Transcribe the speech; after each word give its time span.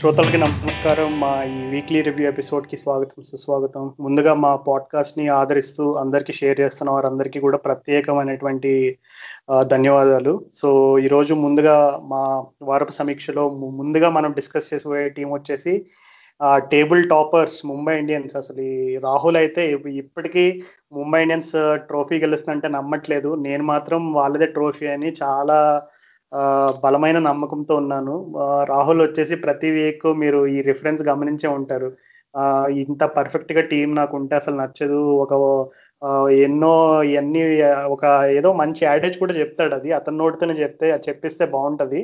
శ్రోతలకి 0.00 0.38
నమస్కారం. 0.38 1.20
మా 1.20 1.44
ఈ 1.44 1.70
వీక్లీ 1.70 2.00
రివ్యూ 2.02 2.28
ఎపిసోడ్కి 2.28 2.76
స్వాగతం 2.76 3.22
సుస్వాగతం. 3.22 3.92
ముందుగా 4.00 4.34
మా 4.34 4.56
పాడ్కాస్ట్ని 4.56 5.28
ఆదరిస్తూ 5.28 5.94
అందరికీ 5.94 6.32
షేర్ 6.32 6.60
చేస్తున్న 6.60 6.90
వారందరికీ 6.90 7.40
కూడా 7.40 7.58
ప్రత్యేకమైనటువంటి 7.58 8.98
ధన్యవాదాలు. 9.62 10.44
సో 10.54 10.98
ఈరోజు 10.98 11.34
ముందుగా 11.34 12.00
మా 12.04 12.44
వారపు 12.62 12.92
సమీక్షలో 12.92 13.48
ముందుగా 13.50 14.10
మనం 14.10 14.32
డిస్కస్ 14.32 14.74
చేసే 14.74 15.08
టీం 15.08 15.30
వచ్చేసి 15.32 15.86
టేబుల్ 16.54 17.08
టాపర్స్ 17.10 17.66
ముంబై 17.66 17.98
ఇండియన్స్ 17.98 18.36
అసలు 18.36 18.60
ఈ 18.60 18.96
రాహుల్ 18.96 19.36
అయితే 19.36 19.80
ఇప్పటికీ 19.88 20.62
ముంబై 20.92 21.22
ఇండియన్స్ 21.22 21.52
ట్రోఫీ 21.74 22.18
గెలుస్తుందంటే 22.18 22.68
నమ్మట్లేదు. 22.68 23.34
నేను 23.34 23.64
మాత్రం 23.64 24.12
వాళ్ళదే 24.12 24.46
ట్రోఫీ 24.46 24.86
అని 24.86 25.12
చాలా 25.22 25.82
బలమైన 26.84 27.18
నమ్మకంతో 27.18 27.76
ఉన్నాను. 27.76 28.14
రాహుల్ 28.68 29.02
వచ్చేసి 29.02 29.34
ప్రతి 29.36 29.70
వీక్ 29.70 30.06
మీరు 30.22 30.46
ఈ 30.46 30.60
రిఫరెన్స్ 30.60 31.02
గమనించే 31.02 31.48
ఉంటారు. 31.48 31.90
ఇంత 32.82 33.04
పర్ఫెక్ట్గా 33.04 33.60
టీం 33.60 33.94
నాకు 33.94 34.16
ఉంటే 34.16 34.34
అసలు 34.36 34.56
నచ్చదు. 34.56 35.00
ఒక 35.24 35.32
ఎన్నో 36.30 37.02
ఇవన్నీ 37.12 37.42
ఒక 37.94 38.04
ఏదో 38.38 38.52
మంచి 38.52 38.84
యాడేజ్ 38.84 39.16
కూడా 39.18 39.34
చెప్తాడు 39.34 39.74
అది. 39.74 39.92
అతని 39.92 40.18
నోటితోనే 40.18 40.54
చెప్తే 40.62 40.90
అది 40.90 41.08
చెప్పిస్తే 41.08 41.46
బాగుంటది. 41.46 42.00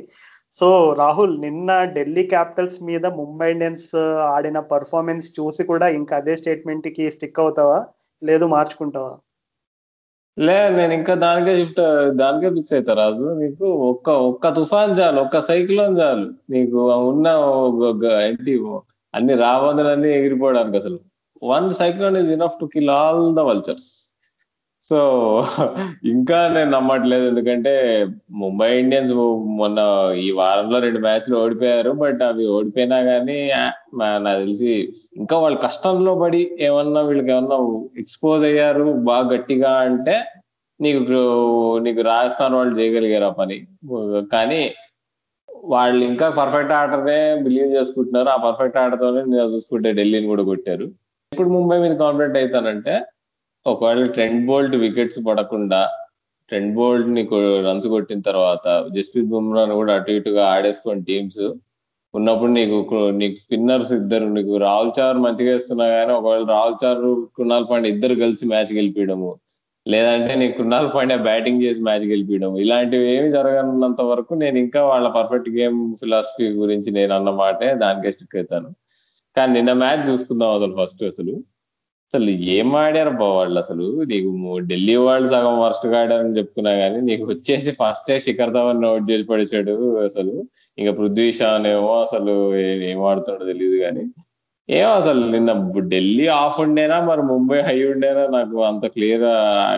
సో 0.59 0.69
రాహుల్ 0.99 1.41
నిన్న 1.41 1.71
ఢిల్లీ 1.85 2.23
క్యాపిటల్స్ 2.27 2.83
మీద 2.83 3.07
ముంబై 3.21 3.51
ఇండియన్స్ 3.51 3.89
ఆడిన 4.35 4.59
పర్ఫార్మెన్స్ 4.73 5.41
చూసి 5.41 5.65
కూడా 5.65 5.89
ఇంకా 5.89 6.17
అదే 6.17 6.37
స్టేట్మెంట్కి 6.37 7.11
స్టిక్ 7.11 7.41
అవుతావా? 7.41 7.79
లేదు 8.23 8.45
మార్చుకుంటావా? 8.47 9.13
లే 10.39 10.69
నేను 10.69 10.93
ఇంకా 10.93 11.15
దానికే 11.15 11.57
షిఫ్ట్ 11.57 11.81
దానికే 12.17 12.51
ఫిక్స్ 12.51 12.73
అవుతా 12.73 12.95
రాజు. 12.95 13.39
నీకు 13.39 13.65
ఒక్క 13.65 14.11
ఒక్క 14.11 14.49
తుఫాన్ 14.55 14.99
చాలు 14.99 15.21
ఒక్క 15.21 15.41
సైక్లోన్ 15.41 15.99
చాలు. 15.99 16.27
నీకు 16.51 16.91
ఉన్న 16.93 17.27
ఏంటి 18.27 18.61
అన్ని 19.15 19.35
రాబందులన్నీ 19.35 20.09
ఎగిరిపోవడానికి 20.09 20.77
అసలు. 20.77 20.99
One 21.43 21.73
cyclone 21.73 22.17
is 22.17 22.31
enough 22.31 22.59
to 22.61 22.65
kill 22.65 22.91
all 22.91 23.35
the 23.37 23.39
vultures 23.39 24.06
so 24.89 24.99
ఇంకా 26.13 26.39
నేను 26.55 26.71
నమ్మట్లేదు. 26.75 27.25
ఎందుకంటే 27.31 27.73
ముంబై 28.43 28.69
ఇండియన్స్ 28.83 29.13
మొన్న 29.61 29.79
ఈ 30.25 30.27
వారంలో 30.41 30.79
రెండు 30.85 31.01
మ్యాచ్లు 31.07 31.35
ఓడిపోయారు. 31.43 31.93
బట్ 32.03 32.23
అవి 32.29 32.45
ఓడిపోయినా 32.57 32.99
కానీ 33.11 33.39
నాకు 34.01 34.39
తెలిసి 34.43 34.75
ఇంకా 35.21 35.39
వాళ్ళు 35.45 35.59
కష్టంలో 35.67 36.15
పడి 36.23 36.43
ఏమన్నా 36.69 37.03
వీళ్ళకి 37.09 37.33
ఏమన్నా 37.37 37.59
ఎక్స్పోజ్ 38.03 38.45
అయ్యారు 38.51 38.85
బాగా 39.11 39.27
గట్టిగా 39.35 39.73
అంటే 39.89 40.17
నీకు 40.81 41.01
నీకు 41.87 42.01
రాజస్థాన్ 42.13 42.57
వాళ్ళు 42.59 42.75
చేయగలిగారు 42.81 43.29
ఆ 43.31 43.35
పని. 43.41 43.59
కానీ 44.35 44.63
వాళ్ళు 45.75 46.01
ఇంకా 46.11 46.27
పర్ఫెక్ట్ 46.41 46.73
ఆటనే 46.81 47.19
బిలీవ్ 47.45 47.71
చేసుకుంటున్నారు. 47.77 48.29
ఆ 48.29 48.39
పర్ఫెక్ట్ 48.47 48.81
ఆటతోనే 48.85 49.21
నేను 49.33 49.51
చూసుకుంటే 49.55 49.91
ఢిల్లీని 50.01 50.33
కూడా 50.33 50.47
కొట్టారు. 50.53 50.87
ఇప్పుడు 51.33 51.51
ముంబై 51.59 51.79
మీద 51.85 51.95
కాన్ఫిడెంట్ 52.05 52.39
అవుతానంటే 52.39 52.97
ఒకవేళ 53.67 54.03
ట్రెండ్ 54.17 54.43
బోల్ట్ 54.49 54.75
వికెట్స్ 54.85 55.21
పడకుండా 55.29 55.81
ట్రెండ్ 56.51 56.75
బోల్ట్ని 56.75 57.23
రన్స్ 57.67 57.87
కొట్టిన 57.95 58.21
తర్వాత 58.21 58.67
జస్ప్రీత్ 58.97 59.31
బుమ్రాను 59.33 59.75
కూడా 59.75 59.95
అటు 59.99 60.13
ఇటుగా 60.19 60.43
ఆడేసుకొని 60.55 61.03
టీమ్స్ 61.03 61.45
ఉన్నప్పుడు 62.15 62.51
నీకు 62.51 62.77
నీకు 63.21 63.37
స్పిన్నర్స్ 63.37 63.91
ఇద్దరు 63.93 64.27
నీకు 64.37 64.53
రాహుల్ 64.59 64.93
చార్ 64.99 65.19
మంచిగా 65.25 65.51
వేస్తున్నా 65.53 65.87
కానీ 65.95 66.13
ఒకవేళ 66.13 66.45
రాహుల్ 66.55 66.79
చార్ 66.85 67.03
కుణాల్ 67.39 67.67
పాండే 67.71 67.89
ఇద్దరు 67.95 68.15
కలిసి 68.23 68.47
మ్యాచ్ 68.47 68.73
గెలిపించడము 68.79 69.31
లేదంటే 69.87 70.33
నీకు 70.35 70.55
కుణాల్ 70.61 70.89
పాండే 70.95 71.17
బ్యాటింగ్ 71.29 71.63
చేసి 71.65 71.81
మ్యాచ్ 71.89 72.07
గెలిపించడం 72.13 72.55
ఇలాంటివి 72.65 73.07
ఏమి 73.17 73.29
జరగనంత 73.37 74.03
వరకు 74.13 74.33
నేను 74.35 74.59
ఇంకా 74.65 74.81
వాళ్ళ 74.93 75.09
పర్ఫెక్ట్ 75.19 75.51
గేమ్ 75.59 75.79
ఫిలాసఫీ 76.01 76.47
గురించి 76.63 76.91
నేను 76.99 77.13
అన్నమాటే 77.19 77.69
దానికే 77.85 78.13
స్టిక్ 78.17 78.37
అవుతాను. 78.37 78.71
కానీ 79.37 79.53
నిన్న 79.59 79.73
మ్యాచ్ 79.85 80.03
చూసుకుందాం 80.11 80.51
అసలు 80.59 80.75
ఫస్ట్ 80.81 81.03
అసలు. 81.05 81.35
అసలు 82.15 82.31
ఏం 82.31 82.69
ఆడారు 82.77 83.11
బా 83.11 83.29
వాళ్ళు 83.29 83.59
అసలు? 83.59 83.87
నీకు 84.03 84.59
ఢిల్లీ 84.59 84.97
వాళ్ళు 84.97 85.27
సగం 85.29 85.61
వర్స్ట్ 85.61 85.87
ఆడారని 85.87 86.37
చెప్పుకున్నా 86.39 86.71
గానీ 86.71 87.01
నీకు 87.01 87.25
వచ్చేసి 87.25 87.71
ఫస్ట్ 87.71 88.19
శిఖర్ 88.25 88.53
ధవన్ 88.53 88.85
అవుట్ 88.85 89.11
చేసి 89.11 89.25
పడేశాడు 89.25 89.73
అసలు. 90.05 90.35
ఇంకా 90.79 90.93
పృథ్వీ 90.93 91.33
షాన్ 91.33 91.67
ఏమో 91.67 92.01
అసలు 92.01 92.35
ఏం 92.91 93.03
ఆడుతాడో 93.05 93.45
తెలియదు 93.47 93.77
కానీ 93.85 94.05
ఏమో 94.71 94.91
అసలు 94.91 95.21
నిన్న 95.31 95.51
ఢిల్లీ 95.79 96.27
ఆఫ్ 96.27 96.61
ఉండేనా 96.61 97.01
మరి 97.05 97.23
ముంబై 97.23 97.59
హై 97.61 97.79
ఉండేనా? 97.93 98.27
నాకు 98.27 98.63
అంత 98.65 98.87
క్లియర్ 98.87 99.27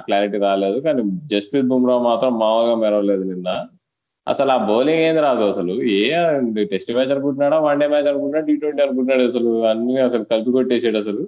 క్లారిటీ 0.04 0.38
రాలేదు. 0.38 0.78
కానీ 0.80 1.02
జస్ప్రీత్ 1.24 1.66
బుమ్రా 1.66 1.98
మాత్రం 1.98 2.38
మామూలుగా 2.38 2.74
మెరవలేదు 2.74 3.22
నిన్న. 3.22 3.48
అసలు 4.28 4.50
ఆ 4.50 4.56
బౌలింగ్ 4.68 5.02
ఏంది 5.02 5.20
రాదు 5.20 5.44
అసలు. 5.44 5.72
ఏ 5.82 6.12
టెస్ట్ 6.64 6.92
మ్యాచ్ 6.92 7.12
అనుకుంటున్నాడా 7.12 7.58
వన్ 7.58 7.80
డే 7.80 7.86
మ్యాచ్ 7.86 8.08
అనుకుంటున్నాడా 8.08 8.46
టీ 8.46 8.56
ట్వంటీ 8.56 8.82
అనుకుంటున్నాడు 8.82 9.22
అసలు. 9.28 9.64
అన్ని 9.66 10.00
అసలు 10.00 10.24
కలిపి 10.24 10.50
కొట్టేసాడు 10.50 10.96
అసలు. 10.96 11.22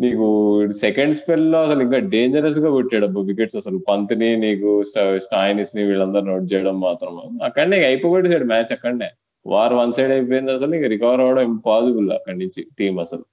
నీకు 0.00 0.26
సెకండ్ 0.70 1.14
స్పెల్లో 1.14 1.62
అసలు 1.62 1.80
ఇంకా 1.82 1.98
డేంజరస్గా 1.98 2.70
కొట్టాడు 2.70 3.06
అబ్బా 3.06 3.20
వికెట్స్ 3.22 3.56
అసలు. 3.56 3.78
పంత్ని 3.78 4.36
నీకు 4.36 4.82
స్టాయినిస్ని 5.16 5.82
వీళ్ళందరూ 5.84 6.20
నోట్ 6.20 6.52
చేయడం 6.52 6.80
మాత్రం. 6.80 7.38
అక్కడనే 7.42 7.84
అయిపోగొట్టేసాడు 7.84 8.44
మ్యాచ్ 8.44 8.72
అక్కడనే. 8.72 9.10
వార్ 9.46 9.72
వన్ 9.74 9.92
సైడ్ 9.92 10.12
అయిపోయింది 10.12 10.52
అసలు 10.52 10.74
ఇక 10.74 10.86
రికవర్ 10.86 11.20
అవడం 11.20 11.44
ఇంపాసిబుల్ 11.44 12.12
అక్కడి 12.12 12.38
నుంచి 12.38 12.66
టీం 12.78 12.98
అసలు. 12.98 13.24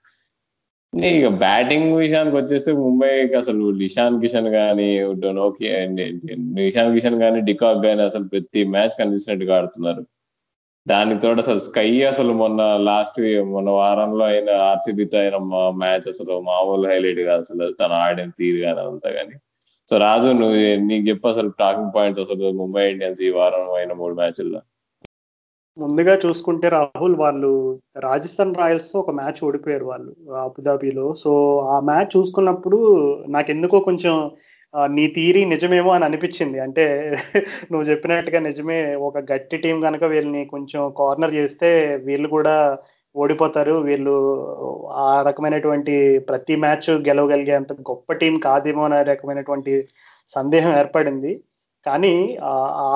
ఇక 1.06 1.28
బ్యాటింగ్ 1.28 1.96
విషయానికి 1.96 2.36
వచ్చేస్తే 2.36 2.72
ముంబైకి 2.72 3.34
అసలు 3.34 3.82
ఇషాన్ 3.82 4.22
కిషన్ 4.22 4.48
గానీ 4.48 5.00
డొనోకి 5.00 5.68
ఇషాన్ 6.62 6.94
కిషన్ 6.94 7.22
గానీ 7.24 7.42
డికాక్ 7.42 7.86
గానీ 7.86 8.02
అసలు 8.02 8.24
ప్రతి 8.24 8.64
మ్యాచ్ 8.64 8.96
కన్సిస్టెంట్గా 9.00 9.58
ఆడుతున్నారు. 9.58 10.06
దాని 10.90 11.20
తోట 11.20 11.38
అసలు 11.38 11.60
స్కై 11.60 12.02
అసలు 12.04 12.34
మొన్న 12.34 12.62
లాస్ట్ 12.82 13.20
మొన్న 13.44 13.70
వారంలో 13.70 14.26
అయిన 14.26 14.50
ఆర్సీబీతో 14.62 15.18
అయిన 15.20 15.38
మ్యాచ్ 15.78 16.08
అసలు 16.08 16.40
మామూలు 16.42 16.88
హైలైట్ 16.88 17.20
కాదు 17.20 17.42
అసలు. 17.42 17.66
తను 17.72 17.94
ఆడిన 17.94 18.32
తీరు 18.40 18.60
కానీ 18.66 18.82
అంతా 18.88 19.12
కానీ 19.12 19.36
సో 19.90 19.98
రాజు 19.98 20.30
నువ్వు 20.30 20.58
నీకు 20.88 21.10
చెప్పు 21.10 21.28
అసలు 21.28 21.50
టాకింగ్ 21.60 21.94
పాయింట్స్ 21.96 22.22
అసలు 22.22 22.52
ముంబై 22.52 22.92
ఇండియన్స్ 22.92 23.22
ఈ 23.22 23.30
వారం 23.30 23.74
అయిన 23.74 23.94
మూడు 23.94 24.14
మ్యాచ్ల్లో 24.14 24.62
ముందుగా 25.78 26.18
చూసుకుంటే 26.26 26.68
రాహుల్ 26.70 27.16
వాళ్ళు 27.16 27.52
రాజస్థాన్ 27.98 28.56
రాయల్స్తో 28.56 29.00
ఒక 29.00 29.12
మ్యాచ్ 29.12 29.40
ఓడిపోయారు 29.44 29.86
వాళ్ళు 29.86 30.12
అబుదాబిలో. 30.36 31.14
సో 31.14 31.32
ఆ 31.74 31.80
మ్యాచ్ 31.80 32.12
చూసుకున్నప్పుడు 32.18 32.78
నాకెందుకో 33.30 33.80
కొంచెం 33.80 34.16
నీ 34.74 35.04
తీరి 35.08 35.42
నిజమేమో 35.46 35.92
అని 35.92 36.06
అనిపించింది. 36.06 36.58
అంటే 36.60 36.84
నువ్వు 37.72 37.86
చెప్పినట్టుగా 37.90 38.40
నిజమే 38.40 38.80
ఒక 39.08 39.18
గట్టి 39.32 39.58
టీం 39.58 39.78
కనుక 39.82 40.04
వీళ్ళని 40.04 40.42
కొంచెం 40.46 40.82
కార్నర్ 41.00 41.34
చేస్తే 41.34 41.70
వీళ్ళు 42.06 42.28
కూడా 42.28 42.56
ఓడిపోతారు. 43.16 43.76
వీళ్ళు 43.80 44.14
ఆ 45.04 45.08
రకమైనటువంటి 45.22 45.96
ప్రతి 46.30 46.56
మ్యాచ్ 46.56 46.90
గెలవగలిగేంత 47.08 47.74
గొప్ప 47.90 48.14
టీం 48.14 48.36
కాదేమో 48.40 48.84
అనే 48.84 49.00
రకమైనటువంటి 49.04 49.74
సందేహం 50.30 50.74
ఏర్పడింది. 50.78 51.32
కానీ 51.86 52.14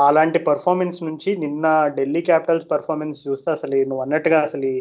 అలాంటి 0.08 0.40
పర్ఫార్మెన్స్ 0.50 1.00
నుంచి 1.04 1.30
నిన్న 1.38 1.66
ఢిల్లీ 1.98 2.22
క్యాపిటల్స్ 2.22 2.68
పర్ఫార్మెన్స్ 2.72 3.20
చూస్తే 3.28 3.50
అసలు 3.52 3.76
నువ్వు 3.90 4.04
అన్నట్టుగా 4.06 4.40
అసలు 4.42 4.72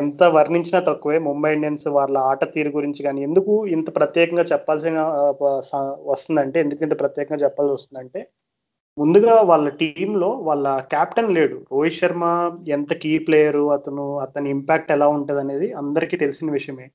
ఎంత 0.00 0.22
వర్ణించినా 0.36 0.80
తక్కువే. 0.88 1.18
ముంబై 1.28 1.50
ఇండియన్స్ 1.56 1.86
వాళ్ళ 1.96 2.16
ఆట 2.30 2.44
తీరు 2.54 2.70
గురించి 2.78 3.00
కానీ 3.06 3.20
ఎందుకు 3.28 3.52
ఇంత 3.76 3.88
ప్రత్యేకంగా 3.98 4.44
చెప్పాల్సిన 4.52 4.98
వస్తుందంటే 6.12 6.58
ఎందుకు 6.64 6.82
ఇంత 6.86 6.96
ప్రత్యేకంగా 7.02 7.40
చెప్పాల్సి 7.44 7.74
వస్తుందంటే 7.78 8.22
ముందుగా 8.98 9.34
వాళ్ళ 9.50 9.66
టీంలో 9.80 10.30
వాళ్ళ 10.48 10.66
కెప్టెన్ 10.92 11.34
లేడు. 11.36 11.56
రోహిత్ 11.72 11.98
శర్మ 12.00 12.24
ఎంత 12.76 12.92
కీ 13.02 13.12
ప్లేయరు 13.26 13.64
అతను 13.76 14.04
అతని 14.26 14.48
ఇంపాక్ట్ 14.56 14.92
ఎలా 14.96 15.06
ఉంటుంది 15.16 15.40
అనేది 15.44 15.68
అందరికీ 15.82 16.16
తెలిసిన 16.24 16.48
విషయమే. 16.58 16.86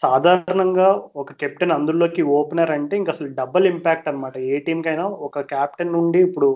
సాధారణంగా 0.00 0.88
ఒక 1.22 1.30
కెప్టెన్ 1.42 1.74
అందులోకి 1.76 2.22
ఓపెనర్ 2.38 2.72
అంటే 2.78 2.94
ఇంకా 3.00 3.12
అసలు 3.16 3.28
డబుల్ 3.40 3.66
ఇంపాక్ట్ 3.72 4.08
అన్నమాట. 4.10 4.36
ఏ 4.52 4.56
టీంకైనా 4.66 5.06
ఒక 5.28 5.40
కెప్టెన్ 5.52 5.94
నుండి 5.98 6.18
ఇప్పుడు 6.28 6.48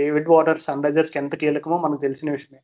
డేవిడ్ 0.00 0.32
వాటర్ 0.34 0.64
సన్ 0.66 0.84
రైజర్స్కి 0.86 1.20
ఎంత 1.22 1.34
కీలకమో 1.42 1.78
మనకు 1.86 2.02
తెలిసిన 2.06 2.28
విషయమే. 2.36 2.60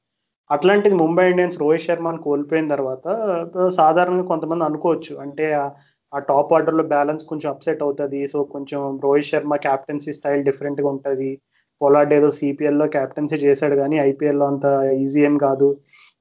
అట్లాంటిది 0.50 0.94
ముంబై 0.94 1.30
ఇండియన్స్ 1.30 1.60
రోహిత్ 1.60 1.82
శర్మను 1.82 2.18
కోల్పోయిన 2.18 2.68
తర్వాత 2.68 3.30
సాధారణంగా 3.68 4.24
కొంతమంది 4.24 4.64
అనుకోవచ్చు. 4.64 5.16
అంటే 5.16 5.52
ఆ- 5.52 6.18
టాప్ 6.18 6.52
ఆర్డర్లో 6.52 6.84
బ్యాలెన్స్ 6.84 7.24
కొంచెం 7.24 7.52
అప్సెట్ 7.52 7.82
అవుతుంది. 7.82 8.26
సో 8.26 8.44
కొంచెం 8.44 9.00
రోహిత్ 9.04 9.26
శర్మ 9.26 9.56
క్యాప్టెన్సీ 9.56 10.12
స్టైల్ 10.12 10.44
డిఫరెంట్గా 10.44 10.88
ఉంటుంది. 10.88 11.38
పొలాడ్ 11.82 12.12
ఏదో 12.12 12.30
సిపిఎల్లో 12.30 12.86
క్యాప్టెన్సీ 12.86 13.36
చేశాడు 13.36 13.74
కానీ 13.74 13.96
ఐపీఎల్లో 13.96 14.46
అంత 14.46 14.90
ఈజీ 14.94 15.24
ఏం 15.24 15.38
కాదు. 15.38 15.76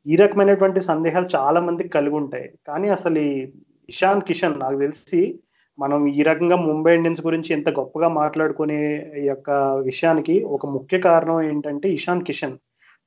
ఈ 0.07 0.15
రకమైనటువంటి 0.15 0.81
సందేహాలు 0.81 1.27
చాలా 1.35 1.61
మందికి 1.61 1.89
కలిగి 1.89 2.15
ఉంటాయి. 2.15 2.51
కానీ 2.67 2.89
అసలు 2.89 3.19
ఈ 3.19 3.51
ఇషాన్ 3.89 4.21
కిషన్ 4.21 4.59
నాకు 4.59 4.79
తెలిసి 4.79 5.39
మనం 5.79 6.07
ఈ 6.07 6.23
రకంగా 6.23 6.55
ముంబై 6.55 6.95
ఇండియన్స్ 6.95 7.25
గురించి 7.25 7.53
ఎంత 7.53 7.69
గొప్పగా 7.69 8.07
మాట్లాడుకునే 8.07 9.11
ఈ 9.17 9.25
యొక్క 9.25 9.49
విషయానికి 9.83 10.43
ఒక 10.43 10.65
ముఖ్య 10.65 10.99
కారణం 10.99 11.41
ఏంటంటే 11.41 11.89
ఇషాన్ 11.89 12.21
కిషన్. 12.21 12.57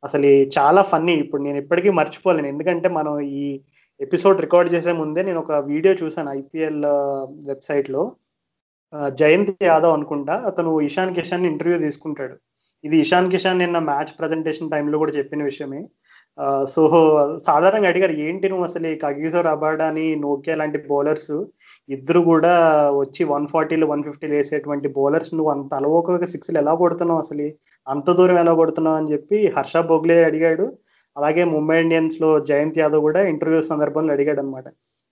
అసలు 0.06 0.28
చాలా 0.56 0.82
ఫన్నీ 0.90 1.14
ఇప్పుడు 1.22 1.42
నేను 1.46 1.58
ఇప్పటికీ 1.62 1.90
మర్చిపోలేను. 2.00 2.48
ఎందుకంటే 2.52 2.88
మనం 2.98 3.14
ఈ 3.42 3.44
ఎపిసోడ్ 4.00 4.42
రికార్డ్ 4.44 4.72
చేసే 4.74 4.92
ముందే 5.02 5.20
నేను 5.28 5.40
ఒక 5.44 5.52
వీడియో 5.70 5.92
చూసాను 6.02 6.30
ఐపీఎల్ 6.40 6.82
వెబ్సైట్లో 7.50 8.02
జయంత్ 9.20 9.52
యాదవ్ 9.70 9.94
అనుకుంటా. 9.98 10.34
అతను 10.50 10.72
ఇషాన్ 10.88 11.14
కిషాన్ 11.16 11.46
ఇంటర్వ్యూ 11.52 11.78
తీసుకుంటాడు. 11.86 12.36
ఇది 12.84 12.96
ఇషాన్ 13.04 13.30
కిషాన్ 13.30 13.62
నిన్న 13.64 13.78
మ్యాచ్ 13.90 14.12
ప్రజెంటేషన్ 14.20 14.72
టైంలో 14.74 14.96
కూడా 15.02 15.12
చెప్పిన 15.18 15.42
విషయమే. 15.50 15.80
సో 16.74 16.82
సాధారణంగా 17.48 17.90
అడిగారు 17.92 18.14
ఏంటి 18.26 18.46
నువ్వు 18.52 18.64
అసలు 18.64 18.86
ఈ 18.92 18.96
రబాడా 19.48 19.86
అని 19.92 20.06
నోకియా 20.26 20.56
లాంటి 20.56 20.78
బౌలర్స్ 20.90 21.32
ఇద్దరు 21.88 22.20
కూడా 22.30 22.52
వచ్చి 23.00 23.22
వన్ 23.32 23.46
ఫార్టీలు 23.52 23.86
వన్ 23.92 24.02
ఫిఫ్టీలు 24.06 24.34
వేసేటువంటి 24.38 24.88
బౌలర్స్ 24.96 25.32
నువ్వు 25.36 25.50
అంత 25.54 25.70
అలవోకగా 25.80 26.26
సిక్స్లు 26.32 26.58
ఎలా 26.62 26.72
కొడుతున్నావు 26.82 27.20
అసలు? 27.24 27.46
అంత 27.86 28.08
దూరం 28.18 28.38
ఎలా 28.42 28.52
కొడుతున్నావు 28.60 28.98
అని 29.00 29.10
చెప్పి 29.14 29.38
హర్ష 29.56 29.76
బొగ్లే 29.90 30.16
అడిగాడు. 30.30 30.66
అలాగే 31.16 31.42
ముంబై 31.54 31.76
ఇండియన్స్లో 31.84 32.30
జయంత్ 32.50 32.80
యాదవ్ 32.82 33.02
కూడా 33.08 33.20
ఇంటర్వ్యూ 33.32 33.60
సందర్భంలో 33.70 34.12
అడిగాడు 34.16 34.40
అనమాట 34.44 34.66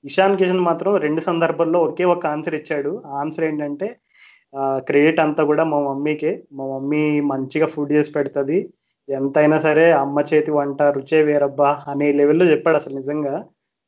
ఇషాన్ 0.05 0.37
కిషన్ 0.41 0.67
మాత్రం 0.69 0.93
రెండు 1.05 1.21
సందర్భాల్లో 1.29 1.79
ఒకే 1.89 2.05
ఒక 2.15 2.25
ఆన్సర్ 2.35 2.57
ఇచ్చాడు. 2.61 2.91
ఆన్సర్ 3.21 3.47
ఏంటంటే 3.49 3.87
క్రెడిట్ 4.89 5.21
అంతా 5.25 5.43
కూడా 5.51 5.63
మా 5.73 5.79
మమ్మీకే. 5.89 6.33
మా 6.59 6.65
మమ్మీ 6.73 7.03
మంచిగా 7.33 7.67
ఫుడ్ 7.75 7.93
చేసి 7.97 8.11
పెడుతుంది. 8.17 8.59
ఎంతైనా 9.09 9.59
సరే 9.67 9.87
అమ్మ 10.03 10.19
చేతి 10.31 10.51
వంట 10.59 10.81
రుచే 10.97 11.21
వేరబ్బా 11.29 11.71
అనే 11.93 12.07
లెవెల్లో 12.21 12.45
చెప్పాడు 12.53 12.77
అసలు 12.81 12.95
నిజంగా. 13.01 13.35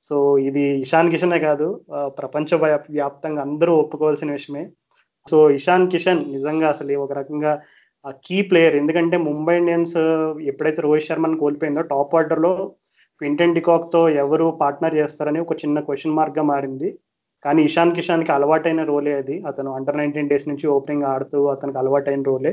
సో 0.08 0.16
ఇది 0.48 0.64
ఇషాన్ 0.84 1.10
కిషనే 1.12 1.38
కాదు 1.48 1.66
ప్రపంచ 2.20 2.48
వ్యాప్తంగా 2.96 3.40
అందరూ 3.46 3.72
ఒప్పుకోవాల్సిన 3.82 4.30
విషయమే. 4.38 4.64
సో 5.26 5.38
ఇషాన్ 5.58 5.90
కిషన్ 5.92 6.22
నిజంగా 6.34 6.66
అసలు 6.74 6.98
ఒక 7.04 7.12
రకంగా 7.20 7.52
కీ 8.26 8.36
ప్లేయర్ 8.48 8.76
ఎందుకంటే 8.80 9.16
ముంబై 9.28 9.54
ఇండియన్స్ 9.60 9.96
ఎప్పుడైతే 10.50 10.80
రోహిత్ 10.86 11.06
శర్మను 11.08 11.38
కోల్పోయిందో 11.42 11.82
టాప్ 11.92 12.14
ఆర్డర్లో 12.18 12.52
క్వింటన్ 13.20 13.56
డికాక్తో 13.56 14.00
ఎవరు 14.22 14.46
పార్ట్నర్ 14.60 14.98
చేస్తారని 15.00 15.40
ఒక 15.44 15.54
చిన్న 15.62 15.80
క్వశ్చన్ 15.86 16.16
మార్క్గా 16.18 16.44
మారింది. 16.52 16.88
కానీ 17.44 17.60
ఇషాన్ 17.68 17.94
కిషాన్కి 17.96 18.32
అలవాటైన 18.36 18.82
రోలే 18.90 19.12
అది. 19.22 19.36
అతను 19.50 19.70
అండర్ 19.78 19.98
నైన్టీన్ 20.00 20.30
డేస్ 20.32 20.46
నుంచి 20.50 20.66
ఓపెనింగ్ 20.76 21.06
ఆడుతూ 21.14 21.40
అతనికి 21.54 21.78
అలవాటైన 21.82 22.22
రోలే. 22.30 22.52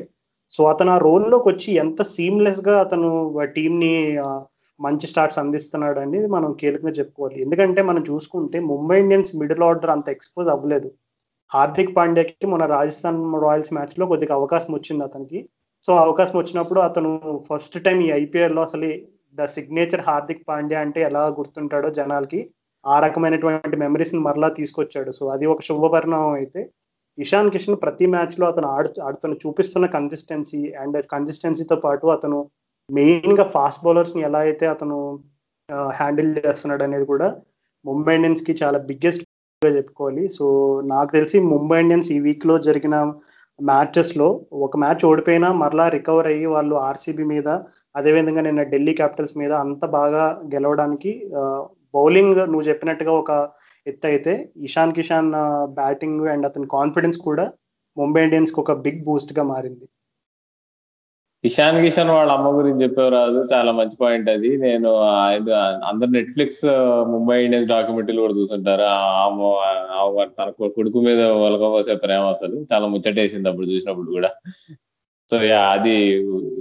సో 0.56 0.62
అతను 0.72 0.92
ఆ 0.96 0.98
రోల్లోకి 1.08 1.48
వచ్చి 1.52 1.70
ఎంత 1.84 2.02
సీమ్లెస్గా 2.16 2.76
అతను 2.86 3.10
టీంని 3.56 3.94
మంచి 4.84 5.08
స్టార్ట్స్ 5.08 5.40
అందిస్తున్నాడు 5.40 6.00
అనేది 6.00 6.28
మనం 6.28 6.54
కీలకంగా 6.54 6.94
చెప్పుకోవాలి. 7.00 7.42
ఎందుకంటే 7.42 7.82
మనం 7.82 8.04
చూసుకుంటే 8.12 8.60
ముంబై 8.60 9.00
ఇండియన్స్ 9.00 9.32
మిడిల్ 9.36 9.64
ఆర్డర్ 9.64 9.90
అంత 9.90 10.10
ఎక్స్పోజ్ 10.10 10.50
అవ్వలేదు. 10.50 10.90
హార్దిక్ 11.52 11.96
పాండ్యాకి 11.98 12.48
మన 12.48 12.66
రాజస్థాన్ 12.66 13.20
రాయల్స్ 13.44 13.74
మ్యాచ్లో 13.74 14.06
కొద్దిగా 14.06 14.36
అవకాశం 14.36 14.74
వచ్చింది 14.74 15.04
అతనికి. 15.04 15.40
సో 15.88 15.96
అవకాశం 15.96 16.40
వచ్చినప్పుడు 16.40 16.80
అతను 16.80 17.12
ఫస్ట్ 17.50 17.78
టైం 17.84 18.02
ఈ 18.02 18.10
ఐపీఎల్లో 18.12 18.62
అసలు 18.62 18.90
ద 19.36 19.46
సిగ్నేచర్ 19.46 20.02
హార్దిక్ 20.02 20.46
పాండ్యా 20.50 20.80
అంటే 20.80 21.02
ఎలా 21.02 21.24
గుర్తుంటాడో 21.40 21.90
జనాలకి 21.90 22.40
ఆ 22.86 23.00
రకమైనటువంటి 23.00 23.78
మెమరీస్ని 23.78 24.20
మరలా 24.20 24.50
తీసుకొచ్చాడు. 24.50 25.12
సో 25.12 25.28
అది 25.28 25.46
ఒక 25.46 25.62
శుభపరిణామం 25.62 26.34
అయితే. 26.34 26.62
ఇషాన్ 27.18 27.52
కిషన్ 27.52 27.78
ప్రతి 27.82 28.06
మ్యాచ్లో 28.06 28.48
అతను 28.48 28.68
ఆడు 28.68 29.02
అతను 29.02 29.36
చూపిస్తున్న 29.36 29.86
కన్సిస్టెన్సీ 29.86 30.62
అండ్ 30.82 31.06
కన్సిస్టెన్సీతో 31.12 31.76
పాటు 31.76 32.08
అతను 32.08 32.40
మెయిన్గా 32.90 33.46
ఫాస్ట్ 33.56 33.84
బౌలర్స్ని 33.86 34.22
ఎలా 34.30 34.40
అయితే 34.48 34.66
అతను 34.74 34.98
హ్యాండిల్ 36.00 36.32
చేస్తున్నాడు 36.46 36.84
అనేది 36.88 37.06
కూడా 37.14 37.28
ముంబై 37.86 38.14
ఇండియన్స్కి 38.18 38.54
చాలా 38.64 38.80
బిగ్గెస్ట్ 38.90 39.24
చెప్పుకోవాలి. 39.62 40.24
సో 40.38 40.46
నాకు 40.94 41.10
తెలిసి 41.18 41.38
ముంబై 41.54 41.78
ఇండియన్స్ 41.84 42.10
ఈ 42.16 42.18
వీక్లో 42.26 42.56
జరిగిన 42.68 42.96
మ్యాచెస్లో 43.60 44.28
ఒక 44.66 44.78
మ్యాచ్ 44.84 45.04
ఓడిపోయినా 45.10 45.50
మరలా 45.62 45.86
రికవర్ 45.96 46.28
అయ్యి 46.32 46.48
వాళ్ళు 46.54 46.76
ఆర్సీబీ 46.88 47.26
మీద 47.34 47.50
అదేవిధంగా 47.96 48.42
నిన్న 48.48 48.64
ఢిల్లీ 48.74 48.94
క్యాపిటల్స్ 49.00 49.36
మీద 49.42 49.54
అంత 49.66 49.86
బాగా 49.98 50.24
గెలవడానికి 50.54 51.12
బౌలింగ్ 51.96 52.40
నువ్వు 52.52 52.66
చెప్పినట్టుగా 52.70 53.14
ఒక 53.22 53.32
ఎత్తు 53.88 54.08
అయితే 54.08 54.34
ఇషాన్ 54.68 54.96
కిషాన్ 54.98 55.32
బ్యాటింగ్ 55.80 56.22
అండ్ 56.34 56.48
అతని 56.50 56.68
కాన్ఫిడెన్స్ 56.78 57.20
కూడా 57.28 57.46
ముంబై 57.98 58.22
ఇండియన్స్కి 58.28 58.60
ఒక 58.64 58.74
బిగ్ 58.86 59.02
బూస్ట్గా 59.08 59.44
మారింది. 59.54 59.86
ఇషాన్ 61.46 61.78
కిషన్ 61.84 62.10
వాళ్ళ 62.10 62.32
అమ్మ 62.32 62.58
గురించి 62.58 62.84
చెప్పేవారు 62.84 63.54
చాలా 63.54 63.72
మంచి 63.72 63.96
పాయింట్ 64.02 64.30
అది. 64.30 64.58
నేను 64.58 64.92
అందరు 65.90 66.10
నెట్ఫ్లిక్స్ 66.10 66.66
ముంబై 67.12 67.44
ఇండియన్స్ 67.46 67.70
డాక్యుమెంటరీలు 67.70 68.22
కూడా 68.22 68.34
చూస్తుంటారు 68.34 68.82
తన 70.40 70.50
కొడుకు 70.60 71.02
మీద 71.02 71.22
వలకపోసే 71.26 71.96
ప్రేమ 71.96 72.22
అసలు. 72.22 72.66
చాలా 72.74 72.88
ముచ్చటేసింది 72.88 73.50
అప్పుడు 73.50 73.66
చూసినప్పుడు 73.66 74.12
కూడా. 74.12 74.32
సో 75.32 75.38
అది 75.56 75.96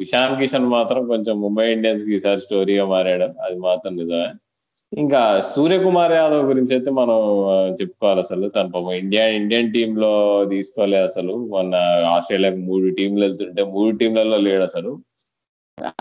ఇషాన్ 0.03 0.37
కిషన్ 0.41 0.67
మాత్రం 0.67 1.07
కొంచెం 1.07 1.41
ముంబై 1.41 1.73
ఇండియన్స్కి 1.73 2.15
ఈసారి 2.17 2.41
స్టోరీగా 2.41 2.85
మారాడు. 2.87 3.25
అది 3.25 3.59
మాత్రం 3.59 3.97
నిజమే. 3.97 4.29
ఇంకా 4.99 5.41
సూర్యకుమార్ 5.41 6.13
యాదవ్ 6.13 6.45
గురించి 6.45 6.75
అయితే 6.75 6.91
మనం 6.91 7.19
చెప్పుకోవాలి 7.81 8.21
అసలు. 8.21 8.49
తన 8.49 8.67
పాపం 8.75 8.93
ఇండియా 8.93 9.27
ఇండియన్ 9.27 9.73
టీమ్లో 9.73 10.45
తీసుకోలేదు 10.45 11.05
అసలు. 11.05 11.37
మొన్న 11.37 11.75
ఆస్ట్రేలియాకి 12.09 12.57
మూడు 12.57 12.95
టీంలు 12.95 13.25
వెళ్తుంటే 13.25 13.65
మూడు 13.65 13.97
టీంలలో 13.97 14.37
లేడు 14.37 14.63
అసలు. 14.63 14.99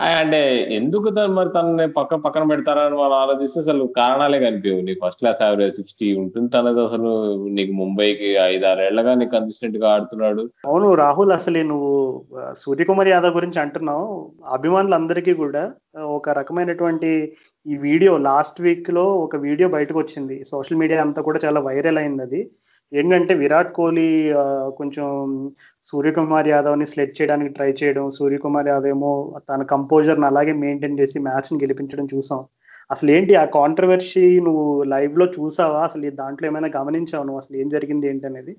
అంటే 0.00 0.68
ఎందుకు 0.74 1.08
తను 1.10 1.32
మరి 1.32 1.48
తనని 1.48 1.92
పక్క 1.92 2.14
పక్కన 2.14 2.42
పెడతారని 2.42 2.94
మనం 2.94 3.12
ఆలోచిస్తే 3.12 3.60
అసలు 3.60 3.84
కారణాలే 3.96 4.38
కనిపించవు. 4.40 4.80
నీ 4.80 4.94
ఫస్ట్ 4.94 5.18
క్లాస్ 5.18 5.42
యావరేజ్ 5.42 5.76
సిక్స్టీ 5.76 6.16
ఉంటుంది 6.16 6.50
తనది 6.50 6.80
అసలు. 6.80 7.12
నీకు 7.48 7.72
ముంబైకి 7.72 8.34
ఐదారేళ్ళగా 8.34 9.14
నీకు 9.14 9.30
కన్సిస్టెంట్గా 9.30 9.92
ఆడుతున్నాడు. 9.92 10.50
అవును 10.66 10.94
రాహుల్ 10.94 11.32
అసలు 11.32 11.58
నువ్వు 11.58 12.24
సూర్యకుమార్ 12.56 13.08
యాదవ్ 13.08 13.34
గురించి 13.34 13.60
అంటున్నావు. 13.60 14.32
అభిమానులందరికీ 14.46 15.34
కూడా 15.34 15.72
ఒక 16.02 16.28
రకమైనటువంటి 16.28 17.32
ఈ 17.66 17.74
వీడియో 17.84 18.12
లాస్ట్ 18.26 18.58
వీక్లో 18.60 19.02
ఒక 19.24 19.36
వీడియో 19.44 19.66
బయటకు 19.74 19.98
వచ్చింది. 19.98 20.36
సోషల్ 20.50 20.78
మీడియా 20.80 20.98
అంతా 21.02 21.20
కూడా 21.26 21.38
చాలా 21.44 21.60
వైరల్ 21.66 21.98
అయింది 22.00 22.22
అది 22.26 22.40
ఏంటంటే 22.92 23.34
విరాట్ 23.42 23.70
కోహ్లీ 23.76 24.06
కొంచెం 24.80 25.06
సూర్యకుమార్ 25.90 26.48
యాదవ్ని 26.48 26.86
స్లెడ్ 26.92 27.14
చేయడానికి 27.18 27.52
ట్రై 27.58 27.68
చేయడం 27.80 28.06
సూర్యకుమార్ 28.18 28.68
యాదవ్ 28.72 28.90
ఏమో 28.94 29.12
తన 29.50 29.62
కంపోజర్ 29.74 30.20
అలాగే 30.30 30.52
మెయింటైన్ 30.64 30.98
చేసి 31.00 31.18
మ్యాచ్ని 31.28 31.60
గెలిపించడం 31.64 32.08
చూసాం. 32.14 32.40
అసలు 32.90 33.10
ఏంటి 33.16 33.32
ఆ 33.42 33.44
కాంట్రవర్సీ 33.58 34.24
నువ్వు 34.46 34.66
లైవ్లో 34.94 35.26
చూసావా? 35.38 35.80
అసలు 35.88 36.10
దాంట్లో 36.22 36.46
ఏమైనా 36.50 36.70
గమనించావు 36.78 37.24
నువ్వు? 37.28 37.40
అసలు 37.44 37.56
ఏం 37.62 37.68
జరిగింది 37.76 38.08
ఏంటి 38.12 38.26
అనేది 38.30 38.54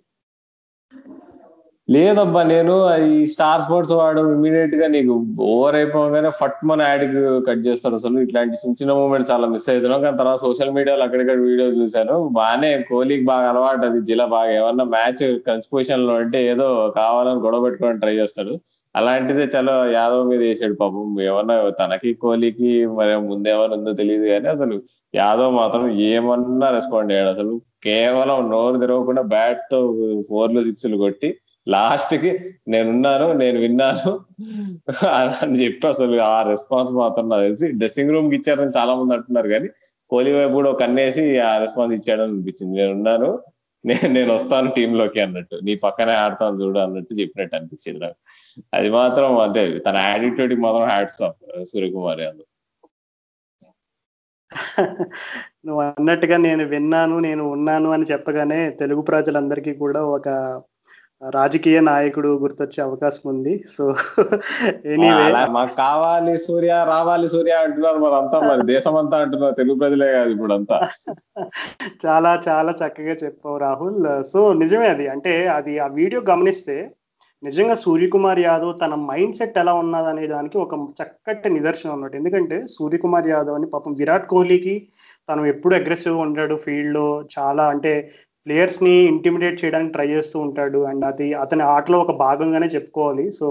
లేదబ్బా 1.89 2.41
నేను 2.51 2.73
ఈ 3.13 3.15
స్టార్ 3.31 3.61
స్పోర్ట్స్ 3.61 3.93
వాడు 3.99 4.21
ఇమీడియట్గా 4.35 4.87
నీకు 4.93 5.13
ఓవర్ 5.47 5.75
అయిపోగానే 5.75 6.29
ఫట్ 6.37 6.61
మన 6.69 6.81
యాడ్ 6.89 7.03
కట్ 7.47 7.63
చేస్తారు 7.65 7.95
అసలు. 7.95 8.17
ఇట్లాంటి 8.25 8.59
చిన్న 8.61 8.75
చిన్న 8.81 8.93
మూమెంట్ 8.99 9.29
చాలా 9.31 9.47
మిస్ 9.47 9.67
అవుతున్నాం 9.69 10.01
కానీ 10.01 10.17
తర్వాత 10.17 10.39
సోషల్ 10.39 10.71
మీడియాలో 10.77 11.03
అక్కడిక్కడ 11.03 11.37
వీడియోస్ 11.47 11.75
చూశాను. 11.81 12.15
బాగానే 12.37 12.69
కోహ్లీకి 12.91 13.25
బాగా 13.31 13.49
అలవాటు 13.49 13.85
అది. 13.85 13.99
జిల్లా 14.01 14.25
బాగా 14.35 14.51
ఏమన్నా 14.59 14.85
మ్యాచ్ 14.95 15.23
కన్స్పోజిషన్ 15.49 15.71
పొజిషన్లో 15.73 16.13
అంటే 16.15 16.39
ఏదో 16.51 16.65
కావాలని 16.95 17.39
గొడవ 17.45 17.61
పెట్టుకోవడానికి 17.65 18.01
ట్రై 18.03 18.15
చేస్తాడు. 18.15 18.53
అలాంటిదే 18.95 19.45
చాలా 19.55 19.73
యాదవ్ 19.97 20.25
మీద 20.31 20.41
వేసాడు 20.47 20.75
పాపం. 20.81 21.05
ఏమన్నా 21.27 21.55
తనకి 21.81 22.09
కోహ్లీకి 22.23 22.71
మరి 22.97 23.13
ముందేమన్నా 23.29 23.77
ఉందో 23.77 23.93
తెలియదు 24.01 24.25
కానీ 24.33 24.47
అసలు 24.55 24.75
యాదవ్ 25.15 25.53
మాత్రం 25.61 25.85
ఏమన్నా 26.11 26.69
రెస్పాండ్ 26.77 27.13
అయ్యాడు 27.13 27.31
అసలు 27.35 27.53
కేవలం 27.83 28.37
నోరు 28.51 28.77
తెరవకుండా 28.77 29.23
బ్యాట్తో 29.35 29.79
ఫోర్లు 30.29 30.61
సిక్స్లు 30.61 30.97
కొట్టి 30.97 31.29
లాస్ట్కి 31.67 32.31
నేనున్నాను 32.67 33.27
నేను 33.41 33.57
విన్నాను 33.65 34.11
అని 35.39 35.55
చెప్పి 35.61 35.85
అసలు 35.87 36.15
ఆ 36.29 36.37
రెస్పాన్స్ 36.49 36.91
మాత్రం 37.01 37.25
నాకు 37.29 37.45
తెలిసి 37.47 37.67
డ్రెస్సింగ్ 37.79 38.13
రూమ్కి 38.15 38.37
ఇచ్చారని 38.39 38.73
చాలా 38.77 38.93
మంది 38.99 39.15
అంటున్నారు 39.17 39.49
కానీ 39.53 39.69
కోహ్లీ 40.11 40.31
వైపు 40.37 40.55
కూడా 40.59 40.71
కన్నేసి 40.81 41.23
ఆ 41.47 41.51
రెస్పాన్స్ 41.63 41.93
ఇచ్చాడని 41.97 42.31
అనిపించింది. 42.31 42.75
నేనున్నాను 42.79 43.29
నేను 43.83 44.07
నేను 44.15 44.31
వస్తాను 44.35 44.67
టీంలోకి 44.75 45.19
అన్నట్టు 45.23 45.55
నీ 45.67 45.73
పక్కనే 45.85 46.13
ఆడతాను 46.23 46.57
చూడు 46.61 46.79
అన్నట్టు 46.83 47.13
చెప్పినట్టు 47.21 47.55
అనిపించింది 47.57 47.99
నాకు. 48.05 48.17
అది 48.77 48.89
మాత్రం 48.99 49.31
అదే 49.45 49.63
తన 49.87 49.95
యాటిట్యూడ్కి 50.09 50.61
మాత్రం 50.65 50.85
హ్యాట్స్ 50.91 51.21
ఆఫ్ 51.27 51.39
సూర్యకుమార్ 51.71 52.21
యాదవ్ 52.25 52.49
నువ్వు 55.65 55.81
అన్నట్టుగా 55.87 56.37
నేను 56.47 56.63
విన్నాను 56.73 57.15
నేను 57.27 57.43
ఉన్నాను 57.55 57.89
అని 57.95 58.05
చెప్పగానే 58.11 58.59
తెలుగు 58.81 59.01
ప్రజలందరికీ 59.11 59.73
కూడా 59.83 60.01
ఒక 60.15 60.27
రాజకీయ 61.31 61.79
నాయకుడు 61.79 62.27
గుర్తొచ్చే 62.27 62.83
అవకాశం 62.83 63.29
ఉంది. 63.29 63.63
సో 63.67 63.83
ఎనీవే 64.85 65.45
మాకు 65.51 65.75
కావాలి 65.77 66.37
సూర్య 66.37 66.85
రావాలి 66.85 67.27
సూర్య 67.27 67.51
అంటున్నారు 67.51 67.97
మరి 67.97 68.15
అంతా 68.15 68.39
మరి. 68.39 68.61
దేశం 68.73 68.95
అంతా 68.95 69.17
అంటున్నారు. 69.17 69.55
తెలుగు 69.55 69.79
ప్రజలే 69.79 70.11
కాదు 70.11 70.29
ఇప్పుడు 70.29 70.53
అంతా. 70.53 70.77
చాలా 72.05 72.41
చాలా 72.47 72.71
చక్కగా 72.71 73.15
చెప్పావు 73.23 73.57
రాహుల్. 73.57 74.23
సో 74.23 74.53
నిజమే 74.53 74.87
అది. 74.87 75.07
అంటే 75.07 75.47
అది 75.47 75.79
ఆ 75.79 75.87
వీడియో 75.87 76.21
గమనిస్తే 76.29 76.77
నిజంగా 77.43 77.73
సూర్యకుమార్ 77.73 78.39
యాదవ్ 78.39 78.73
తన 78.81 78.95
మైండ్ 78.95 79.35
సెట్ 79.35 79.57
ఎలా 79.57 79.73
ఉన్నది 79.73 80.07
అనే 80.07 80.27
దానికి 80.27 80.57
ఒక 80.57 80.75
చక్కటి 81.03 81.49
నిదర్శనం 81.49 81.93
అన్నట్టు 81.93 82.17
ఎందుకంటే 82.17 82.63
సూర్యకుమార్ 82.67 83.27
యాదవ్ 83.27 83.55
అని 83.55 83.67
పాపం 83.67 83.93
విరాట్ 83.93 84.27
కోహ్లీకి 84.27 84.87
తను 85.29 85.45
ఎప్పుడు 85.45 85.75
అగ్రెసివ్ 85.75 86.15
ఉంటాడు 86.15 86.55
ఫీల్డ్లో 86.55 87.23
చాలా 87.39 87.63
అంటే 87.67 88.11
ప్లేయర్స్ని 88.45 88.93
ఇంటిమిడేట్ 89.11 89.61
చేయడానికి 89.63 89.93
ట్రై 89.95 90.07
చేస్తూ 90.15 90.37
ఉంటాడు. 90.47 90.79
అండ్ 90.89 91.03
అది 91.11 91.27
అతని 91.43 91.63
ఆటలో 91.75 91.97
ఒక 92.05 92.13
భాగంగానే 92.25 92.67
చెప్పుకోవాలి. 92.75 93.25
సో 93.39 93.47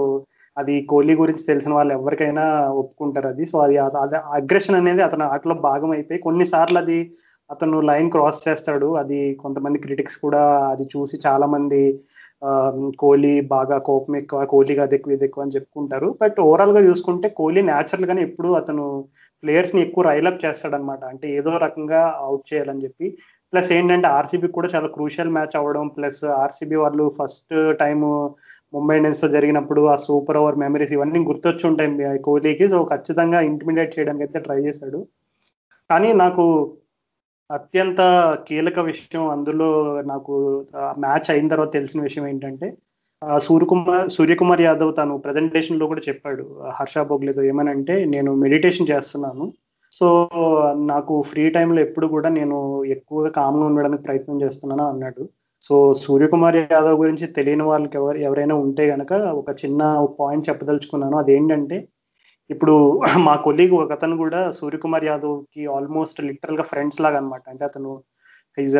అది 0.57 0.73
కోహ్లీ 0.91 1.13
గురించి 1.21 1.43
తెలిసిన 1.49 1.71
వాళ్ళు 1.77 1.93
ఎవరికైనా 1.99 2.45
ఒప్పుకుంటారు 2.81 3.27
అది. 3.33 3.43
సో 3.51 3.57
అది 3.65 3.75
అది 4.03 4.17
అగ్రెషన్ 4.39 4.79
అనేది 4.81 5.01
అతని 5.07 5.25
ఆటలో 5.35 5.55
భాగం 5.69 5.91
అయిపోయి 5.97 6.19
కొన్నిసార్లు 6.27 6.79
అది 6.83 6.99
అతను 7.49 7.77
లైన్ 7.89 8.09
క్రాస్ 8.15 8.41
చేస్తాడు. 8.47 8.89
అది 9.01 9.19
కొంతమంది 9.43 9.83
క్రిటిక్స్ 9.85 10.19
కూడా 10.25 10.43
అది 10.73 10.85
చూసి 10.95 11.15
చాలా 11.27 11.47
మంది 11.55 11.81
కోహ్లీ 13.01 13.33
బాగా 13.55 13.75
కోపం 13.89 14.13
ఎక్కువ 14.21 14.39
కోహ్లీగా 14.53 14.83
అది 14.87 14.95
ఎక్కువ 14.97 15.15
ఇది 15.17 15.25
ఎక్కువ 15.27 15.43
అని 15.45 15.55
చెప్పుకుంటారు. 15.57 16.07
బట్ 16.21 16.37
ఓవరాల్గా 16.47 16.81
చూసుకుంటే 16.87 17.27
కోహ్లీ 17.39 17.61
న్యాచురల్ 17.69 18.07
గానే 18.09 18.21
ఎప్పుడు 18.29 18.49
అతను 18.61 18.85
ప్లేయర్స్ని 19.43 19.79
ఎక్కువ 19.85 20.03
రైలప్ 20.09 20.43
చేస్తాడనమాట 20.45 21.03
అంటే 21.11 21.27
ఏదో 21.39 21.51
రకంగా 21.65 22.01
అవుట్ 22.25 22.45
చేయాలని 22.51 22.83
చెప్పి. 22.85 23.07
ప్లస్ 23.53 23.69
ఏంటంటే 23.77 24.07
ఆర్సీబీ 24.17 24.47
కూడా 24.57 24.69
చాలా 24.75 24.87
క్రూషియల్ 24.95 25.33
మ్యాచ్ 25.35 25.55
అవ్వడం 25.59 25.87
ప్లస్ 25.97 26.23
ఆర్సీబీ 26.43 26.77
వాళ్ళు 26.83 27.05
ఫస్ట్ 27.19 27.53
టైం 27.81 27.99
ముంబై 28.75 28.95
ఇండియన్స్తో 28.99 29.27
జరిగినప్పుడు 29.35 29.81
ఆ 29.93 29.95
సూపర్ 30.05 30.39
ఓవర్ 30.41 30.57
మెమరీస్ 30.61 30.93
ఇవన్నీ 30.95 31.19
గుర్తొచ్చి 31.29 31.65
ఉంటాయి 31.69 32.19
కోహ్లీకి. 32.27 32.65
సో 32.73 32.77
ఖచ్చితంగా 32.93 33.39
ఇంటిమిడేట్ 33.49 33.93
చేయడానికి 33.95 34.25
అయితే 34.27 34.39
ట్రై 34.47 34.59
చేశాడు. 34.67 34.99
కానీ 35.89 36.09
నాకు 36.23 36.45
అత్యంత 37.49 38.01
కీలక 38.47 38.79
విషయం 38.89 39.23
అందులో 39.35 39.69
నాకు 40.11 40.33
మ్యాచ్ 41.03 41.29
అయిన 41.33 41.47
తర్వాత 41.53 41.71
తెలిసిన 41.77 41.99
విషయం 42.07 42.25
ఏంటంటే 42.31 42.67
సూర్యకుమార్ 43.47 44.07
సూర్యకుమార్ 44.15 44.63
యాదవ్ 44.67 44.91
తను 44.99 45.13
ప్రజెంటేషన్లో 45.25 45.85
కూడా 45.91 46.01
చెప్పాడు 46.07 46.45
హర్ష 46.79 46.97
బొగ్లేతో 47.11 47.43
ఏమనంటే 47.51 47.95
నేను 48.13 48.31
మెడిటేషన్ 48.43 48.89
చేస్తున్నాను. 48.93 49.45
సో 49.93 50.07
నాకు 50.91 51.13
ఫ్రీ 51.29 51.43
టైంలో 51.55 51.79
ఎప్పుడు 51.87 52.07
కూడా 52.15 52.29
నేను 52.37 52.57
ఎక్కువగా 52.95 53.29
కామ్గా 53.39 53.65
ఉండడానికి 53.69 54.03
ప్రయత్నం 54.07 54.37
చేస్తున్నాను 54.43 54.85
అన్నాడు. 54.91 55.23
సో 55.63 55.75
సూర్యకుమార్ 56.03 56.57
యాదవ్ 56.61 56.97
గురించి 57.01 57.25
తెలియని 57.37 57.65
వాళ్ళకి 57.69 57.95
ఎవరు 58.01 58.17
ఎవరైనా 58.27 58.55
ఉంటే 58.65 58.85
కనుక 58.93 59.11
ఒక 59.41 59.49
చిన్న 59.61 59.81
పాయింట్ 60.19 60.47
చెప్పదలుచుకున్నాను. 60.49 61.17
అదేంటంటే 61.23 61.77
ఇప్పుడు 62.49 62.73
మా 63.27 63.33
కొలీగ్ 63.45 63.73
ఒక 63.77 63.91
అతను 63.97 64.15
కూడా 64.23 64.39
సూర్యకుమార్ 64.59 65.05
యాదవ్కి 65.09 65.61
ఆల్మోస్ట్ 65.75 66.19
లిటరల్గా 66.29 66.65
ఫ్రెండ్స్ 66.71 66.99
లాగా 67.03 67.17
అనమాట 67.21 67.43
అంటే 67.51 67.63
అతను 67.69 67.91
is 68.57 68.77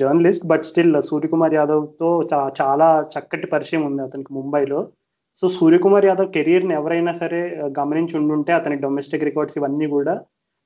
journalist 0.00 0.44
but 0.52 0.64
still 0.70 0.96
Suryakumar 1.10 1.54
యాదవ్తో 1.60 2.10
చాలా 2.60 2.88
చక్కటి 3.14 3.46
పరిచయం 3.54 3.84
ఉంది 3.88 4.02
అతనికి 4.06 4.32
ముంబైలో. 4.38 4.80
సో 5.42 5.46
సూర్యకుమార్ 5.58 6.08
యాదవ్ 6.10 6.28
కెరీర్ని 6.36 6.74
ఎవరైనా 6.80 7.12
సరే 7.22 7.40
గమనించి 7.80 8.14
ఉండుంటే 8.20 8.52
అతని 8.60 8.76
డొమెస్టిక్ 8.84 9.26
రికార్డ్స్ 9.30 9.58
ఇవన్నీ 9.60 9.88
కూడా 9.96 10.14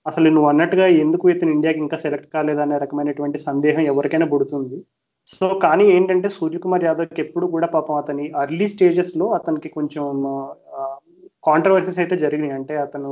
అసలు 0.06 0.28
నువ్వు 0.34 0.48
అన్నట్టుగా 0.50 0.86
ఎందుకు 1.02 1.24
ఇతను 1.32 1.52
ఇండియాకి 1.56 1.80
ఇంకా 1.84 1.96
సెలెక్ట్ 2.04 2.32
కాలేదనే 2.36 2.76
రకమైనటువంటి 2.84 3.38
సందేహం 3.48 3.82
ఎవరికైనా 3.92 4.26
పుడుతుంది. 4.32 4.78
సో 5.32 5.46
కానీ 5.64 5.84
ఏంటంటే 5.94 6.28
సూర్యకుమార్ 6.38 6.86
యాదవ్కి 6.88 7.20
ఎప్పుడు 7.24 7.46
కూడా 7.54 7.66
పాపం 7.74 7.96
అతని 8.02 8.24
అర్లీ 8.42 8.66
స్టేజెస్లో 8.72 9.26
అతనికి 9.38 9.68
కొంచెం 9.76 10.04
కాంట్రవర్సీస్ 11.48 12.00
అయితే 12.02 12.16
జరిగినాయి. 12.24 12.54
అంటే 12.58 12.74
అతను 12.86 13.10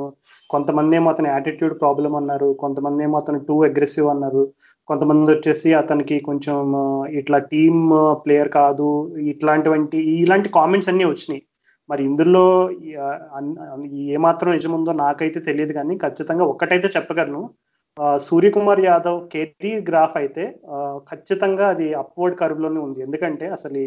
కొంతమంది 0.50 0.96
ఏమో 0.98 1.08
అతని 1.14 1.28
యాటిట్యూడ్ 1.30 1.74
ప్రాబ్లం 1.82 2.12
అన్నారు 2.20 2.48
కొంతమంది 2.64 3.04
ఏమో 3.06 3.16
అతను 3.22 3.38
టూ 3.48 3.56
అగ్రెసివ్ 3.68 4.08
అన్నారు 4.14 4.42
కొంతమంది 4.88 5.30
వచ్చేసి 5.34 5.70
అతనికి 5.80 6.16
కొంచెం 6.28 6.56
ఇట్లా 7.20 7.38
టీమ్ 7.52 7.82
ప్లేయర్ 8.24 8.50
కాదు 8.60 8.88
ఇట్లాంటివంటి 9.32 9.98
ఇలాంటి 10.22 10.48
కామెంట్స్ 10.58 10.90
అన్నీ 10.92 11.04
వచ్చినాయి. 11.10 11.42
మరి 11.90 12.02
ఇందులో 12.10 12.44
ఏమాత్రం 14.16 14.50
నిజముందో 14.58 14.92
నాకైతే 15.04 15.40
తెలియదు 15.48 15.72
కానీ 15.78 15.94
ఖచ్చితంగా 16.04 16.44
ఒక్కటైతే 16.52 16.88
చెప్పగలను. 16.96 17.42
సూర్యకుమార్ 18.26 18.82
యాదవ్ 18.88 19.18
కేటీ 19.32 19.70
గ్రాఫ్ 19.88 20.16
అయితే 20.22 20.44
ఖచ్చితంగా 21.10 21.66
అది 21.74 21.86
అప్వర్డ్ 22.02 22.36
కరువులోనే 22.42 22.80
ఉంది. 22.86 23.00
ఎందుకంటే 23.06 23.46
అసలు 23.56 23.82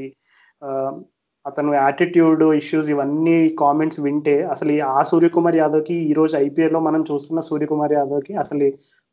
అతను 1.46 1.72
యాటిట్యూడ్ 1.76 2.44
ఇష్యూస్ 2.60 2.90
ఇవన్నీ 2.94 3.38
కామెంట్స్ 3.62 4.00
వింటే 4.06 4.36
అసలు 4.54 4.74
ఆ 4.98 5.00
సూర్యకుమార్ 5.12 5.58
యాదవ్కి 5.62 5.96
ఈ 6.10 6.12
రోజు 6.20 6.34
ఐపీఎల్లో 6.46 6.80
మనం 6.88 7.02
చూస్తున్న 7.10 7.40
సూర్యకుమార్ 7.50 7.96
యాదవ్కి 7.98 8.34
అసలు 8.44 8.68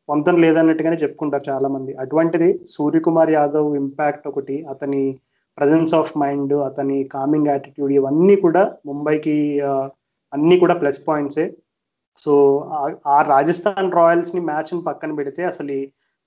పొంతం 0.09 0.35
లేదన్నట్టుగానే 0.43 0.97
చెప్పుకుంటారు 1.03 1.43
చాలా 1.49 1.67
మంది 1.75 1.91
అటువంటిది 2.03 2.49
సూర్యకుమార్ 2.75 3.31
యాదవ్ 3.37 3.69
ఇంపాక్ట్ 3.81 4.25
ఒకటి 4.31 4.55
అతని 4.71 5.03
ప్రజెన్స్ 5.57 5.93
ఆఫ్ 5.99 6.13
మైండ్ 6.21 6.53
అతని 6.67 6.97
కామింగ్ 7.15 7.49
యాటిట్యూడ్ 7.53 7.91
ఇవన్నీ 7.99 8.35
కూడా 8.45 8.63
ముంబైకి 8.89 9.35
అన్ని 10.33 10.55
కూడా 10.63 10.75
ప్లస్ 10.81 11.01
పాయింట్సే 11.07 11.45
సో 12.17 12.33
ఆ 13.15 13.17
రాజస్థాన్ 13.33 13.95
రాయల్స్ని 13.99 14.41
మ్యాచ్ని 14.49 14.81
పక్కన 14.89 15.11
పెడితే 15.19 15.41
అసలు 15.51 15.77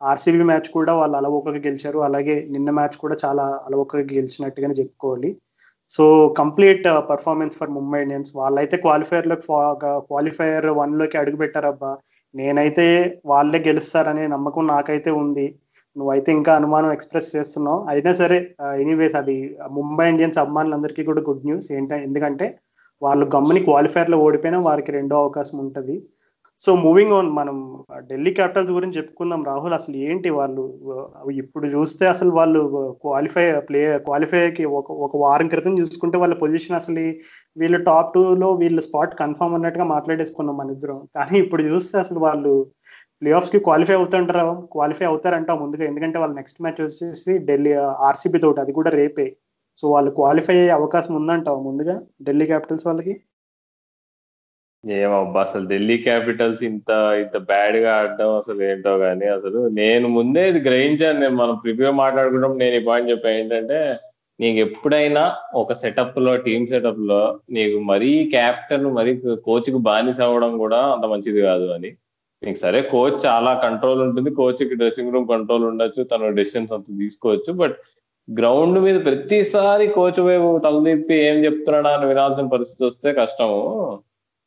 ఆర్సీబీ 0.01 0.45
మ్యాచ్ 0.51 0.69
కూడా 0.77 0.93
వాళ్ళు 1.01 1.17
అలవోకగా 1.19 1.61
గెలిచారు. 1.67 1.99
అలాగే 2.09 2.37
నిన్న 2.55 2.71
మ్యాచ్ 2.79 2.97
కూడా 3.03 3.17
చాలా 3.25 3.45
అలవోకగా 3.67 4.05
గెలిచినట్టుగానే 4.15 4.75
చెప్పుకోవాలి. 4.81 5.31
So 5.93 6.05
complete 6.41 6.87
performance 7.11 7.57
for 7.61 7.73
Mumbai 7.79 7.99
Indians 8.05 8.31
వాళ్ళైతే 8.41 8.77
క్వాలిఫైయర్లో 8.85 9.37
క్వాలిఫైయర్ 10.11 10.69
వన్లోకి 10.81 11.17
అడుగుపెట్టారబ్బా 11.23 11.23
అడుగు 11.23 11.39
పెట్టారబ్బా 11.43 11.93
నేనైతే 12.35 12.87
వాళ్ళే 13.33 13.59
గెలుస్తారనే 13.69 14.25
నమ్మకం 14.35 14.65
నాకైతే 14.75 15.11
ఉంది. 15.23 15.47
నువ్వైతే 15.97 16.31
ఇంకా 16.39 16.53
అనుమానం 16.61 16.91
ఎక్స్ప్రెస్ 16.93 17.35
చేస్తున్నావు. 17.37 17.81
అయినా 17.93 18.13
సరే 18.23 18.39
ఎనీవేస్ 18.83 19.17
అది 19.23 19.37
ముంబై 19.79 20.07
ఇండియన్స్ 20.13 20.41
అభిమానులందరికీ 20.45 21.05
కూడా 21.11 21.23
గుడ్ 21.29 21.47
న్యూస్ 21.49 21.69
ఏంటంటే 21.77 22.05
ఎందుకంటే 22.09 22.49
వాళ్ళు 23.03 23.25
గమ్ముని 23.37 23.61
క్వాలిఫైర్లో 23.69 24.19
ఓడిపోయినా 24.27 24.59
వారికి 24.69 24.91
రెండో 24.99 25.15
అవకాశం 25.23 25.57
ఉంటుంది. 25.65 25.97
సో 26.63 26.71
మూవింగ్ 26.83 27.15
ఆన్ 27.17 27.29
మనం 27.39 27.57
ఢిల్లీ 28.11 28.31
క్యాపిటల్స్ 28.37 28.73
గురించి 28.77 28.97
చెప్పుకుందాం. 28.99 29.41
రాహుల్ 29.51 29.75
అసలు 29.79 29.97
ఏంటి 30.09 30.31
వాళ్ళు? 30.37 30.65
ఇప్పుడు 31.43 31.67
చూస్తే 31.75 32.05
అసలు 32.13 32.31
వాళ్ళు 32.39 32.61
క్వాలిఫై 33.05 33.45
ప్లే 33.69 33.81
క్వాలిఫైకి 34.07 34.65
ఒక 34.79 34.93
ఒక 35.07 35.17
వారం 35.25 35.49
క్రితం 35.55 35.75
చూసుకుంటే 35.81 36.17
వాళ్ళ 36.23 36.35
పొజిషన్ 36.45 36.79
అసలు 36.81 37.05
వీళ్ళు 37.63 37.81
టాప్ 37.91 38.13
టూలో 38.15 38.51
వీళ్ళ 38.63 38.81
స్పాట్ 38.89 39.19
కన్ఫర్మ్ 39.23 39.57
అన్నట్టుగా 39.59 39.87
మాట్లాడేసుకున్నాం 39.95 40.57
మన 40.61 40.77
ఇద్దరం. 40.77 41.01
కానీ 41.19 41.37
ఇప్పుడు 41.45 41.65
చూస్తే 41.71 41.97
అసలు 42.05 42.21
వాళ్ళు 42.27 42.55
ప్లే 43.25 43.33
ఆఫ్స్కి 43.33 43.59
క్వాలిఫై 43.59 43.95
అవుతుంటారా? 43.95 44.43
క్వాలిఫై 44.73 45.07
అవుతారంటాం 45.07 45.63
ముందుగా? 45.63 45.85
ఎందుకంటే 45.85 46.19
వాళ్ళ 46.19 46.35
నెక్స్ట్ 46.35 46.63
మ్యాచ్ 46.63 46.81
వచ్చేసి 46.83 47.39
ఢిల్లీ 47.39 47.73
ఆర్సీబీ 47.73 48.39
తోటి 48.39 48.61
అది 48.61 48.73
కూడా 48.73 48.91
రేపే. 48.91 49.37
సో 49.83 49.91
వాళ్ళు 49.91 50.11
క్వాలిఫై 50.11 50.57
అయ్యే 50.59 50.71
అవకాశం 50.71 51.15
ఉందంటావు 51.15 51.63
ముందుగా 51.63 52.03
ఢిల్లీ 52.23 52.47
క్యాపిటల్స్ 52.47 52.87
వాళ్ళకి? 52.87 53.15
ఏమబ్బా 54.85 55.41
అసలు 55.41 55.69
ఢిల్లీ 55.69 55.99
క్యాపిటల్స్ 55.99 56.63
ఇంత 56.63 56.91
ఇంత 57.21 57.37
బ్యాడ్గా 57.39 57.97
ఆడడం 57.97 58.37
అసలు 58.37 58.63
ఏంటో 58.63 58.97
గానీ 58.97 59.27
అసలు 59.27 59.69
నేను 59.69 60.09
ముందే 60.09 60.49
ఇది 60.49 60.59
గ్రహించాను. 60.59 61.21
నేను 61.21 61.35
మనం 61.35 61.57
ప్రివ్యూ 61.57 61.93
మాట్లాడుకున్నప్పుడు 61.93 62.59
నేను 62.59 62.75
ఈ 62.75 62.85
పాయింట్ 62.85 63.11
చెప్పాను 63.11 63.37
ఏంటంటే 63.37 63.97
నీకు 64.41 64.59
ఎప్పుడైనా 64.59 65.37
ఒక 65.55 65.73
సెటప్లో 65.73 66.37
టీమ్ 66.37 66.67
సెటప్లో 66.67 67.41
నీకు 67.51 67.79
మరీ 67.79 68.25
క్యాప్టెన్ 68.31 68.85
మరీ 68.85 69.17
కోచ్కి 69.45 69.79
బానిస 69.79 70.21
అవ్వడం 70.21 70.59
కూడా 70.59 70.77
అంత 70.77 71.05
మంచిది 71.05 71.41
కాదు 71.41 71.67
అని. 71.67 71.93
నీకు 72.45 72.59
సరే 72.59 72.83
కోచ్ 72.83 73.27
చాలా 73.27 73.61
కంట్రోల్ 73.63 74.03
ఉంటుంది. 74.03 74.31
కోచ్కి 74.31 74.75
డ్రెస్సింగ్ 74.75 75.13
రూమ్ 75.13 75.29
కంట్రోల్ 75.29 75.65
ఉండొచ్చు. 75.65 76.03
తన 76.03 76.29
డెసిషన్స్ 76.29 76.73
అంత 76.73 76.85
తీసుకోవచ్చు. 76.99 77.53
బట్ 77.53 77.77
గ్రౌండ్ 78.39 78.79
మీద 78.79 79.05
ప్రతిసారి 79.05 79.87
కోచ్ 79.87 80.21
వైపు 80.21 80.61
తలదిప్పి 80.65 81.15
ఏం 81.15 81.45
చెప్తున్నాడా 81.45 81.91
అని 81.91 82.07
వినాల్సిన 82.07 82.47
పరిస్థితి 82.47 82.85
వస్తే 82.85 83.13
కష్టము. 83.13 84.01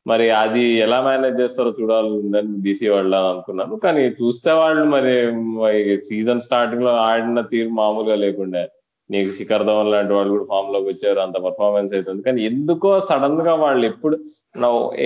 మరి 0.07 0.29
అది 0.29 0.63
ఎలా 0.63 1.01
మేనేజ్ 1.01 1.41
చేస్తారో 1.41 1.73
చూడాలి 1.81 2.41
బీసీ 2.43 2.89
వాళ్ళు 2.89 3.17
అనుకున్నాను. 3.17 3.75
కానీ 3.75 4.01
చూస్తే 4.01 4.51
వాళ్ళు 4.51 4.83
మరి 4.83 6.01
సీజన్ 6.05 6.41
స్టార్టింగ్లో 6.41 6.91
ఆడిన 6.95 7.41
తీరు 7.41 7.69
మామూలుగా 7.69 8.15
లేకుండా. 8.15 8.67
నీకు 9.09 9.29
శిఖర్ 9.33 9.63
ధవన్ 9.63 9.91
లాంటి 9.91 10.13
వాళ్ళు 10.13 10.31
కూడా 10.31 10.45
ఫామ్లోకి 10.49 10.87
వచ్చారు 10.87 11.19
అంత 11.19 11.37
పర్ఫార్మెన్స్ 11.37 11.93
అవుతుంది 11.93 12.21
కానీ 12.21 12.39
ఎందుకో 12.43 12.89
సడన్గా 13.09 13.53
వాళ్ళు 13.53 13.85
ఎప్పుడు 13.85 14.15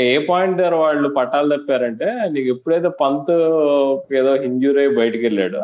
ఏ 0.05 0.25
పాయింట్ 0.29 0.57
దగ్గర 0.57 0.75
వాళ్ళు 0.75 1.09
పట్టాలు 1.09 1.55
తప్పారంటే 1.55 2.07
నీకు 2.29 2.49
ఎప్పుడైతే 2.49 2.89
పంత్ 3.01 3.31
ఏదో 4.15 4.35
ఇంజూరీ 4.35 4.81
అయి 4.85 4.95
బయటకు 4.95 5.23
వెళ్ళాడు 5.23 5.61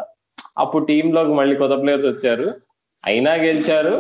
అప్పుడు 0.58 0.86
టీమ్లోకి 0.86 1.30
మళ్ళీ 1.30 1.56
కొత్త 1.56 1.76
ప్లేయర్స్ 1.82 2.06
వచ్చారు. 2.06 2.48
అయినా 3.06 3.34
గెలిచారు 3.34 3.96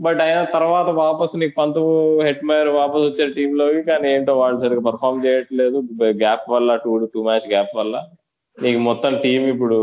బట్ 0.00 0.20
అయిన 0.20 0.40
తర్వాత 0.54 0.88
వాపస్ 0.88 1.32
నీకు 1.36 1.54
పంతు 1.58 1.80
హెడ్ 2.22 2.44
మేయర్ 2.44 2.68
వాపస్ 2.68 3.02
వచ్చారు 3.02 3.32
టీమ్లోకి 3.32 3.82
కానీ 3.82 4.12
ఏంటో 4.12 4.38
వాళ్ళు 4.38 4.58
సరిగ్గా 4.58 4.84
పర్ఫామ్ 4.90 5.24
చేయట్లేదు. 5.26 5.78
గ్యాప్ 6.02 6.46
వల్ల 6.50 6.76
టూ 6.76 6.92
టూ 7.14 7.22
మ్యాచ్ 7.22 7.48
గ్యాప్ 7.48 7.74
వల్ల. 7.76 7.96
నీకు 8.58 8.80
మొత్తం 8.88 9.12
టీం 9.24 9.42
ఇప్పుడు 9.52 9.76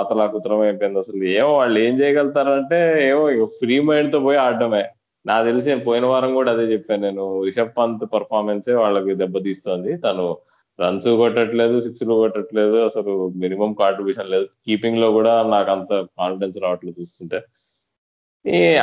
అతలాకుతరం 0.00 0.60
అయిపోయింది 0.66 1.00
అసలు. 1.02 1.22
ఏమో 1.38 1.52
వాళ్ళు 1.60 1.78
ఏం 1.86 1.94
చేయగలుగుతారంటే 2.00 2.78
ఏమో 3.10 3.24
ఫ్రీ 3.58 3.76
మైండ్తో 3.88 4.18
పోయి 4.26 4.38
ఆడటమే 4.44 4.82
నాకు 5.24 5.44
తెలిసి 5.48 5.74
పోయిన 5.88 6.04
వారం 6.12 6.30
కూడా 6.38 6.50
అదే 6.54 6.64
చెప్పాను 6.72 7.02
నేను. 7.06 7.24
రిషబ్ 7.48 7.74
పంత్ 7.78 8.04
పర్ఫార్మెన్సే 8.14 8.74
వాళ్ళకి 8.82 9.12
దెబ్బతీస్తోంది 9.22 9.92
తను 10.06 10.24
రన్స్ 10.78 11.08
కొట్టట్లేదు 11.20 11.76
సిక్స్లు 11.86 12.14
కొట్టట్లేదు. 12.22 12.76
అసలు 12.88 13.12
మినిమం 13.42 13.70
కాంట్రిబ్యూషన్ 13.82 14.32
లేదు. 14.34 14.46
కీపింగ్లో 14.66 15.08
కూడా 15.18 15.34
నాకు 15.54 15.70
అంత 15.76 15.92
కాన్ఫిడెన్స్ 16.20 16.58
రావట్లేదు 16.64 16.96
చూస్తుంటే. 17.00 17.40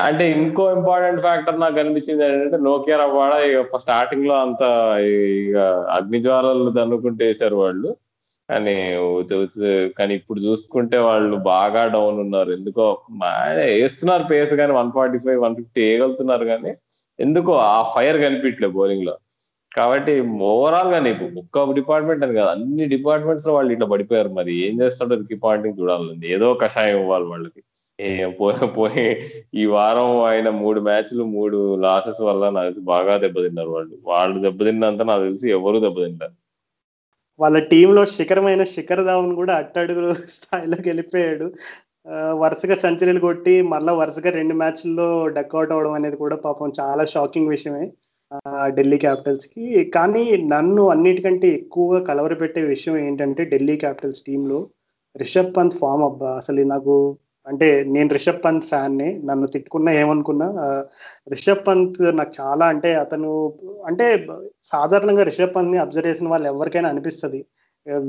అంటే 0.07 0.25
ఇంకో 0.35 0.65
ఇంపార్టెంట్ 0.77 1.21
ఫ్యాక్టర్ 1.21 1.57
నాకు 1.63 1.77
అనిపించింది 1.81 2.23
ఏంటంటే 2.25 2.57
నోకియా 2.67 2.97
రవాడ 3.01 3.33
ఇక 3.49 3.79
స్టార్టింగ్లో 3.85 4.35
అంత 4.45 4.61
ఇక 5.39 5.57
అగ్నిజ్వాలలు 5.97 6.69
దన్నుకుంటే 6.77 7.23
వేసారు 7.29 7.57
వాళ్ళు. 7.63 7.89
కానీ 8.49 8.75
కానీ 9.97 10.13
ఇప్పుడు 10.19 10.39
చూసుకుంటే 10.39 10.97
వాళ్ళు 10.97 11.35
బాగా 11.53 11.81
డౌన్ 11.95 12.19
ఉన్నారు. 12.25 12.51
ఎందుకో 12.51 12.85
వేస్తున్నారు 13.79 14.23
పేస్ 14.31 14.53
కానీ 14.61 14.73
one 14.73 14.91
forty 14.91 15.17
five 15.17 15.39
one 15.41 15.55
fifty 15.55 15.81
వేయగలుగుతున్నారు 15.81 16.45
కానీ 16.45 16.71
ఎందుకో 17.19 17.53
ఆ 17.53 17.77
ఫైర్ 17.95 18.17
కనిపించలేదు 18.25 18.73
బౌలింగ్లో. 18.79 19.15
కాబట్టి 19.75 20.13
ఓవరాల్గా 20.51 20.99
నీకు 20.99 21.25
ఒక్క 21.39 21.71
డిపార్ట్మెంట్ 21.79 22.23
అని 22.25 22.33
కాదు 22.33 22.49
అన్ని 22.49 22.85
డిపార్ట్మెంట్స్లో 22.95 23.53
వాళ్ళు 23.53 23.73
ఇట్లా 23.73 23.87
పడిపోయారు. 23.87 24.29
మరి 24.39 24.53
ఏం 24.67 24.75
చేస్తాడో 24.81 25.15
రికీ 25.15 25.35
పాయింటింగ్ 25.43 25.79
చూడాలండి. 25.81 26.27
ఏదో 26.35 26.47
కషాయం 26.63 26.97
ఇవ్వాలి 27.01 27.25
వాళ్ళకి. 27.33 27.61
పోయి 28.77 29.05
ఈ 29.61 29.63
వారం 29.65 30.09
ఆయన 30.29 30.49
మూడు 30.63 30.79
మ్యాచ్లు 30.81 31.23
మూడు 31.37 31.57
లాసెస్ 31.85 32.21
వల్ల 32.21 32.49
నాకు 32.49 32.79
బాగా 32.93 33.17
దెబ్బతిన్నారు 33.17 33.69
వాళ్ళు. 33.69 33.95
వాళ్ళు 34.11 34.37
దెబ్బతిన్నంత 34.41 35.01
నాకు 35.01 35.23
తెలిసి 35.23 35.47
ఎవరు 35.57 35.79
దెబ్బతింటారు 35.85 36.35
వాళ్ళ 37.39 37.57
టీంలో 37.71 38.01
శిఖరమైన 38.15 38.63
శిఖర్ 38.73 39.03
ధావన్ 39.05 39.33
కూడా 39.35 39.53
అట్టడుగుల 39.55 40.07
స్థాయిలోకి 40.35 40.87
వెళ్ళిపోయాడు 40.89 41.47
వరుసగా 42.41 42.75
సెంచరీలు 42.75 43.19
కొట్టి 43.19 43.53
మళ్ళీ 43.71 43.93
వరుసగా 43.93 44.29
రెండు 44.31 44.53
మ్యాచ్ల్లో 44.53 45.07
డక్అవుట్ 45.27 45.71
అవడం 45.71 45.93
అనేది 45.93 46.17
కూడా 46.17 46.35
పాపం 46.45 46.71
చాలా 46.79 47.03
షాకింగ్ 47.05 47.49
విషయమే. 47.49 47.85
ఢిల్లీ 48.77 48.97
క్యాపిటల్స్కి. 48.97 49.63
కానీ 49.95 50.23
నన్ను 50.53 50.83
అన్నిటికంటే 50.89 51.47
ఎక్కువగా 51.59 51.99
కలవరపెట్టే 52.09 52.61
విషయం 52.65 52.97
ఏంటంటే 52.97 53.43
ఢిల్లీ 53.45 53.75
క్యాపిటల్స్ 53.77 54.23
టీంలో 54.27 54.59
రిషబ్ 55.15 55.55
పంత్ 55.57 55.77
ఫామ్ 55.81 56.03
అబ్బా. 56.03 56.31
అసలు 56.41 56.63
నాకు 56.73 56.95
అంటే 57.47 57.67
నేను 57.83 58.09
రిషబ్ 58.13 58.43
పంత్ 58.45 58.65
ఫ్యాన్ని 58.65 59.07
నన్ను 59.25 59.47
తిట్టుకున్నా 59.47 59.91
ఏమనుకున్నా 59.91 60.47
రిషబ్ 61.29 61.67
పంత్ 61.67 61.99
నాకు 62.19 62.33
చాలా 62.41 62.65
అంటే 62.65 62.89
అతను 62.95 63.29
అంటే 63.85 64.05
సాధారణంగా 64.63 65.23
రిషబ్ 65.23 65.55
పంత్ని 65.55 65.77
అబ్జర్వ్ 65.77 66.09
చేసిన 66.09 66.27
వాళ్ళు 66.27 66.47
ఎవరికైనా 66.47 66.89
అనిపిస్తుంది. 66.89 67.39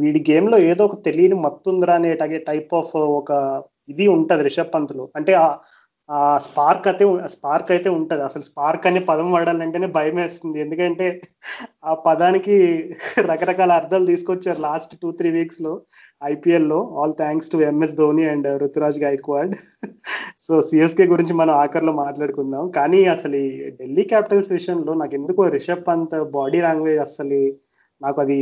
వీడి 0.00 0.20
గేమ్లో 0.30 0.58
ఏదో 0.70 0.84
ఒక 0.84 0.96
తెలియని 1.04 1.34
మత్తుందిరా 1.34 1.94
అనే 1.94 2.10
టైప్ 2.48 2.74
ఆఫ్ 2.74 2.96
ఒక 3.20 3.32
ఇది 3.88 4.06
ఉంటుంది 4.08 4.42
రిషబ్ 4.42 4.74
పంత్లో. 4.74 5.04
అంటే 5.16 5.32
ఆ 6.18 6.20
స్పార్క్ 6.46 6.86
అయితే 6.90 7.04
స్పార్క్ 7.34 7.68
అయితే 7.74 7.88
ఉంటుంది. 7.96 8.22
అసలు 8.28 8.44
స్పార్క్ 8.48 8.86
అనే 8.88 9.00
పదం 9.10 9.28
వాడాలంటేనే 9.34 9.88
భయం 9.96 10.16
వేస్తుంది. 10.22 10.56
ఎందుకంటే 10.64 11.06
ఆ 11.90 11.92
పదానికి 12.06 12.56
రకరకాల 13.30 13.72
అర్థాలు 13.80 14.06
తీసుకొచ్చారు 14.12 14.60
లాస్ట్ 14.68 14.94
టూ 15.02 15.10
త్రీ 15.18 15.30
వీక్స్లో 15.38 15.72
ఐపీఎల్లో. 16.32 16.80
All 17.00 17.14
thanks 17.22 17.52
to 17.54 17.58
MS 17.70 17.96
Dhoni 18.00 18.24
and 18.32 18.48
Ruturaj 18.62 19.00
Gaikwad 19.06 19.54
so 20.46 20.54
CSK 20.68 21.06
గురించి 21.14 21.34
మనం 21.40 21.54
ఆఖరిలో 21.62 21.92
మాట్లాడుకుందాం. 22.04 22.64
కానీ 22.78 23.00
అసలు 23.16 23.36
ఈ 23.46 23.48
ఢిల్లీ 23.80 24.04
క్యాపిటల్స్ 24.12 24.52
విషయంలో 24.56 24.94
నాకు 25.02 25.14
ఎందుకో 25.20 25.42
రిషబ్ 25.56 25.88
పంత్ 25.90 26.16
బాడీ 26.38 26.60
లాంగ్వేజ్ 26.68 27.00
అసలు 27.08 27.40
నాకు 28.00 28.18
అది 28.24 28.38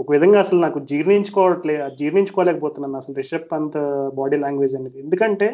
ఒక 0.00 0.08
విధంగా 0.14 0.38
అసలు 0.44 0.58
నాకు 0.66 0.78
జీర్ణించుకోవట్లే 0.90 1.74
జీర్ణించుకోలేకపోతున్నాను 2.00 2.98
అసలు 3.02 3.14
రిషబ్ 3.22 3.50
పంత్ 3.52 3.78
బాడీ 4.20 4.36
లాంగ్వేజ్ 4.44 4.74
అనేది. 4.78 4.98
ఎందుకంటే 5.04 5.48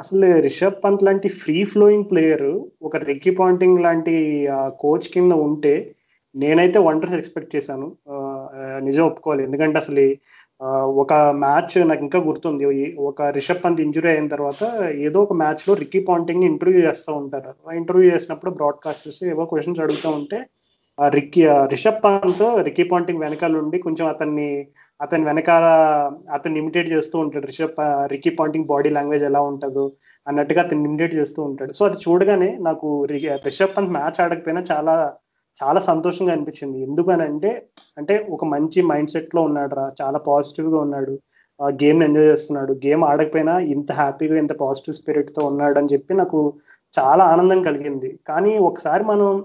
అసలు 0.00 0.40
రిషబ్ 0.40 0.76
పంత్ 0.84 1.02
లాంటి 1.04 1.28
ఫ్రీ 1.28 1.64
ఫ్లోయింగ్ 1.64 2.06
ప్లేయర్ 2.10 2.50
ఒక 2.82 2.96
రెక్కి 2.96 3.30
పాయింటింగ్ 3.30 3.78
లాంటి 3.78 4.14
కోచ్ 4.80 5.08
కింద 5.14 5.32
ఉంటే 5.32 5.94
నేనైతే 6.34 6.78
వండర్స్ 6.78 7.14
ఎక్స్పెక్ట్ 7.14 7.56
చేశాను. 7.56 7.86
నిజం 8.84 9.04
ఒప్పుకోవాలి. 9.06 9.42
ఎందుకంటే 9.44 9.78
అసలు 9.78 10.04
ఒక 11.02 11.12
మ్యాచ్ 11.14 11.88
నాకు 11.88 12.00
ఇంకా 12.00 12.18
గుర్తుంది. 12.18 12.64
ఒక 13.00 13.22
రిషబ్ 13.22 13.62
పంత్ 13.64 13.80
ఇంజురీ 13.80 14.08
అయిన 14.08 14.28
తర్వాత 14.28 14.62
ఏదో 15.06 15.18
ఒక 15.22 15.32
మ్యాచ్లో 15.32 15.74
రిక్కీ 15.74 16.00
ఇంటర్వ్యూ 16.44 16.82
చేస్తూ 16.88 17.12
ఉంటారు. 17.14 17.52
ఇంటర్వ్యూ 17.74 18.10
చేసినప్పుడు 18.10 18.52
బ్రాడ్కాస్టర్స్ 18.60 19.24
ఏవో 19.24 19.44
క్వశ్చన్స్ 19.44 19.80
అడుగుతూ 19.80 20.10
ఉంటే 20.10 20.40
Ricky 21.00 21.42
Rishabh 21.72 22.02
Pant 22.04 22.42
Ricky 22.62 22.84
Ponting 22.84 23.20
వెనకాల 23.20 23.54
ఉండి 23.56 23.78
కొంచెం 23.78 24.06
అతన్ని 24.06 24.66
అతని 25.00 25.24
వెనకాల 25.24 25.66
అతన్ని 26.32 26.58
ఇమిటేట్ 26.60 26.88
చేస్తూ 26.92 27.18
ఉంటాడు. 27.18 27.46
Rishabh 27.46 27.78
Ricky 28.12 28.30
Ponting 28.30 28.64
body 28.64 28.90
language 28.90 29.24
ఎలా 29.24 29.40
ఉంటుందో 29.40 29.92
అన్నట్టుగా 30.26 30.62
అతన్ని 30.62 30.88
ఇమిటేట్ 30.88 31.14
చేస్తూ 31.14 31.42
ఉంటాడు. 31.42 31.72
సో 31.72 31.84
అది 31.86 31.96
చూడగానే 31.96 32.58
నాకు 32.58 32.88
రిషబ్ 33.46 33.76
పంత్ 33.76 33.94
మ్యాచ్ 33.98 34.20
ఆడకపోయినా 34.20 34.62
చాలా 34.72 34.96
చాలా 35.60 35.80
సంతోషంగా 35.80 36.32
అనిపించింది. 36.32 36.78
ఎందుకనంటే 36.82 37.50
అంటే 37.98 38.26
ఒక 38.30 38.44
మంచి 38.44 38.82
మైండ్ 38.82 39.10
సెట్లో 39.10 39.42
ఉన్నాడు 39.42 39.74
రా 39.74 39.92
చాలా 40.02 40.18
పాజిటివ్గా 40.28 40.78
ఉన్నాడు 40.78 41.14
గేమ్ 41.60 42.02
ఎంజాయ్ 42.02 42.30
చేస్తున్నాడు. 42.32 42.72
గేమ్ 42.86 43.04
ఆడకపోయినా 43.04 43.58
ఇంత 43.74 43.92
హ్యాపీగా 43.92 44.36
ఇంత 44.38 44.52
పాజిటివ్ 44.62 44.98
స్పిరిట్తో 44.98 45.46
ఉన్నాడు 45.46 45.78
అని 45.78 45.92
చెప్పి 45.94 46.14
నాకు 46.14 46.38
చాలా 46.94 47.24
ఆనందం 47.24 47.62
కలిగింది. 47.62 48.20
కానీ 48.28 48.58
ఒకసారి 48.58 49.04
మనం 49.04 49.44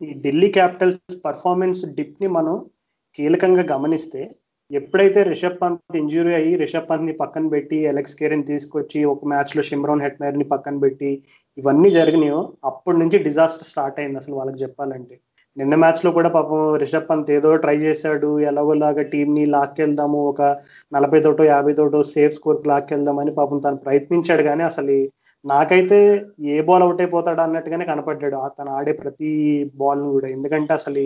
ఈ 0.00 0.14
ఢిల్లీ 0.14 0.48
క్యాపిటల్స్ 0.48 1.14
పర్ఫార్మెన్స్ 1.24 1.80
డిప్ని 1.94 2.28
మనం 2.28 2.56
కీలకంగా 3.18 3.62
గమనిస్తే 3.70 4.22
ఎప్పుడైతే 4.70 5.20
రిషబ్ 5.22 5.60
పంత్ 5.62 5.96
ఇంజురీ 5.96 6.32
అయ్యి 6.34 6.56
రిషబ్ 6.56 6.88
పంత్ని 6.90 7.12
పక్కన 7.12 7.48
పెట్టి 7.48 7.76
ఎలెక్స్ 7.82 8.14
కేరిని 8.14 8.42
తీసుకొచ్చి 8.42 9.00
ఒక 9.04 9.24
మ్యాచ్లో 9.24 9.62
షిమ్రోన్ 9.62 10.02
హెట్నర్ని 10.02 10.44
పక్కన 10.44 10.78
పెట్టి 10.78 11.10
ఇవన్నీ 11.58 11.90
జరిగినాయో 11.90 12.40
అప్పటి 12.64 12.98
నుంచి 12.98 13.18
డిజాస్టర్ 13.18 13.68
స్టార్ట్ 13.68 14.00
అయింది 14.00 14.16
అసలు 14.16 14.34
వాళ్ళకి 14.34 14.62
చెప్పాలంటే. 14.62 15.16
నిన్న 15.56 15.74
మ్యాచ్లో 15.74 16.10
కూడా 16.12 16.28
పాపం 16.28 16.74
రిషబ్ 16.74 17.08
పంత్ 17.10 17.30
ఏదో 17.30 17.56
ట్రై 17.56 17.76
చేశాడు 17.76 18.30
ఎలాగోలాగా 18.40 19.02
టీం 19.02 19.28
ని 19.34 19.46
లాక్కెళ్దాము 19.46 20.18
ఒక 20.28 20.42
నలభై 20.92 21.20
తోటో 21.20 21.44
యాభై 21.44 21.72
తోటో 21.72 22.02
సేఫ్ 22.14 22.34
స్కోర్ 22.34 22.66
లాక్కెళ్దామని 22.68 23.34
పాపం 23.34 23.58
తను 23.58 23.76
ప్రయత్నించాడు 23.76 24.42
కానీ 24.42 24.62
అసలు 24.62 24.96
నాకైతే 25.46 25.98
ఏ 26.52 26.56
బాల్ 26.68 26.84
అవుట్ 26.86 27.00
అయిపోతాడు 27.02 27.40
అన్నట్టుగానే 27.44 27.84
కనపడ్డాడు. 27.90 28.38
తను 28.58 28.70
ఆడే 28.78 28.92
ప్రతి 29.02 29.30
బాల్ 29.82 30.02
కూడా. 30.14 30.28
ఎందుకంటే 30.36 30.72
అసలు 30.78 31.04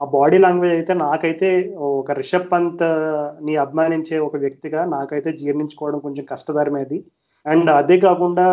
ఆ 0.00 0.06
బాడీ 0.12 0.38
లాంగ్వేజ్ 0.44 0.74
అయితే 0.74 0.92
నాకైతే 1.04 1.48
ఒక 1.90 2.12
రిషబ్ 2.20 2.50
పంత్ని 2.52 3.54
అభిమానించే 3.64 4.16
ఒక 4.26 4.36
వ్యక్తిగా 4.44 4.80
నాకైతే 4.92 5.30
జీర్ణించుకోవడం 5.40 6.00
కొంచెం 6.06 6.24
కష్టతరమేది 6.32 6.98
అండ్ 7.46 7.70
అదే 7.80 7.96
కాకుండా 8.04 8.44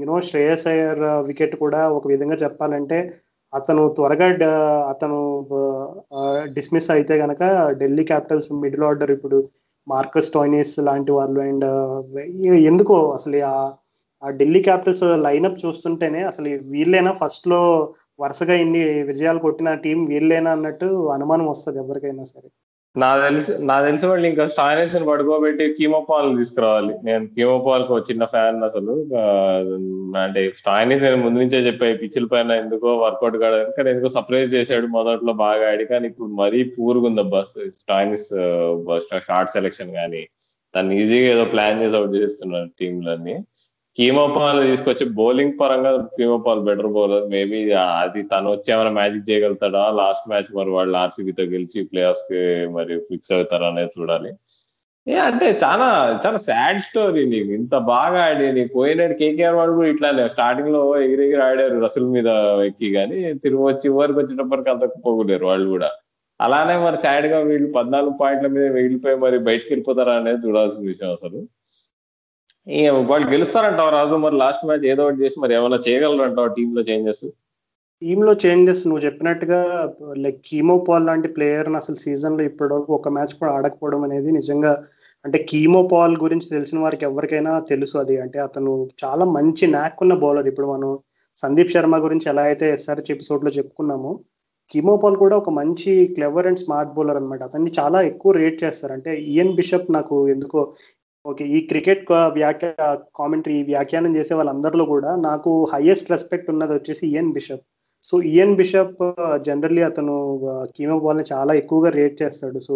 యునో 0.00 0.16
శ్రేయస్ 0.28 0.66
అయ్యర్ 0.72 1.02
వికెట్ 1.28 1.54
కూడా 1.64 1.80
ఒక 1.96 2.04
విధంగా 2.12 2.36
చెప్పాలంటే 2.44 2.98
అతను 3.52 3.82
త్వరగా 3.96 4.28
అతను 4.92 5.18
డిస్మిస్ 6.56 6.90
అయితే 6.94 7.14
కనుక 7.22 7.42
ఢిల్లీ 7.80 8.04
క్యాపిటల్స్ 8.10 8.48
మిడిల్ 8.62 8.84
ఆర్డర్ 8.84 9.12
ఇప్పుడు 9.16 9.38
మార్కస్ 9.86 10.32
టోయినిస్ 10.34 10.74
లాంటి 10.88 11.12
వాళ్ళు 11.12 11.40
అండ్ 11.42 11.66
ఎందుకో 12.70 12.96
అసలు 13.16 13.38
ఆ 13.44 13.54
ఆ 14.22 14.28
ఢిల్లీ 14.40 14.60
క్యాపిటల్స్ 14.62 15.04
లైనప్ 15.26 15.62
చూస్తుంటేనే 15.64 16.20
అసలు 16.22 16.48
వీళ్ళైనా 16.74 17.12
ఫస్ట్లో 17.22 17.60
వరుసగా 18.20 18.54
ఇన్ని 18.64 18.80
విజయాలు 19.10 19.40
కొట్టిన 19.46 19.70
టీం 19.84 19.98
వీళ్ళేనా 20.10 20.50
అన్నట్టు 20.56 20.88
అనుమానం 21.14 21.46
వస్తుంది 21.52 21.78
ఎవరికైనా 21.84 22.24
సరే. 22.32 22.48
నా 22.96 23.08
తెలిసి 23.22 23.52
నా 23.68 23.76
తెలిసి 23.84 24.04
వాళ్ళు 24.08 24.26
ఇంకా 24.30 24.44
స్టాయినెస్ని 24.54 25.06
పడుకోబెట్టి 25.10 25.66
కీమోపాల్ 25.78 26.26
తీసుకురావాలి. 26.38 26.94
నేను 27.08 27.24
కీమోపాల్కు 27.36 27.98
చిన్న 28.08 28.24
ఫ్యాన్ 28.34 28.58
అసలు. 28.68 28.94
అంటే 30.24 30.40
స్టాయినెస్ 30.60 31.04
నేను 31.06 31.18
ముందు 31.24 31.40
నుంచే 31.42 31.60
చెప్పాయి 31.68 31.98
పిచ్చిల 32.02 32.26
పైన 32.32 32.58
ఎందుకో 32.64 32.90
వర్కౌట్ 33.04 33.38
కాదు 33.44 33.58
కానీ 33.76 33.90
ఎందుకో 33.94 34.10
సర్ప్రైజ్ 34.18 34.54
చేశాడు 34.56 34.88
మొదట్లో 34.98 35.34
బాగా 35.44 35.64
ఆడి. 35.72 35.86
కానీ 35.92 36.06
ఇప్పుడు 36.12 36.30
మరీ 36.42 36.60
పూరుగుందబ్బా 36.76 37.42
స్టాయినిస్ 37.80 38.28
షార్ట్ 39.28 39.54
సెలెక్షన్ 39.56 39.92
కానీ 40.00 40.22
దాన్ని 40.74 40.94
ఈజీగా 41.02 41.30
ఏదో 41.36 41.46
ప్లాన్ 41.54 41.82
చేసి 41.84 41.96
అవుట్ 41.96 42.16
చేస్తున్నారు 42.22 42.68
టీంలన్నీ 42.80 43.36
కీమోపాల్ 43.98 44.58
తీసుకొచ్చి 44.68 45.04
బౌలింగ్ 45.18 45.56
పరంగా 45.60 45.90
Keemo Paul 46.18 46.60
better 46.68 46.90
bowler 46.96 47.24
maybe 47.34 47.58
అది 48.02 48.20
తను 48.22 48.50
వచ్చి 48.52 48.68
ఏమైనా 48.74 48.92
మ్యాజిక్ 48.98 49.28
చేయగలుగుతాడా? 49.30 49.82
లాస్ట్ 50.00 50.28
మ్యాచ్ 50.30 50.48
మరి 50.58 50.70
వాళ్ళు 50.76 50.96
ఆర్సీబీతో 51.02 51.44
గెలిచి 51.54 51.84
ప్లే 51.90 52.02
ఆఫ్కి 52.10 52.40
మరి 52.76 52.94
ఫిక్స్ 53.08 53.32
అవుతారా 53.36 53.66
అనేది 53.72 53.92
చూడాలి. 53.98 54.30
ఏ 55.06 55.14
అంటే 55.28 55.46
చాలా 55.64 55.86
చాలా 56.24 56.38
సాడ్ 56.48 56.80
స్టోరీ 56.88 57.22
నీకు. 57.32 57.50
ఇంత 57.60 57.74
బాగా 57.92 58.18
ఆడి 58.26 58.52
నీకు 58.58 58.72
పోయినాడు 58.78 59.14
కేకేఆర్ 59.20 59.56
వాళ్ళు 59.60 59.74
కూడా 59.78 59.88
ఇట్లానే 59.94 60.24
స్టార్టింగ్లో 60.34 60.82
ఎగిరెగిరి 61.06 61.42
ఆడారు 61.48 61.78
రసుల 61.84 62.06
మీద 62.16 62.28
ఎక్కి 62.68 62.90
కానీ 62.98 63.18
తిరిగి 63.44 63.62
వచ్చి 63.70 63.88
ఊరికి 64.00 64.18
వచ్చేటప్పటికి 64.20 64.70
అంత 64.74 64.84
పోగలేరు 65.06 65.46
వాళ్ళు 65.50 65.66
కూడా. 65.74 65.90
అలానే 66.40 66.76
మరి 66.84 66.98
సాడ్గా 67.06 67.38
వీళ్ళు 67.50 67.68
పద్నాలుగు 67.78 68.14
పాయింట్ల 68.20 68.48
మీద 68.54 68.66
వెళ్ళిపోయి 68.78 69.16
మరి 69.24 69.38
బయటకు 69.48 69.70
వెళ్ళిపోతారా 69.72 70.14
అనేది 70.20 70.40
చూడాల్సిన 70.46 70.84
విషయం 70.92 71.12
అసలు. 71.18 71.40
వాళ్ళు 73.06 73.26
గెలుస్తారంటావు 73.26 73.90
రాజు? 73.90 74.14
మరి 74.14 74.36
లాస్ట్ 74.36 74.66
మ్యాచ్ 74.66 74.84
ఏదో 74.84 75.02
ఒకటి 75.04 75.22
చేసి 75.22 75.40
మరి 75.40 75.54
ఏమైనా 75.54 75.78
చేయగలరు 75.88 76.22
అంటావు 76.22 76.48
టీమ్లో 76.48 76.82
చేంజెస్ 76.82 77.24
టీమ్లో 78.02 78.32
చేంజెస్ 78.32 78.86
నువ్వు 78.86 79.04
చెప్పినట్టుగా 79.04 79.58
లైక్ 80.16 80.38
కీమో 80.46 80.78
పాల్ 80.78 81.06
లాంటి 81.06 81.28
ప్లేయర్ 81.28 81.68
అసలు 81.68 81.96
సీజన్లో 81.96 82.42
ఇప్పటివరకు 82.44 82.92
ఒక 82.94 83.08
మ్యాచ్ 83.08 83.34
కూడా 83.34 83.52
ఆడకపోవడం 83.52 84.02
అనేది 84.02 84.32
నిజంగా 84.32 84.72
అంటే 85.24 85.38
కీమో 85.42 85.82
పాల్ 85.92 86.14
గురించి 86.16 86.48
తెలిసిన 86.48 86.78
వారికి 86.78 87.04
ఎవరికైనా 87.04 87.52
తెలుసు 87.60 87.98
అది. 87.98 88.20
అంటే 88.20 88.38
అతను 88.38 88.72
చాలా 89.04 89.24
మంచి 89.36 89.66
నాక్ 89.66 90.02
ఉన్న 90.02 90.14
బౌలర్ 90.14 90.48
ఇప్పుడు 90.48 90.66
మనం 90.66 90.90
సందీప్ 91.36 91.70
శర్మ 91.70 91.96
గురించి 92.04 92.26
ఎలా 92.28 92.42
అయితే 92.42 92.66
ఎస్ఆర్హెచ్ 92.72 93.10
ఎపిసోడ్లో 93.10 93.50
చెప్పుకున్నామో 93.50 94.12
కీమో 94.74 94.96
పాల్ 94.96 95.16
కూడా 95.16 95.36
ఒక 95.36 95.50
మంచి 95.50 96.06
క్లెవర్ 96.06 96.46
అండ్ 96.46 96.58
స్మార్ట్ 96.58 96.92
బౌలర్ 96.92 97.16
అనమాట 97.16 97.42
అతన్ని 97.42 97.72
చాలా 97.80 97.98
ఎక్కువ 98.02 98.32
రేట్ 98.32 98.64
చేస్తారు. 98.64 98.92
అంటే 98.92 99.10
ఈఎన్ 99.32 99.54
బిషప్ 99.54 99.92
నాకు 99.92 100.16
ఎందుకో 100.28 100.60
ఓకే 101.24 101.44
ఈ 101.56 101.58
క్రికెట్ 101.70 102.08
వ్యాఖ్య 102.36 102.68
కామెంటరీ 103.18 103.56
వ్యాఖ్యానం 103.68 104.12
చేసే 104.16 104.34
వాళ్ళందరిలో 104.34 104.84
కూడా 104.92 105.10
నాకు 105.26 105.50
హైయెస్ట్ 105.72 106.10
రెస్పెక్ట్ 106.10 106.50
ఉన్నది 106.50 106.72
వచ్చేసి 106.74 107.04
Ian 107.10 107.32
Bishop 107.36 107.64
so 108.08 108.14
Ian 108.30 108.56
Bishop 108.56 109.02
generally 109.46 109.82
అతను 109.88 110.14
uh, 110.52 110.64
కీమో 110.76 110.96
బాల్ని 111.04 111.24
చాలా 111.32 111.52
ఎక్కువగా 111.60 111.90
రేట్ 111.98 112.16
చేస్తాడు. 112.22 112.58
సో 112.60 112.74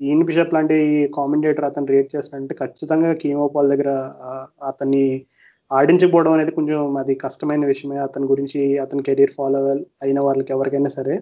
ఈఎన్ 0.00 0.24
బిషప్ 0.28 0.52
లాంటి 0.54 0.76
కామెంటేటర్ 1.16 1.66
అతను 1.70 1.88
రేట్ 1.94 2.10
చేస్తాడంటే 2.14 2.54
ఖచ్చితంగా 2.54 3.10
కీమో 3.22 3.46
పాల్ 3.54 3.70
దగ్గర 3.72 3.90
అతన్ని 4.70 5.04
ఆడించకపోవడం 5.70 6.32
అనేది 6.36 6.52
కొంచెం 6.58 6.80
అది 7.02 7.14
కష్టమైన 7.24 7.64
విషయమే. 7.66 7.98
అతని 8.08 8.26
గురించి 8.32 8.60
అతని 8.84 9.06
కెరీర్ 9.08 9.34
ఫాలో 9.38 9.60
అయిన 10.04 10.18
వాళ్ళకి 10.20 10.52
ఎవరికైనా 10.56 10.92
సరే. 10.98 11.16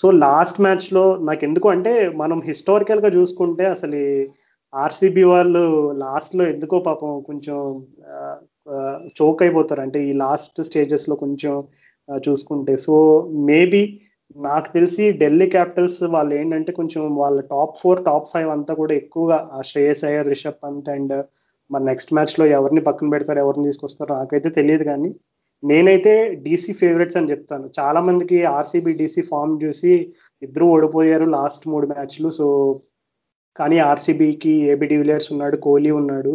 సో 0.00 0.06
లాస్ట్ 0.24 0.58
మ్యాచ్లో 0.64 1.04
నాకు 1.28 1.42
ఎందుకు 1.44 1.68
అంటే 1.68 1.92
మనం 2.22 2.38
హిస్టారికల్గా 2.48 3.10
చూసుకుంటే 3.18 3.64
అసలు 3.74 4.00
ఆర్సీబీ 4.74 5.22
వాళ్ళు 5.22 5.62
లాస్ట్లో 5.92 6.44
ఎందుకో 6.46 6.78
పాపం 6.78 7.20
కొంచెం 7.20 7.56
చోక్ 9.20 9.42
అయిపోతారు. 9.42 9.80
అంటే 9.80 9.98
ఈ 10.08 10.12
లాస్ట్ 10.12 10.62
స్టేజెస్లో 10.62 11.14
కొంచెం 11.16 11.54
చూసుకుంటే. 12.28 12.76
సో 12.76 12.94
మేబీ 13.50 13.82
నాకు 14.36 14.68
తెలిసి 14.72 15.04
ఢిల్లీ 15.12 15.46
క్యాపిటల్స్ 15.46 16.02
వాళ్ళు 16.02 16.34
ఏంటంటే 16.34 16.72
కొంచెం 16.72 17.02
వాళ్ళ 17.16 17.40
టాప్ 17.40 17.74
ఫోర్ 17.82 18.04
టాప్ 18.04 18.30
ఫైవ్ 18.32 18.50
అంతా 18.50 18.74
కూడా 18.74 18.94
ఎక్కువగా 18.94 19.38
శ్రేయస్ 19.64 20.04
అయ్యర్ 20.04 20.28
రిషబ్ 20.28 20.62
పంత్ 20.64 20.90
అండ్ 20.90 21.14
మరి 21.70 21.84
నెక్స్ట్ 21.84 22.14
మ్యాచ్లో 22.14 22.46
ఎవరిని 22.46 22.80
పక్కన 22.80 23.08
పెడతారు 23.08 23.38
ఎవరిని 23.38 23.64
తీసుకొస్తారో 23.64 24.14
నాకైతే 24.14 24.48
తెలియదు 24.50 24.84
కానీ 24.84 25.10
నేనైతే 25.62 26.34
డీసీ 26.34 26.72
ఫేవరెట్స్ 26.72 27.16
అని 27.16 27.30
చెప్తాను. 27.30 27.70
చాలా 27.80 28.00
మందికి 28.00 28.44
ఆర్సీబీ 28.44 28.92
డీసీ 28.92 29.22
ఫామ్ 29.22 29.52
చూసి 29.64 29.92
ఇద్దరు 30.42 30.64
ఓడిపోయారు 30.64 31.24
లాస్ట్ 31.24 31.68
మూడు 31.68 31.86
మ్యాచ్లు 31.86 32.30
సో 32.30 32.46
కానీ 33.56 33.78
ఆర్సీబీకి 33.78 34.52
ఏబి 34.72 34.86
డివిలియర్స్ 34.86 35.32
ఉన్నాడు 35.32 35.56
కోహ్లీ 35.56 35.90
ఉన్నాడు. 35.90 36.32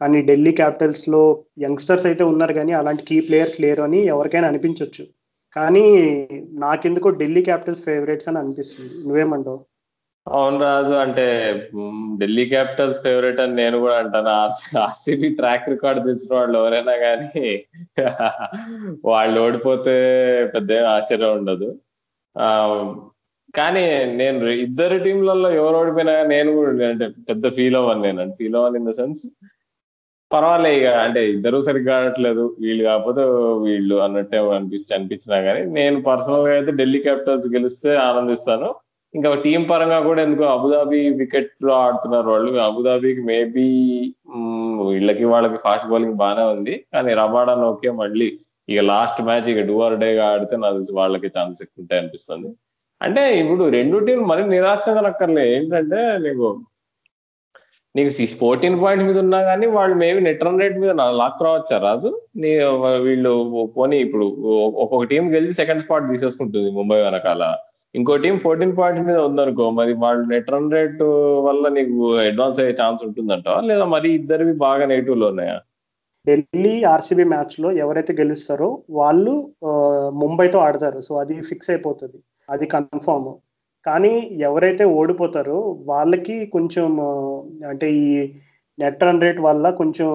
కానీ 0.00 0.18
ఢిల్లీ 0.22 0.52
క్యాపిటల్స్లో 0.52 1.20
యంగ్స్టర్స్ 1.58 2.06
అయితే 2.06 2.24
ఉన్నారు 2.24 2.52
కానీ 2.52 2.72
అలాంటి 2.72 3.02
కీ 3.02 3.20
ప్లేయర్స్ 3.20 3.60
లేరు 3.60 3.82
అని 3.82 4.00
ఎవరికైనా 4.06 4.48
అనిపించవచ్చు 4.48 5.04
కానీ 5.56 5.84
నాకెందుకో 6.58 7.08
ఢిల్లీ 7.20 7.42
క్యాపిటల్స్ 7.42 7.84
ఫేవరెట్స్ 7.84 8.28
అని 8.28 8.38
అనిపిస్తుంది. 8.38 8.94
నువ్వేమంటావు? 9.08 9.60
అవును 10.26 10.58
రాజు 10.58 10.94
అంటే 10.94 11.24
ఢిల్లీ 12.18 12.44
క్యాపిటల్స్ 12.46 13.02
ఫేవరెట్ 13.02 13.40
అని 13.40 13.54
నేను 13.54 13.76
కూడా 13.78 13.96
అంటాను. 13.98 14.30
ఆర్సీబీ 14.78 15.28
ట్రాక్ 15.28 15.68
రికార్డ్ 15.68 16.00
తెలిసిన 16.06 16.34
వాళ్ళు 16.36 16.56
ఎవరైనా 16.58 16.94
కానీ 17.06 17.44
వాళ్ళు 19.04 19.38
ఓడిపోతే 19.40 19.94
పెద్ద 20.54 20.72
ఆశ్చర్యం 20.94 21.32
ఉండదు. 21.32 21.68
కానీ 23.58 23.82
నేను 24.20 24.48
ఇద్దరు 24.66 24.96
టీంలలో 25.04 25.50
ఎవరు 25.60 25.76
ఓడిపోయినా 25.80 26.14
నేను 26.34 26.50
కూడా 26.56 26.88
అంటే 26.92 27.06
పెద్ద 27.28 27.48
ఫీల్ 27.56 27.76
అవ్వను 27.80 28.02
నేను. 28.08 28.24
ఫీల్ 28.38 28.56
అవ్వను 28.60 28.78
ఇన్ 28.80 28.88
ద 28.90 28.94
సెన్స్ 29.00 29.22
పర్వాలే 30.30 30.70
ఇక. 30.78 30.88
అంటే 31.04 31.20
ఇద్దరు 31.34 31.58
సరిగ్గా 31.68 31.92
ఆడట్లేదు. 31.98 32.44
వీళ్ళు 32.64 32.82
కాకపోతే 32.88 33.22
వీళ్ళు 33.66 33.96
అన్నట్టే 34.06 34.38
అనిపించి 34.56 34.94
అనిపించినా 34.96 35.38
కానీ 35.48 35.62
నేను 35.78 35.98
పర్సనల్గా 36.08 36.54
అయితే 36.58 36.72
ఢిల్లీ 36.80 37.00
క్యాపిటల్స్ 37.06 37.46
గెలిస్తే 37.54 37.90
ఆనందిస్తాను. 38.08 38.68
ఇంకా 39.14 39.28
టీం 39.44 39.60
పరంగా 39.70 39.98
కూడా 40.08 40.20
ఎందుకు 40.26 40.44
అబుదాబి 40.54 41.00
వికెట్లో 41.20 41.72
ఆడుతున్నారు 41.84 42.28
వాళ్ళు? 42.32 42.50
అబుదాబికి 42.68 43.22
మేబీ 43.30 43.66
వీళ్ళకి 44.90 45.24
వాళ్ళకి 45.34 45.58
ఫాస్ట్ 45.66 45.88
బౌలింగ్ 45.92 46.18
బాగానే 46.24 46.44
ఉంది. 46.56 46.74
కానీ 46.94 47.10
రబాడా 47.22 47.54
ఓకే 47.72 47.90
మళ్ళీ 48.02 48.28
ఇక 48.68 48.80
లాస్ట్ 48.92 49.20
మ్యాచ్ 49.28 49.48
ఇక 49.52 49.60
డూఆర్ 49.70 49.96
డేగా 50.04 50.24
ఆడితే 50.34 50.56
నాకు 50.64 50.80
వాళ్ళకి 51.00 51.28
ఛాన్స్ 51.36 51.58
ఎక్కువ 51.64 51.82
ఉంటాయి 51.82 52.00
అనిపిస్తుంది 52.02 52.48
అంటే 53.00 53.22
ఇప్పుడు 53.40 53.64
రెండు 53.76 53.96
టీం 54.06 54.20
మరి 54.28 54.42
నిరాశ 54.54 54.78
చెందనక్కర్లే 54.88 55.44
ఏంటంటే 55.56 56.00
నీకు 56.24 56.46
నీకు 57.94 58.10
ఫోర్టీన్ 58.40 58.78
పాయింట్ 58.82 59.04
మీద 59.04 59.18
ఉన్నా 59.18 59.38
కానీ 59.42 59.66
వాళ్ళు 59.76 59.94
మేబీ 60.02 60.20
నెట్ 60.26 60.42
రన్ 60.44 60.60
రేట్ 60.60 60.76
మీద 60.80 60.92
లాక్ 61.20 61.44
రావచ్చా 61.46 61.76
రాజు? 61.84 62.10
నీ 62.42 62.50
వీళ్ళు 63.06 63.32
పోనీ 63.76 63.98
ఇప్పుడు 64.06 64.24
ఒక్కొక్క 64.82 65.06
టీం 65.12 65.24
గెలిచి 65.34 65.54
సెకండ్ 65.60 65.82
స్పాట్ 65.84 66.10
తీసేసుకుంటుంది 66.10 66.70
ముంబై 66.78 66.98
వెనకాల. 67.02 67.44
ఇంకో 67.94 68.14
టీం 68.24 68.34
ఫోర్టీన్ 68.38 68.76
పాయింట్ 68.78 69.00
మీద 69.08 69.18
ఉందనుకో 69.28 69.66
మరి 69.78 69.92
వాళ్ళు 70.04 70.24
నెట్ 70.32 70.50
రన్ 70.54 70.72
రేట్ 70.72 71.02
వల్ల 71.46 71.68
నీకు 71.78 71.96
అడ్వాన్స్ 72.24 72.60
అయ్యే 72.60 72.74
ఛాన్స్ 72.82 73.04
ఉంటుందంట 73.04 73.48
లేదా 73.68 73.84
మరి 73.94 74.08
ఇద్దరివి 74.12 74.54
బాగా 74.66 74.86
నెగిటివ్లో 74.92 75.28
ఉన్నాయా? 75.32 75.56
ఢిల్లీ 76.26 76.74
ఆర్సీబీ 76.92 77.24
మ్యాచ్లో 77.32 77.68
ఎవరైతే 77.84 78.12
గెలుస్తారో 78.20 78.68
వాళ్ళు 79.00 79.34
ముంబైతో 80.22 80.58
ఆడతారు. 80.58 81.00
సో 81.08 81.14
అది 81.22 81.34
ఫిక్స్ 81.50 81.70
అయిపోతుంది. 81.70 82.18
అది 82.48 82.66
కన్ఫర్మ్ 82.74 83.30
కానీ 83.86 84.12
ఎవరైతే 84.48 84.84
ఓడిపోతారో 84.98 85.58
వాళ్ళకి 85.90 86.36
కొంచెం 86.54 86.86
అంటే 87.70 87.88
ఈ 88.02 88.06
నెట్ 88.78 89.04
రన్ 89.06 89.22
రేట్ 89.24 89.40
వల్ల 89.48 89.66
కొంచెం 89.80 90.08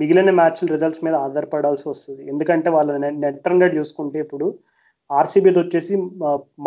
మిగిలిన 0.00 0.30
మ్యాచ్ 0.40 0.62
రిజల్ట్స్ 0.72 1.04
మీద 1.04 1.14
ఆధారపడాల్సి 1.26 1.84
వస్తుంది. 1.88 2.22
ఎందుకంటే 2.32 2.68
వాళ్ళ 2.76 2.96
నెట్ 3.24 3.46
రన్ 3.48 3.62
రేట్ 3.62 3.76
చూసుకుంటే 3.80 4.18
ఇప్పుడు 4.24 4.46
ఆర్సీబీది 5.10 5.58
వచ్చేసి 5.60 5.94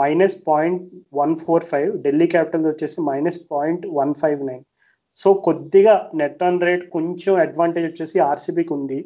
minus 0.02 0.38
point 0.48 0.82
one 1.14 1.36
four 1.36 1.66
five 1.72 1.90
Delhi 2.06 2.28
capital 2.34 2.66
వచ్చేసి 2.68 2.98
minus 3.10 3.40
point 3.54 3.86
one 4.00 4.14
five 4.22 4.42
nine 4.50 4.64
so 5.18 5.30
కొద్దిగా 5.48 5.94
నెట్ 6.20 6.44
రన్ 6.44 6.62
రేట్ 6.68 6.84
కొంచెం 6.90 7.34
అడ్వాంటేజ్ 7.46 7.88
వచ్చేసి 7.88 8.18
ఆర్సీబీకి 8.30 8.74
ఉంది. 8.74 9.00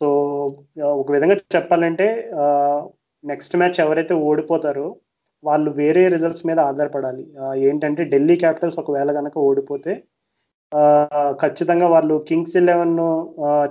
సో 0.00 0.06
ఒక 1.00 1.08
విధంగా 1.12 1.36
చెప్పాలంటే 1.56 2.08
నెక్స్ట్ 3.24 3.56
మ్యాచ్ 3.56 3.78
ఎవరైతే 3.84 4.14
ఓడిపోతారో 4.28 4.86
వాళ్ళు 5.46 5.70
వేరే 5.80 6.02
రిజల్ట్స్ 6.14 6.46
మీద 6.48 6.58
ఆధారపడాలి. 6.70 7.24
ఏంటంటే 7.68 8.02
ఢిల్లీ 8.12 8.36
క్యాపిటల్స్ 8.42 8.78
ఒకవేళ 8.82 9.10
కనుక 9.18 9.36
ఓడిపోతే 9.48 9.94
ఖచ్చితంగా 11.42 11.86
వాళ్ళు 11.94 12.14
కింగ్స్ 12.28 12.56
ఎలెవెన్ 12.60 12.94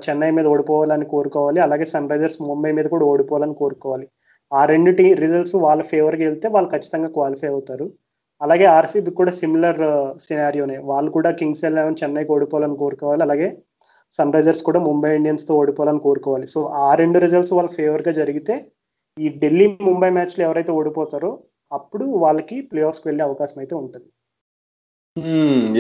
చెన్నై 0.06 0.30
మీద 0.38 0.46
ఓడిపోవాలని 0.54 1.08
కోరుకోవాలి. 1.14 1.60
అలాగే 1.66 1.86
సన్ 1.94 2.10
రైజర్స్ 2.12 2.40
ముంబై 2.50 2.72
మీద 2.78 2.88
కూడా 2.94 3.06
ఓడిపోవాలని 3.14 3.56
కోరుకోవాలి. 3.62 4.06
ఆ 4.52 4.62
రెండు 4.72 4.92
టీ 5.00 5.06
రిజల్ట్స్ 5.24 5.56
వాళ్ళ 5.66 5.82
ఫేవర్కి 5.92 6.24
వెళ్తే 6.28 6.48
వాళ్ళు 6.56 6.70
ఖచ్చితంగా 6.74 7.10
క్వాలిఫై 7.18 7.50
అవుతారు. 7.54 7.86
అలాగే 8.42 8.66
ఆర్సీబీ 8.78 9.12
కూడా 9.20 9.32
సిమిలర్ 9.40 9.82
సినారియోనే 10.26 10.78
వాళ్ళు 10.92 11.10
కూడా 11.18 11.30
కింగ్స్ 11.40 11.64
ఎలెవెన్ 11.70 12.00
చెన్నైకి 12.02 12.32
ఓడిపోవాలని 12.36 12.78
కోరుకోవాలి. 12.84 13.24
అలాగే 13.28 13.48
సన్ 14.18 14.34
రైజర్స్ 14.36 14.64
కూడా 14.68 14.80
ముంబై 14.90 15.12
ఇండియన్స్తో 15.20 15.54
ఓడిపోవాలని 15.62 16.02
కోరుకోవాలి. 16.08 16.48
సో 16.54 16.60
ఆ 16.88 16.90
రెండు 17.02 17.20
రిజల్ట్స్ 17.26 17.56
వాళ్ళ 17.58 17.70
ఫేవర్గా 17.78 18.14
జరిగితే 18.22 18.56
ఈ 19.18 19.28
ఢిల్లీ 19.42 19.66
ముంబై 19.90 20.10
మ్యాచ్లు 20.18 20.44
ఎవరైతే 20.48 20.72
ఓడిపోతారో 20.80 21.32
అప్పుడు 21.78 22.06
వాళ్ళకి 22.24 22.58
ప్లే 22.72 22.82
ఆఫ్స్కి 22.90 23.08
వెళ్ళే 23.10 23.24
అవకాశం 23.30 23.58
అయితే 23.64 23.76
ఉంటుంది. 23.84 24.08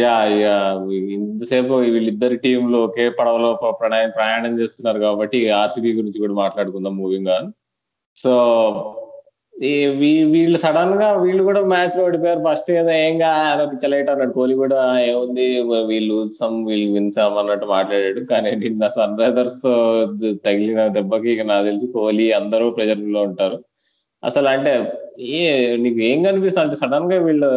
Yeah 0.01 0.15
yeah. 0.41 0.57
ఇంతసేపు 1.15 1.73
వీళ్ళిద్దరి 1.93 2.35
టీంలు 2.43 2.79
ఒకే 2.87 3.05
పడవలో 3.19 3.49
ప్రయాణం 3.81 4.11
ప్రయాణం 4.17 4.53
చేస్తున్నారు 4.59 4.99
కాబట్టి 5.05 5.39
ఆర్సీబీ 5.61 5.91
గురించి 5.99 6.21
కూడా 6.23 6.35
మాట్లాడుకుందాం 6.43 6.95
మూవింగ్ 7.01 7.31
ఆన్ 7.37 7.47
సో 8.17 8.33
వీళ్ళు 10.33 10.57
సడన్గా 10.63 11.07
వీళ్ళు 11.23 11.41
కూడా 11.47 11.59
మ్యాచ్లో 11.71 12.01
ఓడిపోయారు. 12.05 12.41
ఫస్ట్ 12.47 12.69
ఏదో 12.77 12.91
ఏం 13.05 13.13
కాదు 13.23 13.63
పిచ్చలైట్ 13.71 14.09
అన్నాడు. 14.13 14.33
కోహ్లీ 14.37 14.55
కూడా 14.61 14.79
ఏముంది 15.09 15.45
వీళ్ళు 15.91 16.15
సమ్ 16.39 16.57
వీళ్ళు 16.69 16.87
విన్సాం 16.97 17.35
అన్నట్టు 17.41 17.67
మాట్లాడాడు. 17.75 18.21
కానీ 18.31 18.51
నిన్న 18.63 18.87
సన్ 18.97 19.19
రైజర్స్తో 19.23 19.73
తగిలిన 20.47 20.81
దెబ్బకి 20.97 21.29
ఇక 21.35 21.45
నాకు 21.51 21.65
తెలిసి 21.69 21.89
కోహ్లీ 21.97 22.27
అందరూ 22.41 22.67
ప్రెజర్లో 22.79 23.21
ఉంటారు. 23.29 23.57
అసలు 24.23 24.47
అంటే 24.47 24.73
ఏ 25.19 25.75
నీకు 25.75 25.99
ఏం 25.99 26.23
కనిపిస్తుంది 26.23 26.65
అంటే 26.65 26.75
సడన్గా 26.75 27.17
వీళ్ళు 27.25 27.49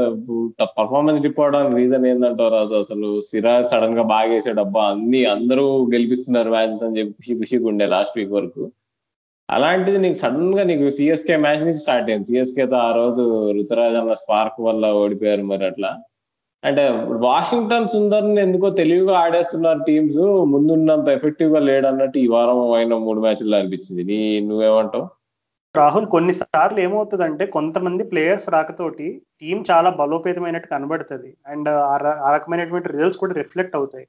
పర్ఫార్మెన్స్ 0.79 1.23
డిప్ 1.23 1.41
అవడానికి 1.41 1.77
రీజన్ 1.77 2.07
ఏంటంటారు 2.07 2.55
అది 2.55 2.77
అసలు 2.77 3.21
సిరాజ్ 3.21 3.69
సడన్గా 3.69 4.03
బాగా 4.03 4.31
వేసాడు 4.31 4.61
అబ్బా 4.61 4.85
అన్ని 4.85 5.25
అందరూ 5.25 5.91
గెలిపిస్తున్నారు 5.95 6.51
మ్యాచెస్ 6.51 6.83
అని 6.83 6.99
చెప్పి 6.99 7.13
ఖుషి 7.13 7.35
ఖుషిగా 7.35 7.69
ఉండే 7.69 7.87
లాస్ట్ 7.87 8.19
వీక్ 8.19 8.33
వరకు. 8.33 8.73
అలాంటిది 9.51 9.99
నీకు 9.99 10.15
సడన్గా 10.15 10.63
నీకు 10.63 10.91
సిఎస్కే 10.91 11.37
మ్యాచ్ 11.37 11.61
నుంచి 11.61 11.79
స్టార్ట్ 11.79 12.11
అయింది. 12.11 12.27
సిఎస్కేతో 12.27 12.77
ఆ 12.77 12.93
రోజు 12.93 13.53
రుతురాజ్ 13.53 13.97
అన్న 13.97 14.13
స్పార్క్ 14.13 14.61
వల్ల 14.61 14.93
ఓడిపోయారు 14.93 15.43
మరి 15.43 15.67
అట్లా. 15.67 15.91
అంటే 16.65 16.89
వాషింగ్టన్ 17.11 17.89
సుందర్ని 17.89 18.41
ఎందుకో 18.41 18.71
తెలివిగా 18.71 19.19
ఆడేస్తున్నారు 19.19 19.79
టీమ్స్ 19.87 20.19
ముందున్నంత 20.55 21.09
ఎఫెక్టివ్గా 21.09 21.61
లేడన్నట్టు 21.61 22.19
ఈ 22.19 22.27
వారం 22.27 22.71
అయిన 22.73 22.95
మూడు 22.95 23.21
మ్యాచ్ల్లో 23.21 23.59
అనిపించింది. 23.59 24.05
నీ 24.05 24.41
నువ్వేమంటావు? 24.41 25.16
రాహుల్ 25.79 26.07
కొన్నిసార్లు 26.15 26.79
ఏమవుతుందంటే 26.85 27.45
కొంతమంది 27.57 28.03
ప్లేయర్స్ 28.11 28.49
రాకతోటి 28.55 29.07
టీం 29.41 29.59
చాలా 29.71 29.91
బలోపేతమైనట్టు 30.01 30.69
కనబడుతుంది. 30.75 31.31
అండ్ 31.53 31.69
ఆ 31.93 32.31
రకమైనటువంటి 32.37 32.91
రిజల్ట్స్ 32.93 33.21
కూడా 33.23 33.35
రిఫ్లెక్ట్ 33.41 33.77
అవుతాయి. 33.77 34.07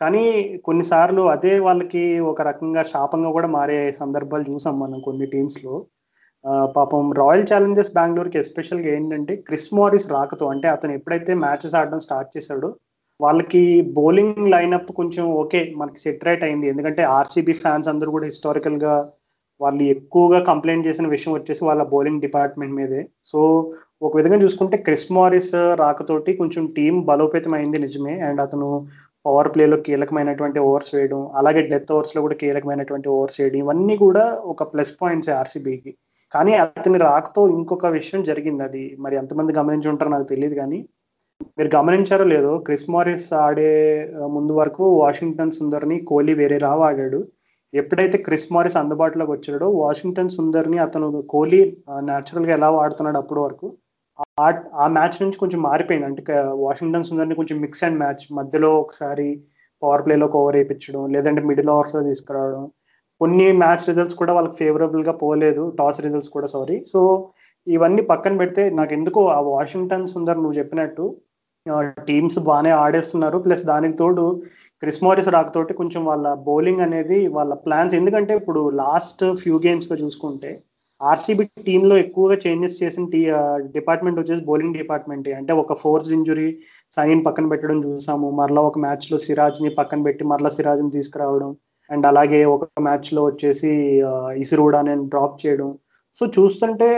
కానీ 0.00 0.24
కొన్నిసార్లు 0.66 1.22
అదే 1.34 1.52
వాళ్ళకి 1.66 2.02
ఒక 2.32 2.42
రకంగా 2.42 2.82
శాపంగా 2.92 3.30
కూడా 3.36 3.48
మారే 3.56 3.78
సందర్భాలు 4.02 4.44
చూసాం 4.50 4.76
మనం 4.80 4.98
కొన్ని 5.06 5.26
టీమ్స్లో 5.34 5.74
పాపం 6.76 7.04
రాయల్ 7.20 7.48
ఛాలెంజర్స్ 7.50 7.94
బెంగళూరుకి 7.96 8.38
ఎస్పెషల్గా 8.42 8.90
ఏంటంటే 8.96 9.32
క్రిస్ 9.46 9.70
మారిస్ 9.78 10.06
రాకతో 10.12 10.46
అంటే 10.52 10.68
అతను 10.68 10.92
ఎప్పుడైతే 10.98 11.32
మ్యాచెస్ 11.44 11.76
ఆడడం 11.80 12.00
స్టార్ట్ 12.06 12.30
చేశాడో 12.36 12.68
వాళ్ళకి 13.20 13.62
బౌలింగ్ 13.96 14.50
లైనప్ 14.54 14.90
కొంచెం 15.00 15.24
ఓకే 15.40 15.60
మనకి 15.80 16.00
సెట్ 16.04 16.26
రైట్ 16.28 16.44
అయింది. 16.48 16.66
ఎందుకంటే 16.72 17.02
ఆర్సీబీ 17.18 17.54
ఫ్యాన్స్ 17.62 17.90
అందరూ 17.92 18.10
కూడా 18.16 18.28
హిస్టారికల్గా 18.30 18.94
వాళ్ళు 19.60 19.82
ఎక్కువగా 19.94 20.38
కంప్లైంట్ 20.50 20.86
చేసిన 20.88 21.06
విషయం 21.14 21.32
వచ్చేసి 21.34 21.62
వాళ్ళ 21.68 21.82
బౌలింగ్ 21.92 22.24
డిపార్ట్మెంట్ 22.26 22.76
మీదే. 22.78 23.02
సో 23.30 23.38
ఒక 24.06 24.12
విధంగా 24.18 24.38
చూసుకుంటే 24.44 24.76
క్రిస్ 24.86 25.08
మారిస్ 25.16 25.52
రాకతోటి 25.82 26.32
కొంచెం 26.40 26.64
టీం 26.76 26.94
బలోపేతం 27.10 27.54
అయింది 27.58 27.78
నిజమే. 27.86 28.14
అండ్ 28.28 28.40
అతను 28.46 28.68
పవర్ 29.24 29.50
ప్లేలో 29.54 29.76
కీలకమైనటువంటి 29.86 30.58
ఓవర్స్ 30.66 30.92
వేయడం 30.96 31.20
అలాగే 31.38 31.62
డెత్ 31.70 31.90
ఓవర్స్లో 31.94 32.20
కూడా 32.26 32.36
కీలకమైనటువంటి 32.42 33.08
ఓవర్స్ 33.14 33.38
వేయడం 33.40 33.58
ఇవన్నీ 33.62 33.94
కూడా 34.04 34.24
ఒక 34.52 34.64
ప్లస్ 34.72 34.92
పాయింట్స్ 35.00 35.30
ఆర్సీబీకి 35.40 35.92
కానీ 36.32 36.52
అతని 36.64 36.98
రాకతో 37.06 37.42
ఇంకొక 37.56 37.86
విషయం 37.98 38.22
జరిగింది 38.30 38.62
అది. 38.68 38.84
మరి 39.04 39.14
ఎంతమంది 39.22 39.58
గమనించి 39.58 39.90
ఉంటారో 39.92 40.10
నాకు 40.14 40.28
తెలియదు 40.32 40.56
కానీ 40.62 40.78
మీరు 41.58 41.70
గమనించారో 41.76 42.24
లేదో 42.34 42.52
క్రిస్ 42.66 42.86
మారిస్ 42.94 43.26
ఆడే 43.44 43.72
ముందు 44.36 44.52
వరకు 44.60 44.84
వాషింగ్టన్ 45.02 45.56
సుందర్ని 45.58 45.96
కోహ్లీ 46.10 46.34
వేరే 46.40 46.56
రావు 46.66 46.82
ఆడాడు. 46.88 47.20
ఎప్పుడైతే 47.72 48.18
క్రిస్ 48.18 48.46
మారిస్ 48.52 48.76
అందుబాటులోకి 48.76 49.32
వచ్చాడో 49.32 49.66
వాషింగ్టన్ 49.82 50.34
సుందర్ని 50.36 50.78
అతను 50.78 51.08
కోహ్లీ 51.32 51.60
న్యాచురల్గా 52.08 52.52
ఎలా 52.54 52.68
ఆడుతున్నాడు 52.84 53.18
అప్పటి 53.18 53.40
వరకు 53.40 53.66
ఆ 54.82 54.86
మ్యాచ్ 54.96 55.18
నుంచి 55.22 55.38
కొంచెం 55.38 55.60
మారిపోయింది. 55.62 56.06
అంటే 56.06 56.22
వాషింగ్టన్ 56.66 57.08
సుందర్ని 57.10 57.34
కొంచెం 57.34 57.58
మిక్స్ 57.60 57.84
అండ్ 57.84 57.98
మ్యాచ్ 57.98 58.24
మధ్యలో 58.38 58.70
ఒకసారి 58.80 59.28
పవర్ 59.82 60.04
ప్లేలో 60.06 60.26
ఓవర్ 60.40 60.56
వేయించడం 60.56 61.02
లేదంటే 61.14 61.42
మిడిల్ 61.42 61.70
ఓవర్స్లో 61.74 62.00
తీసుకురావడం. 62.02 62.64
కొన్ని 63.20 63.46
మ్యాచ్ 63.62 63.88
రిజల్ట్స్ 63.88 64.18
కూడా 64.20 64.32
వాళ్ళకి 64.36 64.56
ఫేవరబుల్గా 64.56 65.12
పోలేదు. 65.22 65.62
టాస్ 65.78 66.00
రిజల్ట్స్ 66.00 66.34
కూడా 66.36 66.46
సారీ 66.46 66.76
సో 66.92 67.00
ఇవన్నీ 67.66 68.02
పక్కన 68.02 68.36
పెడితే 68.36 68.62
నాకు 68.70 68.92
ఎందుకో 68.98 69.22
ఆ 69.36 69.38
వాషింగ్టన్ 69.54 70.10
సుందర్ 70.12 70.42
నువ్వు 70.42 70.58
చెప్పినట్టు 70.58 71.04
టీమ్స్ 72.08 72.38
బాగానే 72.48 72.70
ఆడేస్తున్నారు. 72.82 73.38
ప్లస్ 73.38 73.64
దానికి 73.64 73.96
తోడు 73.96 74.26
క్రిస్ 74.82 75.02
మారిస్ 75.04 75.28
రాకతోటి 75.34 75.72
కొంచెం 75.80 76.02
వాళ్ళ 76.08 76.26
బౌలింగ్ 76.48 76.82
అనేది 76.86 77.18
వాళ్ళ 77.36 77.52
ప్లాన్స్. 77.66 77.94
ఎందుకంటే 78.00 78.32
ఇప్పుడు 78.40 78.60
లాస్ట్ 78.82 79.24
ఫ్యూ 79.42 79.56
గేమ్స్గా 79.66 79.96
చూసుకుంటే 80.02 80.50
ఆర్సీబీ 81.00 81.44
టీంలో 81.66 81.94
ఎక్కువగా 82.04 82.36
చేంజెస్ 82.44 82.78
చేసిన 82.82 83.04
టీ 83.12 83.20
డిపార్ట్మెంట్ 83.76 84.18
వచ్చేసి 84.20 84.42
బౌలింగ్ 84.48 84.78
డిపార్ట్మెంట్. 84.80 85.28
అంటే 85.40 85.52
ఒక 85.62 85.74
ఫోర్స్ 85.82 86.08
ఇంజురీ 86.16 86.48
సైన్ 86.96 87.20
పక్కన 87.26 87.46
పెట్టడం 87.52 87.78
చూసాము. 87.88 88.28
మరలా 88.40 88.62
ఒక 88.70 88.78
మ్యాచ్లో 88.84 89.18
సిరాజ్ని 89.26 89.70
పక్కన 89.80 90.02
పెట్టి 90.06 90.24
మరలా 90.32 90.50
సిరాజ్ని 90.56 90.94
తీసుకురావడం. 90.96 91.50
అండ్ 91.90 92.06
అలాగే 92.10 92.40
ఒక 92.54 92.64
మ్యాచ్లో 92.86 93.20
వచ్చేసి 93.26 93.70
ఇసురుడా 94.42 94.80
నేను 94.88 95.04
డ్రాప్ 95.12 95.36
చేయడం. 95.44 95.68
సో 96.20 96.26
చూస్తుంటే 96.36 96.88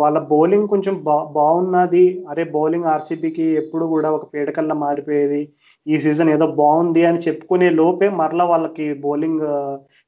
వాళ్ళ 0.00 0.18
బౌలింగ్ 0.32 0.68
కొంచెం 0.72 0.94
బా 1.08 1.16
బాగున్నది. 1.38 2.04
అరే 2.30 2.44
బౌలింగ్ 2.56 2.90
ఆర్సీబీకి 2.94 3.46
ఎప్పుడు 3.62 3.84
కూడా 3.94 4.08
ఒక 4.18 4.24
పీడకల్లా 4.34 4.74
మారిపోయేది. 4.84 5.42
ఈ 5.86 5.96
సీజన్ 6.04 6.30
ఏదో 6.34 6.46
బాగుంది 6.62 7.02
అని 7.08 7.20
చెప్పుకునే 7.26 7.68
లోపే 7.80 8.08
మరలా 8.20 8.44
వాళ్ళకి 8.52 8.86
బౌలింగ్ 9.04 9.44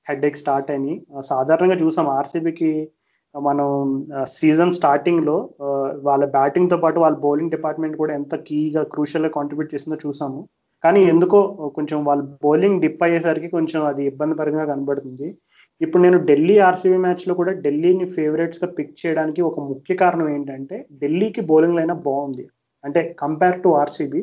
హెడ్ 0.07 0.25
ఎక్ 0.29 0.41
స్టార్ట్ 0.43 0.73
అయినాయి. 0.75 0.97
సాధారణంగా 1.31 1.77
చూసాం 1.83 2.09
ఆర్సీబీకి 2.19 2.73
మనం 3.35 3.69
సీజన్ 4.39 4.75
స్టార్టింగ్లో 4.79 5.37
వాళ్ళ 6.09 6.25
బ్యాటింగ్తో 6.35 6.77
పాటు 6.83 6.99
వాళ్ళ 7.05 7.17
బౌలింగ్ 7.27 7.55
డిపార్ట్మెంట్ 7.55 7.97
కూడా 8.01 8.13
ఎంత 8.21 8.35
కీగా 8.49 8.83
క్రూషియల్గా 8.95 9.31
కాంట్రిబ్యూట్ 9.37 9.73
చేసిందో 9.75 9.99
చూసాము. 10.05 10.41
కానీ 10.85 11.01
ఎందుకో 11.13 11.41
కొంచెం 11.79 11.99
వాళ్ళ 12.09 12.23
బౌలింగ్ 12.45 12.81
డిప్ 12.85 13.03
అయ్యేసరికి 13.07 13.49
కొంచెం 13.57 13.81
అది 13.91 14.03
ఇబ్బందికరంగా 14.11 14.65
కనబడుతుంది. 14.73 15.29
ఇప్పుడు 15.81 16.03
నేను 16.07 16.19
ఢిల్లీ 16.29 16.57
ఆర్సీబీ 16.69 16.99
మ్యాచ్లో 17.05 17.35
కూడా 17.41 17.53
ఢిల్లీని 17.65 18.07
ఫేవరెట్స్గా 18.17 18.69
పిక్ 18.79 18.99
చేయడానికి 19.01 19.41
ఒక 19.51 19.61
ముఖ్య 19.71 19.95
కారణం 20.03 20.29
ఏంటంటే 20.35 20.77
ఢిల్లీకి 21.03 21.43
బౌలింగ్ 21.51 21.81
అయినా 21.83 21.95
బాగుంది. 22.09 22.45
అంటే 22.85 23.01
compare 23.23 23.59
to 23.65 23.71
RCB 23.83 24.21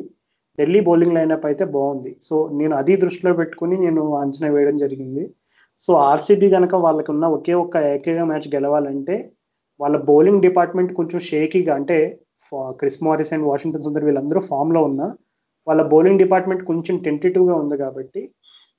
Delhi 0.58 0.80
bowling 0.88 1.16
lineup 1.16 1.46
అయితే 1.50 1.64
బాగుంది. 1.76 2.12
సో 2.28 2.34
నేను 2.60 2.74
అది 2.80 2.94
దృష్టిలో 3.04 3.32
పెట్టుకుని 3.40 3.76
నేను 3.84 4.02
అంచనా 4.22 4.48
వేయడం 4.56 4.76
జరిగింది. 4.84 5.24
సో 5.84 5.92
ఆర్సీబీ 6.10 6.48
కనుక 6.56 6.74
వాళ్ళకి 6.86 7.10
ఉన్న 7.14 7.26
ఒకే 7.36 7.54
ఒక్క 7.64 7.76
ఏకైక 7.92 8.24
మ్యాచ్ 8.30 8.48
గెలవాలంటే 8.54 9.16
వాళ్ళ 9.80 9.96
బౌలింగ్ 10.10 10.44
డిపార్ట్మెంట్ 10.46 10.92
కొంచెం 10.98 11.20
షేకీగా 11.30 11.74
అంటే 11.78 11.98
Chris 12.80 13.00
Morris 13.06 13.32
and 13.34 13.46
Washington 13.50 13.84
Sundar 13.86 14.06
వీళ్ళందరూ 14.08 14.40
ఫామ్లో 14.50 14.80
ఉన్న 14.88 15.02
వాళ్ళ 15.66 15.82
బౌలింగ్ 15.92 16.22
డిపార్ట్మెంట్ 16.22 16.62
కొంచెం 16.70 16.94
టెంటేటివ్గా 17.06 17.54
ఉంది 17.62 17.76
కాబట్టి 17.84 18.22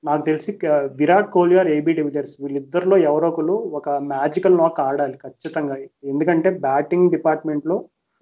నాకు 0.03 0.23
తెలిసి 0.27 0.51
Virat 0.99 1.31
Kohli 1.34 1.55
or 1.62 1.69
AB 1.75 1.91
de Villiers 1.99 2.36
వీళ్ళిద్దరిలో 2.43 2.95
ఎవరో 3.10 3.27
ఒకరు 3.34 3.55
ఒక 3.79 3.89
మ్యాజికల్ 4.13 4.55
నాక్ 4.62 4.79
ఆడాలి 4.88 5.17
ఖచ్చితంగా. 5.25 5.75
ఎందుకంటే 6.12 6.49
బ్యాటింగ్ 6.65 7.12
డిపార్ట్మెంట్లో 7.15 7.77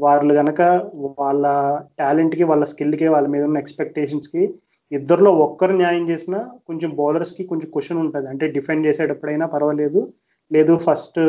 వాళ్ళు 0.05 0.33
గనక 0.39 0.61
వాళ్ళ 1.21 1.45
టాలెంట్కి 2.01 2.43
వాళ్ళ 2.51 2.63
స్కిల్కి 2.71 3.07
వాళ్ళ 3.13 3.27
మీద 3.33 3.43
ఉన్న 3.49 3.63
ఎక్స్పెక్టేషన్స్కి 3.63 4.43
ఇద్దరిలో 4.91 5.31
ఒక్కరు 5.45 5.73
న్యాయం 5.81 6.03
చేసినా 6.11 6.39
కొంచెం 6.69 6.89
బౌలర్స్కి 6.99 7.43
కొంచెం 7.49 7.69
క్వశ్చన్ 7.73 7.99
ఉంటుంది. 8.03 8.27
అంటే 8.33 8.45
డిఫెండ్ 8.55 8.87
చేసేటప్పుడైనా 8.87 9.47
పర్వాలేదు. 9.55 10.01
లేదు 10.51 10.73
ఫస్ట్ 10.85 11.19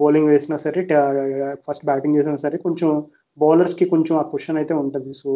బౌలింగ్ 0.00 0.30
వేసినా 0.32 0.56
సరే 0.64 0.82
ఫస్ట్ 1.66 1.84
బ్యాటింగ్ 1.90 2.16
చేసినా 2.18 2.36
సరే 2.44 2.56
కొంచెం 2.66 2.90
బౌలర్స్కి 3.38 3.86
కొంచెం 3.94 4.14
ఆ 4.20 4.24
క్వశ్చన్ 4.30 4.60
అయితే 4.60 4.74
ఉంటుంది. 4.82 5.12
సో 5.22 5.30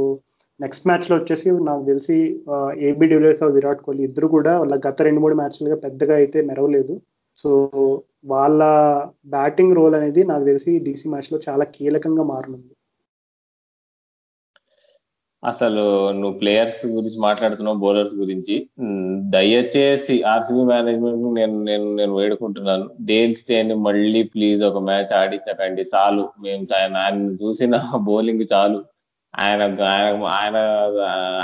నెక్స్ట్ 0.61 0.87
మ్యాచ్లో 0.88 1.14
వచ్చేసి 1.21 1.47
నాకు 1.69 1.83
తెలిసి 1.90 2.17
ఏబీ 2.88 3.07
డివిలియర్స్ 3.12 3.43
విరాట్ 3.57 3.83
కోహ్లీ 3.87 4.03
ఇద్దరు 4.09 4.27
కూడా 4.37 4.53
వాళ్ళ 4.62 4.75
గత 4.87 5.03
రెండు 5.09 5.21
మూడు 5.25 5.37
మ్యాచ్లుగా 5.40 5.77
పెద్దగా 5.85 6.14
అయితే 6.23 6.38
మెరవలేదు. 6.51 6.95
సో 7.37 7.51
వాళ్ళ 8.25 8.62
బ్యాటింగ్ 9.27 9.77
రోల్ 9.77 9.94
అనేది 9.94 10.25
నాకు 10.25 10.44
తెలిసి 10.44 10.79
డీసీ 10.79 11.09
మ్యాచ్లో 11.09 11.40
చాలా 11.49 11.64
కీలకంగా 11.64 12.23
మారనుంది. 12.23 12.75
అసలు 15.44 16.11
నువ్వు 16.11 16.38
ప్లేయర్స్ 16.38 16.87
గురించి 16.87 17.18
మాట్లాడుతున్నావు 17.18 17.79
బౌలర్స్ 17.79 18.14
గురించి. 18.14 18.68
దయచేసి 19.31 20.23
ఆర్సీబీ 20.23 20.64
మేనేజ్మెంట్ 20.64 21.35
నేను 21.35 21.64
నేను 21.64 21.97
నేను 21.97 22.16
వేడుకుంటున్నాను. 22.16 22.90
డేల్ 23.01 23.35
స్టేని 23.35 23.75
మళ్ళీ 23.75 24.23
ప్లీజ్ 24.23 24.62
ఒక 24.64 24.79
మ్యాచ్ 24.79 25.12
ఆడించకండి 25.14 25.83
చాలు. 25.94 26.31
మేము 26.40 26.66
ఆయన 26.77 27.37
చూసిన 27.42 27.90
బౌలింగ్ 27.97 28.47
చాలు. 28.53 28.85
ఆయన 29.35 29.62
ఆయన 29.83 30.16
ఆయన 30.38 30.57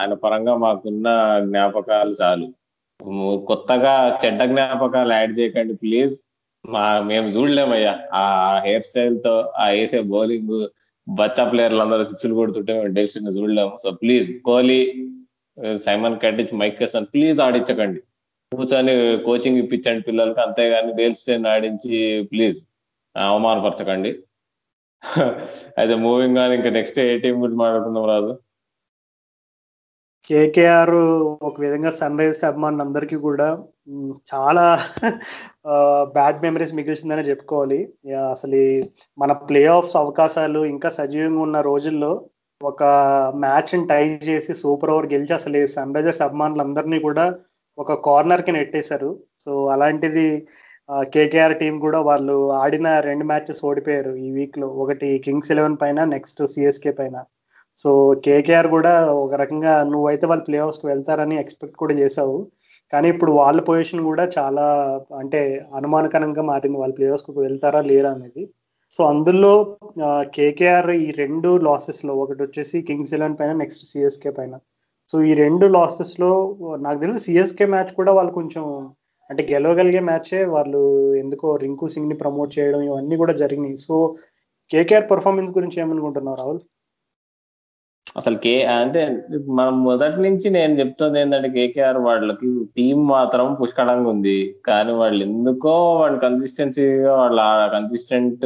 ఆయన 0.00 0.14
పరంగా 0.14 0.56
మాకున్న 0.56 1.06
జ్ఞాపకాలు 1.44 2.16
చాలు. 2.22 2.48
కొత్తగా 3.48 3.92
చెడ్డ 4.24 4.42
జ్ఞాపకాలు 4.52 5.12
యాడ్ 5.12 5.38
చేయకండి 5.38 5.74
ప్లీజ్. 5.74 6.14
మా 6.64 7.00
మేము 7.00 7.28
చూడలేమయ్యా. 7.28 7.94
ఆ 8.14 8.24
హెయిర్ 8.66 8.82
స్టైల్తో 8.82 9.34
ఆ 9.62 9.66
వేసే 9.68 10.00
బౌలింగ్ 10.14 10.54
బచ్చా 11.06 11.44
ప్లేయర్లు 11.52 11.82
అందరూ 11.82 12.04
సిక్స్లు 12.04 12.34
కొడుతుంటే 12.34 12.72
మేము 12.78 12.92
డెల్సిన్ 12.98 13.32
చూడలేము. 13.38 13.72
సో 13.82 13.90
ప్లీజ్ 14.02 14.28
కోహ్లీ 14.44 14.80
సైమన్ 15.86 16.18
కట్టించి 16.24 16.54
మైక్ 16.56 16.78
కేసన్ 16.78 17.06
ప్లీజ్ 17.14 17.38
ఆడించకండి. 17.40 18.00
కూర్చొని 18.52 18.92
కోచింగ్ 19.26 19.58
ఇప్పించండి 19.58 20.02
పిల్లలకి 20.08 20.40
అంతేగాని 20.40 20.92
డేల్ 20.92 21.14
స్టేన్ 21.14 21.46
ఆడించి 21.46 21.98
ప్లీజ్ 22.32 22.58
అవమానపరచకండి. 23.16 24.12
అయితే 25.78 25.94
మూవింగ్ 26.04 26.38
ఆన్ 26.38 26.52
ఇంకా 26.52 26.70
నెక్స్ట్ 26.70 26.98
ఏ 26.98 27.18
టీం 27.18 27.36
గురించి 27.42 27.60
మాట్లాడుకుందాం 27.62 28.06
రాజు? 28.12 28.32
కేకేఆర్ 30.28 30.96
ఒక 31.48 31.54
విధంగా 31.64 31.90
సన్ 31.98 32.18
రైజర్స్ 32.20 32.44
అభిమానులు 32.48 32.82
అందరికీ 32.84 33.16
కూడా 33.26 33.46
చాలా 34.30 34.64
బ్యాడ్ 36.16 36.42
మెమరీస్ 36.44 36.74
మిగిల్చిందనే 36.78 37.22
చెప్పుకోవాలి. 37.30 37.80
అసలు 38.34 38.60
మన 39.22 39.32
ప్లే 39.48 39.62
ఆఫ్స్ 39.76 39.96
అవకాశాలు 40.02 40.60
ఇంకా 40.74 40.90
సజీవంగా 40.98 41.42
ఉన్న 41.46 41.60
రోజుల్లో 41.70 42.12
ఒక 42.60 42.82
మ్యాచ్ 43.44 43.72
టై 43.90 44.02
చేసి 44.28 44.54
సూపర్ 44.62 44.92
ఓవర్ 44.94 45.10
గెలిచి 45.12 45.34
అసలు 45.38 45.60
సన్ 45.74 45.94
రైజర్స్ 45.96 46.24
అభిమానులందరినీ 46.28 46.98
కూడా 47.08 47.26
ఒక 47.78 47.92
కార్నర్కి 48.06 48.52
నెట్టేశారు. 48.58 49.10
సో 49.44 49.52
అలాంటిది 49.74 50.26
కేకేఆర్ 51.14 51.54
టీం 51.60 51.74
కూడా 51.86 51.98
వాళ్ళు 52.08 52.36
ఆడిన 52.62 52.88
రెండు 53.08 53.24
మ్యాచెస్ 53.30 53.64
ఓడిపోయారు 53.68 54.12
ఈ 54.26 54.30
వీక్లో. 54.38 54.68
ఒకటి 54.84 55.08
కింగ్స్ 55.26 55.52
ఎలెవెన్ 55.54 55.76
పైన 55.82 56.04
నెక్స్ట్ 56.14 56.40
సిఎస్కే 56.54 56.92
పైన. 57.00 57.16
సో 57.82 57.90
కేకేఆర్ 58.24 58.68
కూడా 58.76 58.94
ఒక 59.24 59.34
రకంగా 59.42 59.74
నువ్వైతే 59.92 60.26
వాళ్ళు 60.30 60.44
ప్లే 60.48 60.58
ఆఫ్స్కి 60.64 60.86
వెళ్తారని 60.92 61.36
ఎక్స్పెక్ట్ 61.42 61.80
కూడా 61.82 61.94
చేసావు 62.02 62.38
కానీ 62.92 63.06
ఇప్పుడు 63.14 63.32
వాళ్ళ 63.40 63.58
పొజిషన్ 63.68 64.02
కూడా 64.10 64.24
చాలా 64.36 64.64
అంటే 65.20 65.40
అనుమానకరంగా 65.78 66.42
మారింది. 66.50 66.78
వాళ్ళు 66.82 66.94
ప్లే 66.98 67.08
ఆఫ్స్కి 67.14 67.32
వెళ్తారా 67.46 67.80
లేరా 67.90 68.10
అనేది. 68.16 68.42
సో 68.96 69.00
అందులో 69.12 69.52
కేకేఆర్ 70.36 70.90
ఈ 71.04 71.08
రెండు 71.22 71.50
లాసెస్లో 71.66 72.12
ఒకటి 72.22 72.40
వచ్చేసి 72.46 72.76
కింగ్స్ 72.88 73.14
ఎలెవన్ 73.16 73.36
పైన 73.40 73.52
నెక్స్ట్ 73.62 73.84
సిఎస్కే 73.90 74.30
పైన. 74.38 74.54
సో 75.12 75.16
ఈ 75.30 75.32
రెండు 75.42 75.66
లాసెస్లో 75.76 76.30
నాకు 76.86 76.98
తెలిసి 77.04 77.20
సిఎస్కే 77.26 77.66
మ్యాచ్ 77.74 77.92
కూడా 78.00 78.12
వాళ్ళు 78.18 78.32
కొంచెం 78.38 78.64
అంటే 79.30 79.42
గెలవగలిగే 79.52 80.02
మ్యాచే 80.10 80.40
వాళ్ళు 80.54 80.80
ఎందుకో 81.22 81.48
రింకు 81.64 81.86
సింగ్ని 81.94 82.16
ప్రమోట్ 82.22 82.52
చేయడం 82.58 82.80
ఇవన్నీ 82.88 83.16
కూడా 83.22 83.34
జరిగినాయి. 83.42 83.76
సో 83.86 83.94
కేకేఆర్ 84.72 85.06
పర్ఫార్మెన్స్ 85.12 85.52
గురించి 85.58 85.76
ఏమనుకుంటున్నావు 85.84 86.38
రాహుల్? 86.42 86.60
అసలు 88.18 88.36
కే 88.44 88.52
అంటే 88.74 89.00
మనం 89.58 89.74
మొదటి 89.84 90.18
నుంచి 90.24 90.46
నేను 90.50 90.72
చెప్తుంది 90.80 91.16
ఏంటంటే 91.20 91.48
కేకేఆర్ 91.48 91.98
వాళ్ళకి 92.06 92.48
టీం 92.76 92.98
మాత్రం 93.06 93.46
పుష్కలంగా 93.60 94.08
ఉంది. 94.14 94.36
కానీ 94.68 94.92
వాళ్ళు 95.00 95.20
ఎందుకో 95.28 95.74
వాళ్ళు 96.00 96.18
కన్సిస్టెన్సీగా 96.26 97.12
వాళ్ళు 97.20 97.42
కన్సిస్టెంట్ 97.76 98.44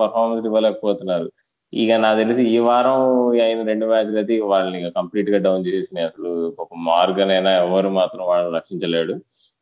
పర్ఫార్మెన్స్ 0.00 0.46
ఇవ్వలేకపోతున్నారు. 0.46 1.28
ఇక 1.72 1.92
నాకు 2.04 2.18
తెలిసి 2.18 2.42
ఈ 2.50 2.58
వారం 2.66 2.98
అయిన 3.44 3.60
రెండు 3.70 3.86
మ్యాచ్లు 3.86 4.18
అయితే 4.20 4.34
వాళ్ళని 4.52 4.80
కంప్లీట్గా 4.98 5.38
డౌన్ 5.46 5.66
చేసినాయి. 5.68 6.06
అసలు 6.06 6.30
ఒక 6.62 6.70
మార్గన్ 6.88 7.32
అయినా 7.36 7.52
ఎవరు 7.64 7.88
మాత్రం 8.00 8.24
వాళ్ళని 8.30 8.52
రక్షించలేడు. 8.58 9.14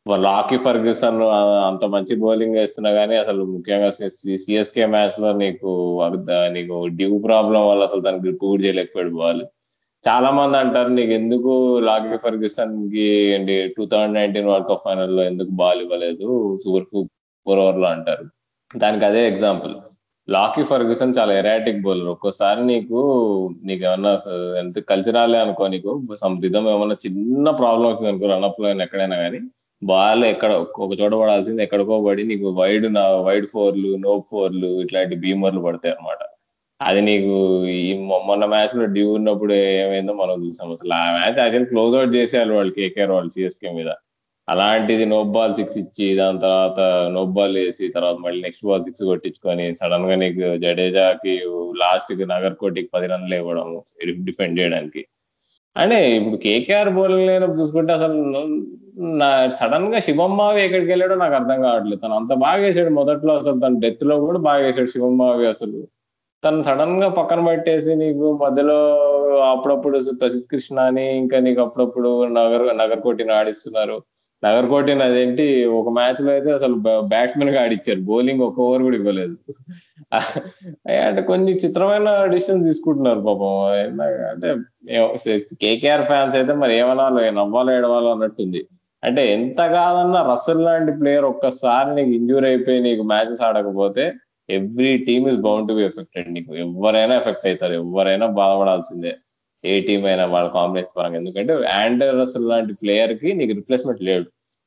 లాకీ 0.05 0.57
ఫర్గ్యూసన్ 0.57 1.19
అంత 1.67 1.83
మంచి 1.91 2.13
బౌలింగ్ 2.21 2.55
వేస్తున్నా 2.55 2.89
కానీ 2.91 3.15
అసలు 3.15 3.41
ముఖ్యంగా 3.51 3.89
సిఎస్కే 4.39 4.85
మ్యాచ్లో 4.85 5.29
నీకు 5.37 5.69
నీకు 6.53 6.77
డ్యూ 6.97 7.11
ప్రాబ్లం 7.25 7.61
వల్ల 7.67 7.83
అసలు 7.83 8.01
దానికి 8.01 8.23
గ్రిప్ 8.25 8.41
కూడా 8.43 8.63
చేయలేకపోయాడు 8.63 9.13
బాల్ 9.17 9.43
చాలా 10.05 10.29
మంది 10.31 10.57
అంటారు 10.57 10.91
నీకు 10.95 11.13
ఎందుకు 11.13 11.53
Lockie 11.85 12.17
ఫర్గ్యూసన్కి 12.23 13.07
two 13.77 13.83
thousand 13.85 14.17
nineteen 14.19 14.49
World 14.49 14.69
Cup 14.69 14.83
ఫైనల్లో 14.83 15.23
ఎందుకు 15.23 15.51
బాల్ 15.61 15.81
ఇవ్వలేదు 15.81 16.27
సూపర్ 16.63 16.87
ఫోర్ 17.45 17.61
ఓవర్లో 17.61 17.87
అంటారు 17.93 18.25
దానికి 18.71 19.05
అదే 19.05 19.23
ఎగ్జాంపుల్ 19.27 19.73
లాకీ 20.27 20.61
ఫర్గ్యూసన్ 20.65 21.17
చాలా 21.17 21.33
ఎరాటిక్ 21.39 21.81
బౌలర్ 21.81 22.11
ఒక్కోసారి 22.11 22.61
నీకు 22.65 22.99
నీకు 23.63 23.83
ఏమన్నా 23.85 24.13
ఎంత 24.59 24.79
కల్చరాలే 24.89 25.39
అనుకో 25.39 25.65
నీకు 25.69 25.91
సమ్ 26.21 26.37
ఏమైనా 26.45 26.71
ఏమన్నా 26.73 26.97
చిన్న 27.05 27.49
ప్రాబ్లం 27.59 27.87
వచ్చింది 27.89 28.11
అనుకో 28.11 28.29
రన్అప్లో 28.33 28.69
ఎక్కడైనా 28.77 29.17
కానీ 29.23 29.41
బాల్ 29.91 30.23
ఎక్కడ 30.25 30.51
ఒక 30.85 30.91
చోట 30.99 31.13
పడాల్సింది 31.21 31.61
ఎక్కడికో 31.65 31.95
పడి 32.07 32.23
నీకు 32.31 32.47
వైడ్ 32.59 32.85
వైడ్ 33.27 33.47
ఫోర్లు 33.53 33.91
నో 34.05 34.13
ఫోర్లు 34.31 34.69
ఇట్లాంటి 34.83 35.15
బీమర్లు 35.23 35.61
పడతాయి 35.67 35.93
అనమాట 35.95 36.21
అది 36.79 37.01
నీకు 37.09 37.33
ఈ 37.81 37.91
మొన్న 38.29 38.43
మ్యాచ్లో 38.53 38.85
డ్యూ 38.95 39.07
ఉన్నప్పుడు 39.17 39.53
ఏమైందో 39.83 40.13
మనం 40.21 40.37
చూసాం. 40.45 40.71
అసలు 40.75 40.93
ఆ 41.01 41.03
మ్యాచ్ 41.17 41.39
యాక్చువల్ 41.41 41.67
క్లోజ్ 41.71 41.93
అవుట్ 41.99 42.15
చేసేయాలి 42.17 42.53
వాళ్ళు 42.57 42.73
కేకేఆర్ 42.79 43.13
వాళ్ళు 43.15 43.31
సిఎస్కే 43.35 43.71
మీద. 43.77 43.89
అలాంటిది 44.47 45.05
నో 45.13 45.19
బాల్ 45.35 45.53
సిక్స్ 45.59 45.77
ఇచ్చి 45.83 46.07
దాని 46.19 46.39
తర్వాత 46.45 46.79
నో 47.15 47.21
బాల్ 47.35 47.55
వేసి 47.59 47.85
తర్వాత 47.97 48.17
మళ్ళీ 48.25 48.39
నెక్స్ట్ 48.45 48.65
బాల్ 48.69 48.83
సిక్స్ 48.87 49.03
కొట్టించుకొని 49.11 49.65
సడన్గా 49.81 50.15
నీకు 50.23 50.41
జడేజాకి 50.65 51.35
లాస్ట్కి 51.81 52.25
నగర్ 52.33 52.55
కోటికి 52.63 52.89
పది 52.95 53.07
రన్లు 53.13 53.35
ఇవ్వడం 53.41 53.69
డిఫెండ్ 54.29 54.59
చేయడానికి. 54.61 55.03
అంటే 55.75 56.15
ఇప్పుడు 56.17 56.37
కేకేఆర్ 56.37 56.89
బౌలింగ్ 56.89 57.27
లేనప్పుడు 57.27 57.61
చూసుకుంటే 57.61 57.93
అసలు 57.93 58.15
నా 59.21 59.29
సడన్గా 59.59 59.99
శివం 59.99 60.33
ఎక్కడికి 60.57 60.89
వెళ్ళాడో 60.91 61.15
నాకు 61.15 61.35
అర్థం 61.35 61.61
కావట్లేదు. 61.61 62.01
తను 62.01 62.15
అంత 62.15 62.33
బాగా 62.33 62.61
వేసాడు 62.63 62.89
మొదట్లో 62.89 63.33
అసలు 63.33 63.59
తన 63.59 63.79
డెత్లో 63.79 64.15
కూడా 64.19 64.39
బాగా 64.39 64.61
వేసాడు 64.65 64.87
శివం 64.87 65.21
అసలు. 65.49 65.79
తను 66.43 66.61
సడన్గా 66.61 67.09
పక్కన 67.09 67.41
పెట్టేసి 67.47 67.95
నీకు 67.95 68.25
మధ్యలో 68.43 68.77
అప్పుడప్పుడు 69.51 69.97
ప్రసిద్ధ్ 70.19 70.47
కృష్ణ 70.51 70.79
అని 70.79 71.17
ఇంకా 71.17 71.39
నీకు 71.39 71.61
అప్పుడప్పుడు 71.61 72.23
నగర్ 72.25 72.65
నగర్ 72.77 73.01
కోటిని 73.01 73.33
ఆడిస్తున్నారు. 73.33 73.97
నగర్ 74.45 74.65
కోటిని 74.69 75.03
అదేంటి? 75.03 75.45
ఒక 75.79 75.89
మ్యాచ్లో 75.89 76.31
అయితే 76.31 76.49
అసలు 76.51 76.75
బ్యాట్స్మెన్గా 77.13 77.61
ఆడిచ్చారు. 77.63 78.01
బౌలింగ్ 78.01 78.41
ఒక 78.41 78.59
ఓవర్ 78.59 78.81
కూడా 78.81 78.95
ఇవ్వలేదు. 78.95 79.35
అంటే 81.07 81.21
కొన్ని 81.21 81.51
చిత్రమైన 81.51 82.25
డిసిషన్ 82.25 82.63
తీసుకుంటున్నారు 82.63 83.19
పాపం. 83.19 83.53
అంటే 84.31 84.49
కేకేఆర్ 85.61 86.05
ఫ్యాన్స్ 86.11 86.35
అయితే 86.37 86.53
మరి 86.53 86.75
ఏమనాలో 86.77 87.31
నవ్వాలో 87.31 87.77
ఏడవాలో 87.77 88.11
అన్నట్టుంది. 88.11 88.61
అంటే 89.03 89.33
ఎంత 89.33 89.61
కాదన్నా 89.75 90.19
రసల్ 90.33 90.65
లాంటి 90.65 90.91
ప్లేయర్ 90.91 91.25
ఒక్కసారి 91.25 91.89
నీకు 91.95 92.09
ఇంజూర్ 92.09 92.45
అయిపోయి 92.45 92.79
నీకు 92.81 93.03
matches 93.03 93.41
ఆడకపోతే 93.41 94.13
every 94.49 94.97
team 94.97 95.27
is 95.27 95.37
bound 95.37 95.67
to 95.67 95.73
be 95.73 95.83
affected 95.83 96.33
నీకు 96.33 96.55
ఎవరైనా 96.55 97.15
ఎఫెక్ట్ 97.15 97.47
అవుతారు. 97.47 97.73
ఎవరైనా 97.73 98.25
బాధపడాల్సిందే. 98.39 99.13
ఏ 99.63 99.73
టీం 99.87 100.01
అయినా 100.11 100.25
వాళ్ళ 100.33 100.47
కాంబినేషన్ 100.57 100.97
పరంగా. 100.99 101.19
ఎందుకంటే 101.21 101.53
ఆండర్ 101.81 102.15
రసల్ 102.21 102.49
లాంటి 102.51 102.73
ప్లేయర్కి 102.81 103.29
నీకు 103.39 103.53
రిప్లేస్మెంట్ 103.59 104.01
లేడు. 104.09 104.25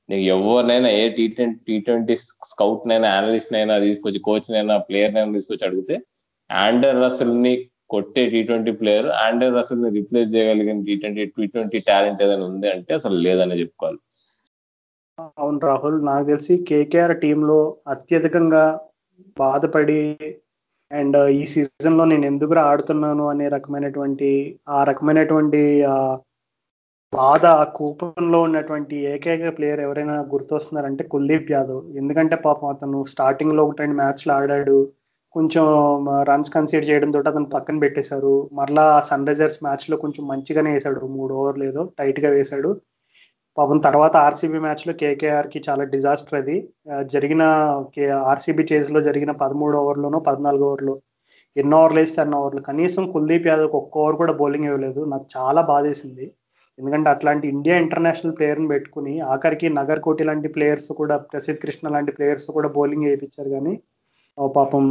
నీకు 0.08 0.24
ఎవరినైనా 0.34 0.90
ఏ 1.00 1.04
T 1.16 1.24
twenty 1.28 1.58
T 1.68 1.76
twenty 1.86 2.14
scout 2.50 2.88
నైనా 2.90 3.08
అనలిస్ట్ 3.18 3.54
నైనా 3.56 3.76
తీసుకొచ్చి 3.86 4.20
కోచ్ 4.28 4.50
నైనా 4.54 4.76
ప్లేయర్ 4.88 5.14
నైనా 5.14 5.32
తీసుకొచ్చి 5.32 5.66
అడిగితే 5.68 5.96
ఆండర్ 6.50 7.00
రసల్ని 7.04 7.54
కొట్టే 7.94 8.22
టీ 8.30 8.40
ట్వంటీ 8.42 8.72
ప్లేయర్ 8.80 9.08
ఆండర్ 9.24 9.56
రసల్ని 9.58 9.90
రిప్లేస్ 9.96 10.30
చేయగలిగిన 10.34 10.80
T 10.88 10.94
twenty 11.02 11.24
T 11.36 11.46
twenty 11.46 11.78
talent 11.88 12.22
ఏదైనా 12.26 12.46
ఉంది 12.46 12.68
అంటే 12.70 12.92
అసలు 12.94 13.16
లేదని 13.26 13.60
చెప్పుకోవాలి. 13.60 14.00
అవును 15.38 15.58
రాహుల్ 15.58 15.98
నాకు 16.06 16.24
తెలిసి 16.26 16.54
కేకేఆర్ 16.70 17.14
టీంలో 17.20 17.58
అత్యధికంగా 17.88 18.64
బాధపడి 19.36 20.00
అండ్ 20.90 21.16
ఈ 21.30 21.44
సీజన్లో 21.44 22.04
నేను 22.04 22.26
ఎందుకు 22.26 22.54
ఆడుతున్నాను 22.54 23.28
అనే 23.28 23.48
రకమైనటువంటి 23.48 24.58
ఆ 24.68 24.84
రకమైనటువంటి 24.84 25.60
బాధ 27.12 27.46
ఆ 27.46 27.64
కూపంలో 27.64 28.42
ఉన్నటువంటి 28.42 28.96
ఏకైక 28.96 29.58
ప్లేయర్ 29.58 29.80
ఎవరైనా 29.80 30.20
గుర్తొస్తున్నారంటే 30.32 31.04
కుల్దీప్ 31.04 31.52
యాదవ్. 31.52 31.96
ఎందుకంటే 31.96 32.36
పాపం 32.36 32.68
అతను 32.68 33.04
స్టార్టింగ్లో 33.04 33.64
ఒకటి 33.64 33.82
రెండు 33.82 33.96
మ్యాచ్లు 33.96 34.32
ఆడాడు. 34.32 34.78
కొంచెం 35.32 35.64
రన్స్ 36.28 36.50
కన్సిడర్ 36.50 37.12
తోటి 37.12 37.28
అతను 37.28 37.44
పక్కన 37.44 37.78
పెట్టేశారు. 37.78 38.50
మరలా 38.52 39.00
సన్ 39.00 39.26
రైజర్స్ 39.26 39.58
మ్యాచ్లో 39.62 39.96
కొంచెం 39.96 40.28
మంచిగానే 40.28 40.72
వేశాడు. 40.72 41.00
మూడు 41.06 41.34
ఓవర్లు 41.34 41.64
ఏదో 41.64 41.84
టైట్గా 41.98 42.30
వేశాడు. 42.30 42.70
పాపం 43.56 43.78
తర్వాత 43.86 44.14
ఆర్సీబీ 44.26 44.58
మ్యాచ్లో 44.64 44.92
కేకేఆర్కి 45.00 45.58
చాలా 45.66 45.84
డిజాస్టర్ 45.94 46.38
అది. 46.40 46.56
జరిగిన 47.14 47.42
ఆర్సీబీ 48.32 48.64
చేజ్లో 48.72 49.00
జరిగిన 49.08 49.32
పదమూడు 49.42 49.76
ఓవర్లోనో 49.82 50.18
పద్నాలుగు 50.28 50.64
ఓవర్లు 50.70 50.94
ఎన్నో 51.60 51.76
ఓవర్లు 51.82 51.98
వేస్తే 52.02 52.18
అన్న 52.24 52.40
ఓవర్లు. 52.42 52.60
కనీసం 52.68 53.04
కుల్దీప్ 53.14 53.48
యాదవ్ 53.50 53.76
ఒక్క 53.80 53.98
ఓవర్ 54.02 54.18
కూడా 54.22 54.34
బౌలింగ్ 54.40 54.68
ఇవ్వలేదు. 54.70 55.00
నాకు 55.12 55.26
చాలా 55.36 55.60
బాధేసింది. 55.72 56.26
ఎందుకంటే 56.78 57.08
అట్లాంటి 57.14 57.46
ఇండియా 57.54 57.76
ఇంటర్నేషనల్ 57.84 58.34
ప్లేయర్ని 58.38 58.68
పెట్టుకుని 58.72 59.14
ఆఖరికి 59.34 59.68
నగర్ 59.78 60.02
కోటి 60.06 60.24
లాంటి 60.28 60.48
ప్లేయర్స్ 60.56 60.90
కూడా 61.00 61.14
ప్రసిద్ధ్ 61.32 61.62
కృష్ణ 61.64 61.88
లాంటి 61.94 62.14
ప్లేయర్స్ 62.16 62.46
కూడా 62.56 62.68
బౌలింగ్ 62.76 63.06
వేయించారు 63.08 63.50
కానీ 63.56 63.74
పాపం 64.56 64.84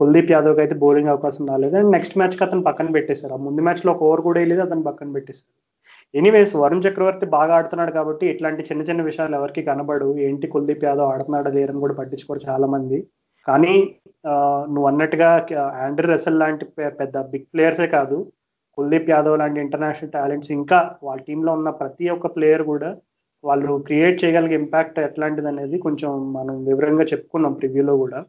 కుల్దీప్ 0.00 0.32
యాదవ్కి 0.34 0.62
అయితే 0.64 0.74
బౌలింగ్ 0.84 1.12
అవకాశం 1.14 1.44
రాలేదు. 1.52 1.74
అండ్ 1.80 1.92
నెక్స్ట్ 1.96 2.18
మ్యాచ్కి 2.20 2.42
అతను 2.46 2.64
పక్కన 2.68 2.88
పెట్టేశారు. 2.96 3.34
ఆ 3.38 3.40
ముందు 3.46 3.62
మ్యాచ్లో 3.68 3.90
ఒక 3.94 4.04
ఓవర్ 4.08 4.22
కూడా 4.28 4.38
వేయలేదు 4.40 4.62
అతను 4.66 4.84
పక్కన 4.90 5.10
పెట్టేశారు. 5.16 5.50
ఎనీవేస్ 6.14 6.52
వరుణ్ 6.62 6.84
చక్రవర్తి 6.86 7.26
బాగా 7.34 7.52
ఆడుతున్నాడు 7.58 7.92
కాబట్టి 7.98 8.24
ఇట్లాంటి 8.32 8.62
చిన్న 8.68 8.82
చిన్న 8.88 9.02
విషయాలు 9.08 9.34
ఎవరికి 9.38 9.62
కనబడు 9.68 10.08
ఏంటి 10.26 10.46
కుల్దీప్ 10.54 10.84
యాదవ్ 10.88 11.10
ఆడుతున్నాడా 11.12 11.50
లేరని 11.56 11.82
కూడా 11.84 11.94
పట్టించుకోరు 12.00 12.40
చాలా 12.48 12.66
మంది 12.74 12.98
కానీ 13.46 13.74
నువ్వు 14.72 14.86
అన్నట్టుగా 14.90 15.28
ఆండ్రీ 15.84 16.06
రెసల్ 16.12 16.40
లాంటి 16.42 16.64
పెద్ద 17.00 17.16
బిగ్ 17.32 17.48
ప్లేయర్సే 17.54 17.88
కాదు. 17.96 18.18
కుల్దీప్ 18.78 19.10
యాదవ్ 19.14 19.38
లాంటి 19.42 19.58
ఇంటర్నేషనల్ 19.64 20.12
టాలెంట్స్ 20.18 20.52
ఇంకా 20.58 20.78
వాళ్ళ 21.06 21.20
టీంలో 21.28 21.50
ఉన్న 21.58 21.70
ప్రతి 21.80 22.04
ఒక్క 22.14 22.28
ప్లేయర్ 22.36 22.64
కూడా 22.72 22.90
వాళ్ళు 23.44 23.72
క్రియేట్ 23.88 24.20
చేయగలిగే 24.22 24.56
ఇంపాక్ట్ 24.62 24.98
ఎట్లాంటిది 25.06 25.48
అనేది 25.52 25.76
కొంచెం 25.86 26.10
మనం 26.36 26.56
వివరంగా 26.68 27.04
చెప్పుకున్నాం 27.12 27.54
ప్రివ్యూలో 27.60 27.94
కూడా. 28.02 28.20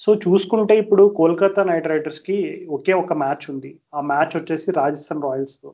సో 0.00 0.10
చూసుకుంటే 0.24 0.74
ఇప్పుడు 0.82 1.02
కోల్కతా 1.18 1.62
నైట్ 1.70 1.90
రైడర్స్కి 1.92 2.36
ఒకే 2.76 2.94
ఒక 3.02 3.12
మ్యాచ్ 3.22 3.44
ఉంది. 3.52 3.70
ఆ 3.96 4.00
మ్యాచ్ 4.12 4.34
వచ్చేసి 4.38 4.68
రాజస్థాన్ 4.80 5.24
రాయల్స్తో. 5.26 5.68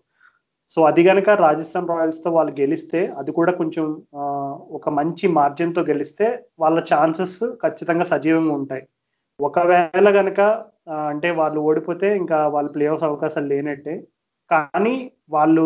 సో 0.75 0.81
అది 0.89 1.03
కనుక 1.09 1.29
రాజస్థాన్ 1.45 1.91
రాయల్స్తో 1.93 2.29
వాళ్ళు 2.37 2.53
గెలిస్తే 2.61 3.01
అది 3.21 3.31
కూడా 3.39 3.53
కొంచెం 3.61 3.85
ఒక 4.79 4.89
మంచి 4.99 5.27
మార్జిన్తో 5.39 5.83
గెలిస్తే 5.91 6.27
వాళ్ళ 6.63 6.79
ఛాన్సెస్ 6.93 7.41
ఖచ్చితంగా 7.63 8.05
సజీవంగా 8.13 8.55
ఉంటాయి. 8.61 8.85
ఒకవేళ 9.41 10.09
కనుక 10.19 10.41
అంటే 11.13 11.29
వాళ్ళు 11.41 11.59
ఓడిపోతే 11.69 12.09
ఇంకా 12.23 12.39
వాళ్ళు 12.55 12.71
ప్లే 12.77 12.87
ఆఫ్ 12.95 13.05
అవకాశాలు 13.11 13.49
లేనట్టే. 13.55 13.95
కానీ 14.51 14.95
వాళ్ళు 15.35 15.65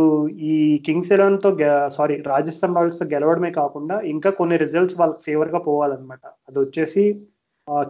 ఈ 0.52 0.54
కింగ్స్ 0.86 1.12
ఎలెవన్తో 1.16 1.50
సారీ 1.96 2.16
రాజస్థాన్ 2.32 2.76
రాయల్స్తో 2.78 3.06
గెలవడమే 3.14 3.50
కాకుండా 3.60 3.96
ఇంకా 4.14 4.30
కొన్ని 4.40 4.56
రిజల్ట్స్ 4.64 4.98
వాళ్ళకి 5.00 5.22
ఫేవర్గా 5.26 5.60
పోవాలన్నమాట. 5.68 6.24
అది 6.48 6.58
వచ్చేసి 6.64 7.04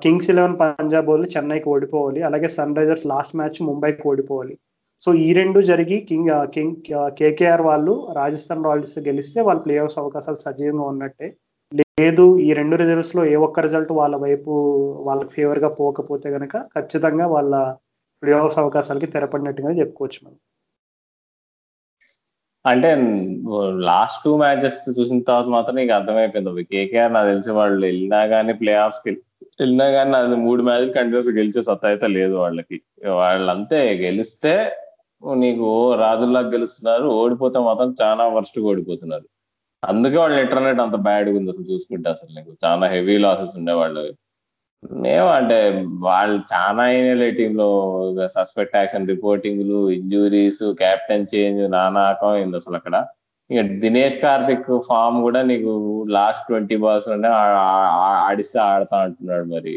కింగ్స్ 0.04 0.30
ఎలెవన్ 0.32 0.58
పంజాబ్ 0.60 1.08
వాళ్ళు 1.12 1.26
చెన్నైకి 1.34 1.68
ఓడిపోవాలి. 1.74 2.20
అలాగే 2.28 2.48
సన్ 2.56 2.76
రైజర్స్ 2.78 3.06
లాస్ట్ 3.12 3.36
మ్యాచ్ 3.40 3.58
ముంబైకి 3.68 4.04
ఓడిపోవాలి. 4.10 4.54
సో 5.02 5.10
ఈ 5.26 5.28
రెండు 5.38 5.58
జరిగి 5.70 5.96
కింగ్ 6.08 6.30
కింగ్ 6.54 6.76
కేకేఆర్ 7.18 7.62
వాళ్ళు 7.70 7.94
రాజస్థాన్ 8.18 8.66
రాయల్స్ 8.68 8.98
గెలిస్తే 9.08 9.40
వాళ్ళు 9.48 9.62
ప్లే 9.64 9.74
ఆఫ్స్ 9.82 9.98
అవకాశాలు 10.02 10.38
సజీవంగా 10.46 10.86
ఉన్నట్టే. 10.92 11.28
లేదు 12.00 12.24
ఈ 12.46 12.48
రెండు 12.58 12.74
రిజల్ట్స్లో 12.82 13.22
ఏ 13.32 13.34
ఒక్క 13.46 13.60
రిజల్ట్ 13.66 13.92
వాళ్ళ 13.98 14.14
వైపు 14.24 14.52
వాళ్ళకి 15.08 15.30
ఫేవర్గా 15.36 15.70
పోకపోతే 15.80 16.28
కనుక 16.36 16.54
ఖచ్చితంగా 16.76 17.26
వాళ్ళ 17.34 17.54
ప్లే 18.22 18.32
ఆఫ్స్ 18.42 18.58
అవకాశాలకి 18.62 19.08
తెరపడినట్టుగా 19.14 19.70
చెప్పుకోవచ్చు 19.80 20.18
మనం. 20.24 20.38
అంటే 22.64 22.90
లాస్ట్ 23.88 24.20
టూ 24.24 24.32
మ్యాచెస్ 24.42 24.78
చూసిన 24.98 25.18
తర్వాత 25.28 25.48
మాత్రం 25.56 25.76
నీకు 25.80 25.92
అర్థమైపోయింది. 25.98 26.62
కేకేఆర్ 26.72 27.12
నాకు 27.16 27.28
తెలిసి 27.32 27.50
వాళ్ళు 27.60 27.80
వెళ్ళినా 27.88 28.20
కానీ 28.34 28.52
ప్లే 28.62 28.74
ఆఫ్స్కి 28.84 29.12
వెళ్ళినా 29.62 29.86
కానీ 29.96 30.16
అది 30.20 30.36
మూడు 30.46 30.62
మ్యాచ్లు 30.68 30.94
కంటిన్యూస్ 30.96 31.28
గెలిచే 31.38 31.62
సత్తా 31.68 31.88
అయితే 31.92 32.08
లేదు 32.18 32.34
వాళ్ళకి. 32.44 32.78
వాళ్ళంతే 33.20 33.80
గెలిస్తే 34.04 34.54
నీకు 35.22 35.68
రాజుల్లా 35.94 36.40
గెలుస్తున్నారు 36.54 37.06
ఓడిపోతే 37.20 37.58
మాత్రం 37.68 37.90
చాలా 38.02 38.24
వర్స్ట్ 38.36 38.58
ఓడిపోతున్నారు. 38.70 39.26
అందుకే 39.82 40.16
వాళ్ళు 40.22 40.36
ఇంటర్నెట్ 40.40 40.80
అంత 40.84 40.96
బ్యాడ్ 41.06 41.28
ఉంది 41.28 41.50
అసలు 41.52 41.66
చూసుకుంటే 41.72 42.08
అసలు 42.10 42.30
నీకు. 42.36 42.50
చాలా 42.64 42.86
హెవీ 42.94 43.16
లాసెస్ 43.24 43.56
ఉండే 43.58 43.72
వాళ్ళు 43.72 44.04
మేము 45.04 45.28
అంటే 45.38 45.58
వాళ్ళు 46.06 46.38
చాలా 46.54 46.82
అయినాయి 46.82 47.30
టీంలో 47.38 47.68
సస్పెక్ట్ 48.36 48.76
యాక్షన్ 48.76 49.08
రిపోర్టింగ్లు 49.08 49.90
ఇంజురీస్ 49.90 50.64
కెప్టెన్ 50.82 51.26
చేంజ్ 51.34 51.62
నానాకం 51.76 52.28
అయింది 52.28 52.56
అసలు 52.56 52.76
అక్కడ. 52.80 52.96
ఇక 53.50 53.60
దినేష్ 53.84 54.18
కార్తిక్ 54.22 54.68
ఫామ్ 54.88 55.22
కూడా 55.22 55.42
నీకు 55.42 55.72
లాస్ట్ 56.08 56.46
ట్వంటీ 56.46 56.76
బాల్స్ 56.76 57.08
ఆడిస్తే 58.26 58.58
ఆడతా 58.60 58.98
అంటున్నాడు 58.98 59.46
మరి. 59.54 59.74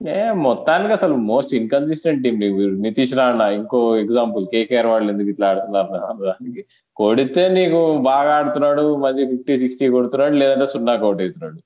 ఏ 0.00 0.18
మొత్తానికి 0.46 0.92
అసలు 0.92 1.14
మోస్ట్ 1.30 1.54
ఇన్కన్సిస్టెంట్ 1.54 2.22
టీం 2.24 2.36
నీకు 2.42 2.66
నితీష్ 2.84 3.14
రాణా 3.18 3.46
ఇంకో 3.50 3.78
ఎగ్జాంపుల్ 3.96 4.44
కేకేఆర్ 4.52 4.86
వాళ్ళు 4.86 5.08
ఎందుకు 5.12 5.30
ఇట్లా 5.32 5.46
ఆడుతున్నారు? 5.50 6.18
దానికి 6.28 6.62
కొడితే 6.96 7.48
నీకు 7.48 7.80
బాగా 8.10 8.30
ఆడుతున్నాడు 8.38 8.84
మంచి 9.04 9.24
ఫిఫ్టీ 9.32 9.54
సిక్స్టీ 9.58 9.88
కొడుతున్నాడు 9.96 10.36
లేదంటే 10.42 10.66
సున్నా 10.66 10.94
అవుట్ 11.06 11.22
అవుతున్నాడు. 11.22 11.58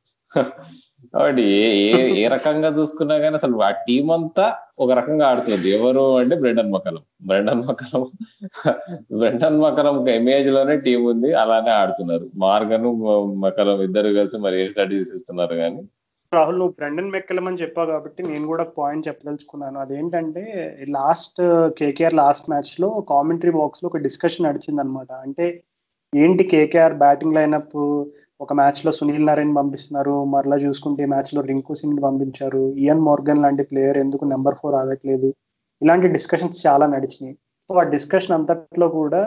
కాబట్టి 1.15 1.43
ఏ 1.61 1.65
ఏ 1.87 2.03
ఏ 2.23 2.29
రకంగా 2.35 2.69
చూసుకున్నా 2.77 3.15
కానీ 3.19 3.35
అసలు 3.41 3.57
ఆ 3.69 3.71
టీం 3.87 4.07
అంతా 4.17 4.45
ఒక 4.79 4.91
రకంగా 4.99 5.25
ఆడుతుంది 5.31 5.69
ఎవరు 5.71 6.05
అంటే 6.21 6.35
Brendon 6.43 6.71
McCullum 6.75 7.03
Brendon 7.31 7.63
McCullum 7.69 8.05
Brendon 9.21 9.59
McCullum 9.65 9.97
ఒక 10.01 10.09
ఇమేజ్లోనే 10.21 10.77
టీం 10.87 11.01
ఉంది. 11.13 11.31
అలానే 11.35 11.71
ఆడుతున్నారు. 11.71 12.31
మార్గను 12.37 12.93
మకలం 13.45 13.83
ఇద్దరు 13.89 14.15
కలిసి 14.21 14.39
మరి 14.47 14.63
ఏ 14.63 14.69
స్టడీ 14.73 14.97
ఇస్తున్నారు 15.19 15.57
కానీ. 15.63 15.83
రాహుల్ 16.37 16.59
నువ్వు 16.61 16.75
బ్రెండన్ 16.79 17.13
మెక్కలం 17.15 17.47
అని 17.49 17.61
చెప్పావు 17.63 17.89
కాబట్టి 17.93 18.21
నేను 18.31 18.45
కూడా 18.53 18.65
పాయింట్ 18.79 19.07
చెప్పదలుచుకున్నాను. 19.09 19.77
అదేంటంటే 19.85 20.43
లాస్ట్ 20.97 21.41
కేకేఆర్ 21.79 22.17
లాస్ట్ 22.23 22.49
మ్యాచ్లో 22.53 22.89
కామెంటరీ 23.13 23.53
బాక్స్లో 23.59 23.87
ఒక 23.91 24.01
డిస్కషన్ 24.07 24.47
నడిచింది 24.49 24.83
అనమాట 24.85 25.13
అంటే 25.27 25.47
ఏంటి 26.13 26.45
కేకేఆర్ 26.53 26.97
బ్యాటింగ్ 27.03 27.37
లైనప్ 27.39 27.77
ఒక 28.45 28.53
మ్యాచ్లో 28.61 28.91
సునీల్ 28.99 29.27
నారాయణ 29.29 29.53
పంపిస్తున్నారు 29.61 30.15
మరలా 30.35 30.57
చూసుకుంటే 30.65 31.03
మ్యాచ్లో 31.13 31.41
రింకు 31.51 31.75
సింగ్ 31.81 32.03
పంపించారు 32.07 32.63
ఇయన్ 32.85 33.05
మోర్గన్ 33.09 33.43
లాంటి 33.45 33.65
ప్లేయర్ 33.71 33.99
ఎందుకు 34.05 34.25
నెంబర్ 34.33 34.59
ఫోర్ 34.61 34.77
ఆగట్లేదు? 34.81 35.29
ఇలాంటి 35.83 36.09
డిస్కషన్స్ 36.17 36.61
చాలా 36.67 36.87
నడిచినాయి. 36.95 37.35
సో 37.71 37.75
ఆ 37.83 37.85
డిస్కషన్ 37.95 38.37
అంతట్లో 38.37 38.87
కూడా 38.99 39.23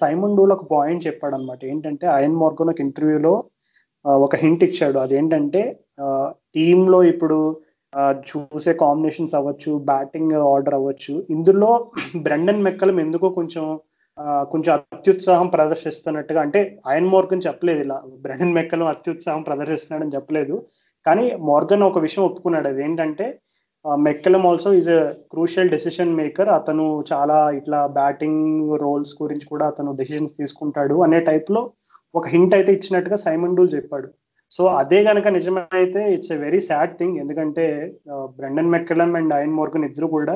సైమన్ 0.00 0.36
డూల్ 0.36 0.54
ఒక 0.56 0.64
పాయింట్ 0.74 1.06
చెప్పాడు 1.06 1.34
అనమాట 1.38 1.60
ఏంటంటే 1.72 2.06
అయన్ 2.16 2.38
మోర్గన్ 2.42 2.72
ఒక 2.74 2.80
ఇంటర్వ్యూలో 2.86 3.34
ఒక 4.26 4.36
హింట్ 4.42 4.62
ఇచ్చాడు. 4.68 4.98
అదేంటంటే 4.98 5.62
టీంలో 6.54 6.98
ఇప్పుడు 7.12 7.38
చూసే 8.30 8.72
కాంబినేషన్స్ 8.82 9.34
అవ్వచ్చు 9.38 9.72
బ్యాటింగ్ 9.90 10.34
ఆర్డర్ 10.52 10.76
అవ్వచ్చు. 10.78 11.14
ఇందులో 11.34 11.70
బ్రెండన్ 12.26 12.62
మెక్కలం 12.66 12.98
ఎందుకో 13.06 13.28
కొంచెం 13.38 13.64
కొంచెం 14.52 14.72
అత్యుత్సాహం 14.94 15.48
ప్రదర్శిస్తున్నట్టుగా 15.56 16.40
అంటే 16.44 16.60
అయన్ 16.90 17.10
మోర్గన్ 17.12 17.44
చెప్పలేదు 17.46 17.80
ఇలా 17.86 17.96
బ్రెండన్ 18.24 18.56
మెక్కలం 18.58 18.88
అత్యుత్సాహం 18.94 19.42
ప్రదర్శిస్తున్నాడని 19.48 20.14
చెప్పలేదు. 20.16 20.56
కానీ 21.06 21.24
మోర్గన్ 21.50 21.84
ఒక 21.90 22.00
విషయం 22.06 22.24
ఒప్పుకున్నాడు. 22.28 22.68
అదేంటంటే 22.72 23.26
McCullum 24.06 24.44
also 24.50 24.70
is 24.80 24.90
a 24.96 25.00
crucial 25.32 25.72
decision 25.74 26.16
maker 26.20 26.50
అతను 26.58 26.84
చాలా 27.12 27.38
ఇట్లా 27.60 27.80
బ్యాటింగ్ 27.98 28.44
రోల్స్ 28.84 29.14
గురించి 29.22 29.46
కూడా 29.52 29.66
అతను 29.72 29.92
డెసిషన్స్ 30.00 30.38
తీసుకుంటాడు 30.40 30.96
అనే 31.06 31.20
టైప్లో 31.30 31.62
ఒక 32.14 32.26
హింట్ 32.34 32.54
అయితే 32.58 32.70
ఇచ్చినట్టుగా 32.78 33.16
సైమన్ 33.26 33.56
డూల్ 33.58 33.70
చెప్పాడు. 33.76 34.08
సో 34.52 34.62
అదే 34.80 34.98
కనుక 35.08 35.28
నిజమైతే 35.36 36.00
it's 36.14 36.32
a 36.34 36.38
very 36.44 36.60
sad 36.68 36.94
thing 36.98 37.16
ఎందుకంటే 37.22 37.64
Brendon 38.38 38.72
McCullum 38.74 39.12
and 39.20 39.32
Eoin 39.42 39.54
Morgan 39.58 39.86
ఇద్దరు 39.88 40.08
కూడా 40.16 40.34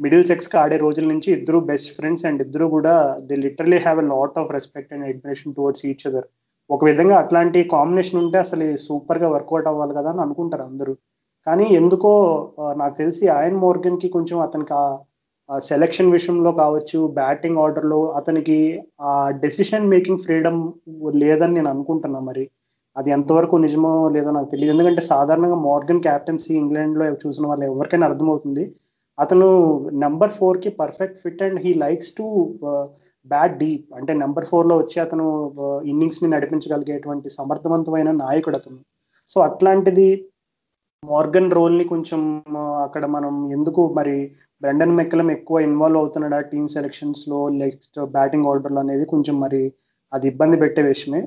మిడిల్ 0.00 0.26
సెక్స్కి 0.30 0.56
ఆడే 0.62 0.76
రోజుల 0.84 1.06
నుంచి 1.12 1.28
ఇద్దరు 1.36 1.58
బెస్ట్ 1.70 1.90
ఫ్రెండ్స్ 1.96 2.24
అండ్ 2.28 2.40
ఇద్దరు 2.44 2.66
కూడా 2.74 2.94
they 3.28 3.36
literally 3.44 3.78
have 3.84 4.00
a 4.04 4.06
lot 4.12 4.38
of 4.42 4.52
respect 4.56 4.92
and 4.94 5.06
admiration 5.10 5.54
towards 5.58 5.84
each 5.90 6.04
other 6.10 6.26
ఒక 6.70 6.82
విధంగా 6.90 7.16
అట్లాంటి 7.22 7.60
కాంబినేషన్ 7.74 8.20
ఉంటే 8.22 8.38
అసలు 8.44 8.66
సూపర్గా 8.86 9.28
వర్కౌట్ 9.34 9.68
అవ్వాలి 9.70 9.94
కదా 9.98 10.10
అని 10.14 10.22
అనుకుంటారు 10.26 10.64
అందరూ. 10.70 10.94
కానీ 11.46 11.66
ఎందుకో 11.80 12.12
నాకు 12.80 12.94
తెలిసి 13.02 13.24
ఆయన్ 13.36 13.58
మోర్గన్కి 13.64 14.08
కొంచెం 14.16 14.38
అతనికి 14.46 14.74
ఆ 15.48 15.58
సెలక్షన్ 15.70 16.14
విషయంలో 16.16 16.50
కావచ్చు 16.62 16.98
బ్యాటింగ్ 17.18 17.60
ఆర్డర్లో 17.64 18.00
అతనికి 18.20 18.58
ఆ 19.08 19.14
డెసిషన్ 19.42 19.90
మేకింగ్ 19.94 20.22
ఫ్రీడమ్ 20.26 20.60
లేదని 21.24 21.56
నేను 21.58 21.70
అనుకుంటున్నా 21.74 22.20
మరి. 22.30 22.44
అది 22.96 23.10
ఎంతవరకు 23.16 23.56
నిజమో 23.64 23.92
లేదో 24.16 24.30
నాకు 24.30 24.48
తెలియదు 24.52 24.72
ఎందుకంటే 24.74 25.02
సాధారణంగా 25.12 25.58
మార్గన్ 25.68 26.02
క్యాప్టెన్సీ 26.06 26.52
ఇంగ్లాండ్లో 26.62 27.06
చూసిన 27.24 27.44
వాళ్ళు 27.50 27.64
ఎవరికైనా 27.70 28.08
అర్థమవుతుంది. 28.10 28.64
అతను 29.18 29.48
నెంబర్ 30.04 30.36
ఫోర్కి 30.38 30.70
perfect 30.80 31.18
fit 31.22 31.42
and 31.46 31.58
he 31.64 31.72
likes 31.84 32.12
to 32.18 32.26
bat 33.26 33.58
deep. 33.62 33.86
అంటే 33.98 34.12
నెంబర్ 34.22 34.48
ఫోర్లో 34.50 34.74
వచ్చి 34.82 34.96
అతను 35.04 35.26
ఇన్నింగ్స్ని 35.92 36.28
నడిపించగలిగేటువంటి 36.34 37.28
సమర్థవంతమైన 37.38 38.10
నాయకుడు 38.24 38.56
అతను. 38.60 38.78
సో 39.30 39.38
అట్లాంటిది 39.48 40.08
మార్గన్ 41.02 41.54
రోల్ని 41.58 41.84
కొంచెం 41.92 42.20
అక్కడ 42.84 43.04
మనం 43.16 43.34
ఎందుకు 43.56 43.82
మరి 43.98 44.16
బ్రెండన్ 44.62 44.96
మెక్కలం 44.98 45.28
ఎక్కువ 45.36 45.56
ఇన్వాల్వ్ 45.60 46.00
అవుతున్నాడా 46.00 46.38
టీమ్ 46.50 46.68
సెలెక్షన్స్లో 46.68 47.38
నెక్స్ట్ 47.62 47.98
బ్యాటింగ్ 48.16 48.48
ఆర్డర్లో 48.50 48.80
అనేది 48.80 49.04
కొంచెం 49.12 49.36
మరి 49.40 49.62
అది 50.14 50.26
ఇబ్బంది 50.32 50.56
పెట్టే 50.62 50.82
విషయమే. 50.90 51.20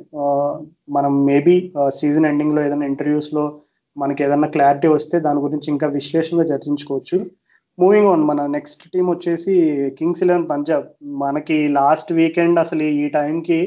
మనం 0.97 1.13
మేబీ 1.29 1.55
సీజన్ 1.99 2.27
ఎండింగ్లో 2.31 2.61
ఏదైనా 2.67 2.87
ఇంటర్వ్యూస్లో 2.91 3.45
మనకి 3.97 4.21
ఏదైనా 4.25 4.49
క్లారిటీ 4.55 4.87
వస్తే 4.95 5.17
దాని 5.25 5.39
గురించి 5.45 5.67
ఇంకా 5.73 5.87
విశ్లేషణగా 5.97 6.45
చర్చించుకోవచ్చు. 6.51 7.17
మూవింగ్ 7.77 8.09
ఆన్ 8.11 8.23
మన 8.29 8.45
నెక్స్ట్ 8.55 8.83
టీం 8.93 9.05
వచ్చేసి 9.09 9.53
కింగ్స్ 9.97 10.23
ఎలెవన్ 10.25 10.49
పంజాబ్ 10.51 10.85
మనకి 11.23 11.57
లాస్ట్ 11.79 12.11
వీకెండ్ 12.19 12.59
అసలు 12.59 12.85
ఈ 13.01 13.07
టైంకి 13.17 13.59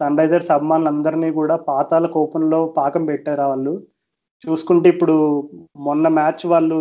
సన్ 0.00 0.18
రైజర్స్ 0.20 0.50
అభిమానులు 0.50 0.90
అందరినీ 0.92 1.28
కూడా 1.40 1.56
పాతాల 1.68 2.06
కోపంలో 2.16 2.60
పాకం 2.78 3.02
పెట్టారు 3.10 3.42
వాళ్ళు? 3.50 3.74
చూసుకుంటే 4.44 4.86
ఇప్పుడు 4.94 5.14
మొన్న 5.86 6.06
మ్యాచ్ 6.18 6.42
వాళ్ళు 6.52 6.76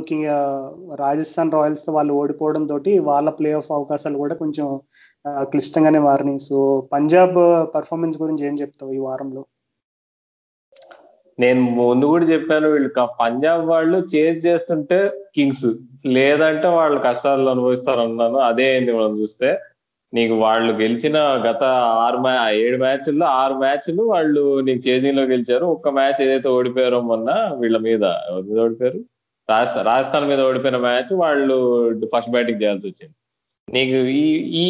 రాజస్థాన్ 1.04 1.54
రాయల్స్తో 1.56 1.92
వాళ్ళు 1.94 2.14
ఓడిపోవడం 2.22 2.64
తోటి 2.66 2.94
వాళ్ళ 3.10 3.30
ప్లే 3.40 3.52
ఆఫ్ 3.60 3.72
అవకాశాలు 3.72 4.18
కూడా 4.18 4.36
కొంచెం 4.36 4.68
క్లిష్టంగానే 5.26 6.00
మారినాయి 6.00 6.40
సో 6.40 6.58
పంజాబ్ 6.94 7.38
పర్ఫార్మెన్స్ 7.76 8.22
గురించి 8.22 8.48
ఏం 8.48 8.56
చెప్తావు 8.62 8.94
ఈ 8.94 8.98
వారంలో? 8.98 9.44
నేను 11.40 11.62
ముందు 11.62 12.06
కూడా 12.06 12.26
చెప్పాను 12.26 12.68
వీళ్ళు 12.72 12.90
పంజాబ్ 13.20 13.64
వాళ్ళు 13.66 13.98
చేజ్ 14.16 14.46
చేస్తుంటే 14.48 14.98
కింగ్స్. 15.36 15.70
లేదంటే 16.06 16.68
వాళ్ళు 16.68 17.00
కష్టాలు 17.00 17.50
అనుభవిస్తారు 17.50 18.02
అన్నాను 18.02 18.40
అదే 18.40 18.66
అయింది 18.72 18.92
మనం 18.92 19.14
చూస్తే 19.22 19.50
నీకు 20.14 20.36
వాళ్ళు 20.36 20.74
గెలిచిన 20.74 21.18
గత 21.48 21.64
ఆరు 22.06 22.18
మ్యా 22.18 22.50
ఏడు 22.50 22.78
మ్యాచ్ల్లో 22.78 23.26
ఆరు 23.26 23.54
మ్యాచ్లు 23.54 24.02
వాళ్ళు 24.04 24.62
నీకు 24.62 24.82
చేజింగ్లో 24.88 25.24
గెలిచారు. 25.24 25.66
ఒక్క 25.66 25.90
మ్యాచ్ 25.90 26.22
ఏదైతే 26.22 26.50
ఓడిపోయారో 26.50 27.02
మొన్న 27.02 27.30
వీళ్ళ 27.62 27.78
మీద 27.78 28.04
మీద 28.50 28.60
ఓడిపోయారు? 28.60 29.00
రాజస్థాన్ 29.50 29.88
రాజస్థాన్ 29.88 30.28
మీద 30.28 30.42
ఓడిపోయిన 30.50 30.78
మ్యాచ్ 30.78 31.14
వాళ్ళు 31.14 31.58
ఫస్ట్ 32.14 32.32
బ్యాటింగ్ 32.32 32.62
చేయాల్సి 32.62 32.88
వచ్చింది. 32.88 33.16
నీకు 33.68 34.00
ఈ 34.20 34.24
ఈ 34.62 34.66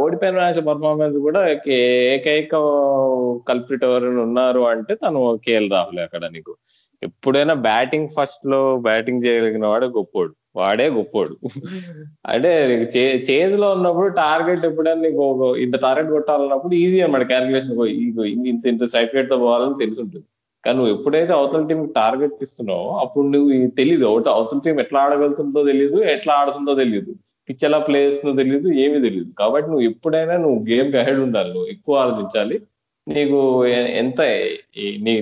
ఓడిపోయిన 0.00 0.34
మ్యాచ్ 0.36 0.60
పర్ఫార్మెన్స్ 0.68 1.16
కూడా 1.26 1.40
ఏకైక 1.76 2.54
కల్పిట్ 3.48 3.84
ఎవరైనా 3.88 4.22
ఉన్నారు 4.28 4.62
అంటే 4.72 4.94
తను 5.04 5.20
కేఎల్ 5.46 5.68
రాహుల్ 5.74 6.00
అక్కడ 6.06 6.24
నీకు. 6.34 6.52
ఎప్పుడైనా 7.02 7.54
బ్యాటింగ్ 7.68 8.10
ఫస్ట్లో 8.16 8.60
బ్యాటింగ్ 8.86 9.24
చేయగలిగిన 9.24 9.64
వాడే 9.66 9.86
గొప్పోడు. 9.96 10.32
వాడే 10.56 10.86
గొప్పోడు. 10.96 11.34
అంటే 12.32 12.50
చేజ్లో 13.28 13.68
ఉన్నప్పుడు 13.76 14.08
టార్గెట్ 14.20 14.66
ఎప్పుడైనా 14.70 15.02
నీకు 15.06 15.24
ఇంత 15.64 15.76
టార్గెట్ 15.86 16.12
కొట్టాలన్నప్పుడు 16.16 16.74
ఈజీ 16.82 16.98
అనమాట 17.00 17.24
క్యాలిక్యులేషన్ 17.32 17.80
ఇంత 18.50 18.66
ఇంత 18.66 18.86
సైక్రేట్తో 18.96 19.38
పోవాలని 19.44 19.80
తెలిసి 19.84 20.00
ఉంటుంది 20.04 20.26
కానీ 20.64 20.76
నువ్వు 20.78 20.92
ఎప్పుడైతే 20.96 21.32
అవతల 21.38 21.62
టీం 21.70 21.80
టార్గెట్ 21.96 22.42
ఇస్తున్నావో 22.46 22.88
అప్పుడు 23.04 23.26
నువ్వు 23.28 23.52
తెలియదు 23.80 24.04
అవతల 24.34 24.60
టీం 24.66 24.76
ఎట్లా 24.80 25.00
ఆడగలుగుతుందో 25.06 25.62
తెలియదు 25.70 25.98
ఎట్లా 26.14 26.34
ఆడుతుందో 26.42 26.74
తెలియదు 26.82 27.12
పిచ్ 27.52 27.64
ఎలా 27.68 27.78
ప్లే 27.78 27.98
చేస్తుందో 28.04 28.34
తెలియదు 28.42 28.68
ఏమీ 28.84 28.98
తెలియదు 29.06 29.30
కాబట్టి 29.38 29.68
నువ్వు 29.70 29.84
ఎప్పుడైనా 29.90 30.36
నువ్వు 30.36 30.58
గేమ్ 30.70 30.94
అహెడ్ 31.00 31.20
ఉండాలి 31.26 31.50
నువ్వు 31.54 31.68
ఎక్కువ 31.70 31.96
ఆలోచించాలి. 32.02 32.56
నీకు 33.06 33.38
ఎంత 34.02 34.20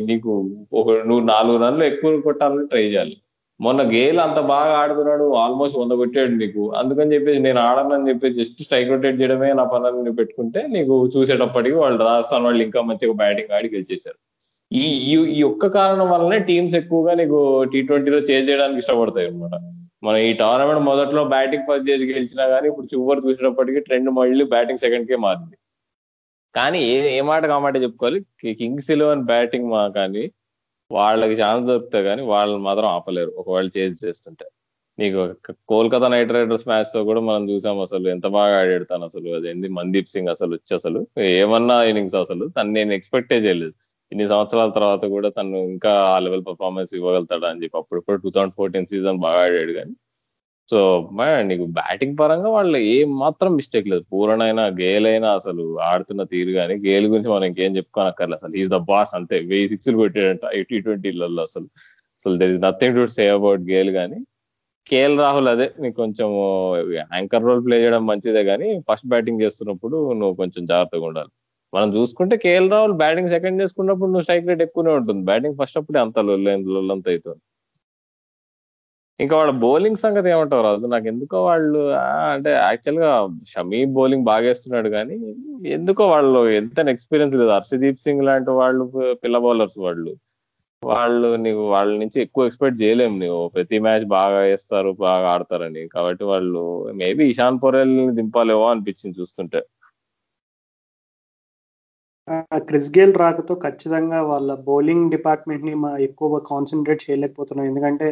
నీకు 0.08 0.32
ఒక 0.80 0.88
నువ్వు 1.08 1.22
నాలుగు 1.26 1.58
రన్లు 1.64 1.84
ఎక్కువ 1.84 2.20
కొట్టాలని 2.20 2.66
ట్రై 2.68 2.82
చేయాలి. 2.84 3.14
మొన్న 3.60 3.82
గేల్ 3.92 4.18
అంత 4.18 4.38
బాగా 4.52 4.74
ఆడుతున్నాడు 4.82 5.24
ఆల్మోస్ట్ 5.34 5.78
వంద 5.78 5.92
కొట్టాడు 5.92 6.34
నీకు. 6.42 6.62
అందుకని 6.80 7.14
చెప్పేసి 7.14 7.40
నేను 7.40 7.60
ఆడనని 7.60 8.08
చెప్పేసి 8.10 8.34
జస్ట్ 8.40 8.62
స్ట్రైక్ 8.62 8.90
రొటేట్ 8.90 9.20
చేయడమే 9.20 9.52
నా 9.52 9.64
పనులు 9.64 9.96
నువ్వు 9.96 10.12
పెట్టుకుంటే 10.12 10.62
నీకు 10.66 11.10
చూసేటప్పటికి 11.16 11.76
వాళ్ళు 11.76 12.04
రాజస్థాన్ 12.04 12.44
వాళ్ళు 12.44 12.62
ఇంకా 12.62 12.82
మంచిగా 12.82 13.12
బ్యాటింగ్ 13.12 13.54
ఆడి 13.58 13.70
గెలిచేశారు. 13.76 14.18
ఈ 14.72 14.84
ఈ 15.38 15.42
ఒక్క 15.42 15.66
కారణం 15.66 16.10
వల్లనే 16.10 16.38
టీమ్స్ 16.38 16.74
ఎక్కువగా 16.74 17.14
నీకు 17.14 17.64
టీ 17.72 17.82
ట్వంటీలో 17.82 18.18
చేంజ్ 18.18 18.50
చేయడానికి 18.50 18.78
ఇష్టపడతాయి 18.78 19.28
అనమాట 19.28 19.54
మనం 20.02 20.16
ఈ 20.16 20.32
టోర్నమెంట్ 20.32 20.80
మొదట్లో 20.80 21.24
బ్యాటింగ్ 21.24 21.62
ఫస్ట్ 21.62 21.90
చేసి 21.90 22.12
గెలిచినా 22.12 22.46
కానీ 22.46 22.68
ఇప్పుడు 22.68 22.86
చివరి 22.86 23.20
చూసినప్పటికీ 23.28 23.80
ట్రెండ్ 23.80 24.10
మళ్ళీ 24.10 24.44
బ్యాటింగ్ 24.44 24.78
సెకండ్ 24.78 25.08
కే 25.08 25.16
మారింది. 25.16 25.56
కానీ 26.54 26.78
ఏ 26.82 27.18
ఏ 27.18 27.20
మాట 27.20 27.46
కామాట 27.46 27.76
చెప్పుకోవాలి? 27.76 28.20
కింగ్స్ 28.54 28.90
ఇలెవెన్ 28.90 29.22
బ్యాటింగ్ 29.22 29.70
మా 29.70 29.88
కానీ 29.88 30.30
వాళ్ళకి 30.90 31.42
ఛాన్స్ 31.42 31.66
దొరికితే 31.66 32.02
కానీ 32.02 32.22
వాళ్ళని 32.22 32.62
మాత్రం 32.62 32.84
ఆపలేరు. 32.84 33.30
ఒకవేళ 33.36 33.68
చేజ్ 33.78 34.04
చేస్తుంటే. 34.04 34.44
నీకు 34.98 35.34
కోల్కతా 35.68 36.08
నైట్ 36.08 36.32
రైడర్స్ 36.32 36.68
మ్యాచ్తో 36.68 37.04
కూడా 37.04 37.20
మనం 37.20 37.50
చూసాం 37.50 37.80
అసలు. 37.80 38.08
ఎంత 38.08 38.26
బాగా 38.26 38.60
ఆడాడుతాను 38.60 39.04
అసలు. 39.04 39.28
అదేంది? 39.30 39.68
మందీప్ 39.68 40.08
సింగ్ 40.08 40.28
అసలు 40.28 40.52
వచ్చి 40.52 40.74
అసలు. 40.74 41.06
ఏమన్నా 41.20 41.82
ఇన్నింగ్స్ 41.84 42.14
అసలు. 42.14 42.48
తను 42.48 42.70
నేను 42.70 42.92
ఎక్స్పెక్టే 42.92 43.36
చేయలేదు. 43.36 43.72
ఇన్ని 44.12 44.28
సంవత్సరాల 44.28 44.70
తర్వాత 44.70 45.04
కూడా 45.06 45.28
తను 45.28 45.58
ఇంకా 45.72 45.90
ఆ 46.12 46.18
లెవెల్ 46.18 46.44
పర్ఫార్మెన్స్ 46.46 46.94
ఇవ్వగలుగుతాడా 46.94 47.48
అని 47.48 47.62
చెప్పి 47.62 47.78
అప్పుడు 47.78 48.00
కూడా 48.00 48.18
టూ 48.24 48.30
థౌసండ్ 48.30 48.54
ఫోర్టీన్ 48.54 48.86
సీజన్ 48.86 49.18
బాగా 49.26 49.40
ఆడాడు 49.42 49.72
కానీ. 49.72 49.94
సో 50.70 50.78
నీకు 51.50 51.64
బ్యాటింగ్ 51.78 52.16
పరంగా 52.20 52.48
వాళ్ళు 52.48 52.78
ఏం 52.78 53.08
మాత్రం 53.18 53.50
మిస్టేక్ 53.56 53.88
లేదు. 53.88 54.04
పూరణైనా 54.12 54.66
గేల్ 54.80 55.06
అయినా 55.06 55.30
అసలు 55.34 55.80
ఆడుతున్న 55.80 56.22
తీరు 56.22 56.52
కానీ 56.58 56.74
గేల్ 56.88 57.06
గురించి 57.06 57.30
మనం 57.30 57.44
ఇంకేం 57.44 57.76
చెప్పుకోనక్కర్లేదు 57.76 58.38
అసలు. 58.44 58.56
ఈజ్ 58.62 58.70
ద 58.70 58.76
బాస్ 58.90 59.14
అంతే. 59.14 59.38
వెయ్యి 59.50 59.68
సిక్స్లు 59.68 59.96
కొట్టాడంట 59.96 60.54
ఈ 60.58 60.62
టీ 60.62 60.78
ట్వంటీలలో 60.80 61.42
అసలు. 61.42 61.68
అసలు 62.18 62.36
there 62.38 62.50
is 62.50 62.62
nothing 62.62 62.96
to 62.96 63.06
say 63.12 63.28
about 63.28 63.62
Gayle 63.70 63.90
కానీ. 63.90 64.18
కేఎల్ 64.90 65.18
రాహుల్ 65.20 65.48
అదే. 65.48 65.66
నీకు 65.80 65.96
కొంచెం 65.96 66.28
యాంకర్ 67.14 67.44
రోల్ 67.44 67.64
ప్లే 67.64 67.76
చేయడం 67.82 68.06
మంచిదే 68.06 68.44
కానీ 68.44 68.68
ఫస్ట్ 68.88 69.08
బ్యాటింగ్ 69.08 69.42
చేస్తున్నప్పుడు 69.42 70.12
నువ్వు 70.14 70.34
కొంచెం 70.36 70.62
జాగ్రత్తగా 70.66 71.06
ఉండాలి. 71.06 71.32
మనం 71.72 71.88
చూసుకుంటే 71.96 72.36
కేఎల్ 72.44 72.70
రాహుల్ 72.74 72.94
బ్యాటింగ్ 73.02 73.32
సెకండ్ 73.34 73.62
చేసుకున్నప్పుడు 73.62 74.10
నువ్వు 74.10 74.24
స్ట్రైక్ 74.26 74.48
రేట్ 74.50 74.62
ఎక్కువనే 74.66 74.92
ఉంటుంది. 75.00 75.22
బ్యాటింగ్ 75.30 75.58
ఫస్ట్ 75.60 75.78
అప్పుడే 75.80 76.00
అంత 76.06 76.18
లొల్లంత 76.30 77.06
అవుతుంది. 77.14 77.40
ఇంకా 79.20 79.34
వాళ్ళ 79.38 79.52
బౌలింగ్ 79.64 79.98
సంగతి 80.02 80.28
ఏమంటారు 80.34 80.62
రాజు? 80.66 80.86
నాకు 80.86 81.06
ఎందుకో 81.12 81.38
వాళ్ళు 81.44 81.80
అంటే 82.34 82.50
యాక్చువల్గా 82.50 83.10
షమీ 83.52 83.80
బౌలింగ్ 83.96 84.24
బాగా 84.30 84.44
వేస్తున్నాడు 84.46 84.88
కానీ 84.96 85.16
ఎందుకో 85.76 86.04
వాళ్ళు 86.14 86.40
ఎంత 86.60 86.86
ఎక్స్పీరియన్స్ 86.94 87.36
లేదు. 87.40 87.50
హర్షదీప్ 87.58 88.04
సింగ్ 88.06 88.26
లాంటి 88.28 88.52
వాళ్ళు 88.60 88.84
పిల్ల 89.24 89.38
బౌలర్స్ 89.46 89.78
వాళ్ళు. 89.86 90.12
వాళ్ళు 90.82 91.28
నీకు 91.44 91.62
వాళ్ళ 91.74 91.90
నుంచి 92.02 92.18
ఎక్కువ 92.22 92.46
ఎక్స్పెక్ట్ 92.48 92.78
చేయలేము 92.82 93.16
నువ్వు 93.22 93.40
ప్రతి 93.56 93.78
మ్యాచ్ 93.86 94.04
బాగా 94.16 94.38
వేస్తారు 94.50 94.90
బాగా 95.06 95.26
ఆడతారని. 95.34 95.82
కాబట్టి 95.88 96.24
వాళ్ళు 96.32 96.62
మేబీ 97.02 97.24
ఇషాన్ 97.32 97.58
పొరెల్ 97.64 97.94
దింపాలేమో 98.18 98.64
అనిపించింది 98.74 99.18
చూస్తుంటే. 99.20 99.60
క్రిస్ 102.68 102.90
గేల్ 102.96 103.12
రాకతో 103.22 103.54
ఖచ్చితంగా 103.64 104.18
వాళ్ళ 104.30 104.50
బౌలింగ్ 104.68 105.10
డిపార్ట్మెంట్ని 105.14 105.72
ఎక్కువ 106.06 106.38
కాన్సన్ట్రేట్ 106.50 107.04
చేయలేకపోతున్నాం. 107.06 107.66
ఎందుకంటే 107.70 108.08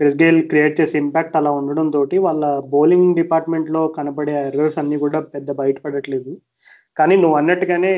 క్రిస్ 0.00 0.18
గేల్ 0.22 0.40
క్రియేట్ 0.50 0.78
చేసే 0.80 0.96
ఇంపాక్ట్ 1.04 1.36
అలా 1.40 1.50
ఉండడం 1.60 1.88
తోటి 1.96 2.16
వాళ్ళ 2.26 2.44
బౌలింగ్ 2.74 3.10
డిపార్ట్మెంట్లో 3.20 3.82
కనబడే 3.98 4.34
ఎర్రర్స్ 4.48 4.78
అన్ని 4.82 4.98
కూడా 5.04 5.20
పెద్ద 5.34 5.50
బయటపడట్లేదు. 5.60 6.32
కానీ 6.96 7.14
నువ్వు 7.22 7.36
అన్నట్టుగానే 7.40 7.92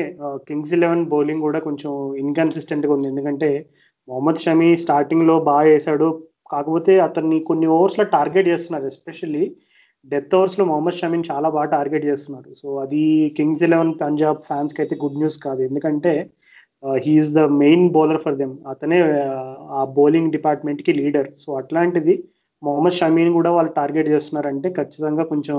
కింగ్స్ 0.49 0.73
ఎలెవెన్ 0.77 1.05
బౌలింగ్ 1.13 1.45
కూడా 1.47 1.59
కొంచెం 1.67 1.91
ఇన్కన్సిస్టెంట్గా 2.23 2.93
ఉంది. 2.97 3.07
ఎందుకంటే 3.13 3.49
మొహమ్మద్ 4.07 4.43
షమీ 4.45 4.69
స్టార్టింగ్లో 4.85 5.35
బాగా 5.51 5.67
వేశాడు. 5.71 6.09
కాకపోతే 6.53 6.93
అతన్ని 7.07 7.37
కొన్ని 7.49 7.67
ఓవర్స్లో 7.75 8.05
టార్గెట్ 8.15 8.49
చేస్తున్నారు 8.53 8.85
ఎస్పెషల్లీ 8.93 9.43
డెత్ 10.07 10.33
ఓవర్స్లో 10.37 10.63
మొహమ్మద్ 10.65 10.97
షమీని 10.99 11.25
చాలా 11.31 11.47
బాగా 11.55 11.67
టార్గెట్ 11.73 12.05
చేస్తున్నారు 12.09 12.51
సో 12.61 12.67
అది 12.83 13.01
కింగ్స్ 13.37 13.63
ఎలెవెన్ 13.67 13.93
పంజాబ్ 14.01 14.39
ఫ్యాన్స్కి 14.47 14.79
అయితే 14.83 14.95
గుడ్ 15.03 15.19
న్యూస్ 15.21 15.37
కాదు. 15.45 15.61
ఎందుకంటే 15.69 16.13
he's 17.05 17.31
the 17.35 17.41
main 17.63 17.85
bowler 17.95 18.21
for 18.23 18.37
them 18.39 18.53
అతనే 18.71 18.97
uh, 19.01 19.51
ఆ 19.77 19.81
బౌలింగ్ 19.97 20.31
డిపార్ట్మెంట్కి 20.35 20.93
లీడర్ 21.01 21.29
సో 21.43 21.49
అట్లాంటిది 21.59 22.15
మొహమ్మద్ 22.63 22.97
షమీని 22.99 23.31
కూడా 23.37 23.51
వాళ్ళు 23.57 23.71
టార్గెట్ 23.79 24.09
చేస్తున్నారంటే 24.13 24.69
ఖచ్చితంగా 24.79 25.23
కొంచెం 25.31 25.57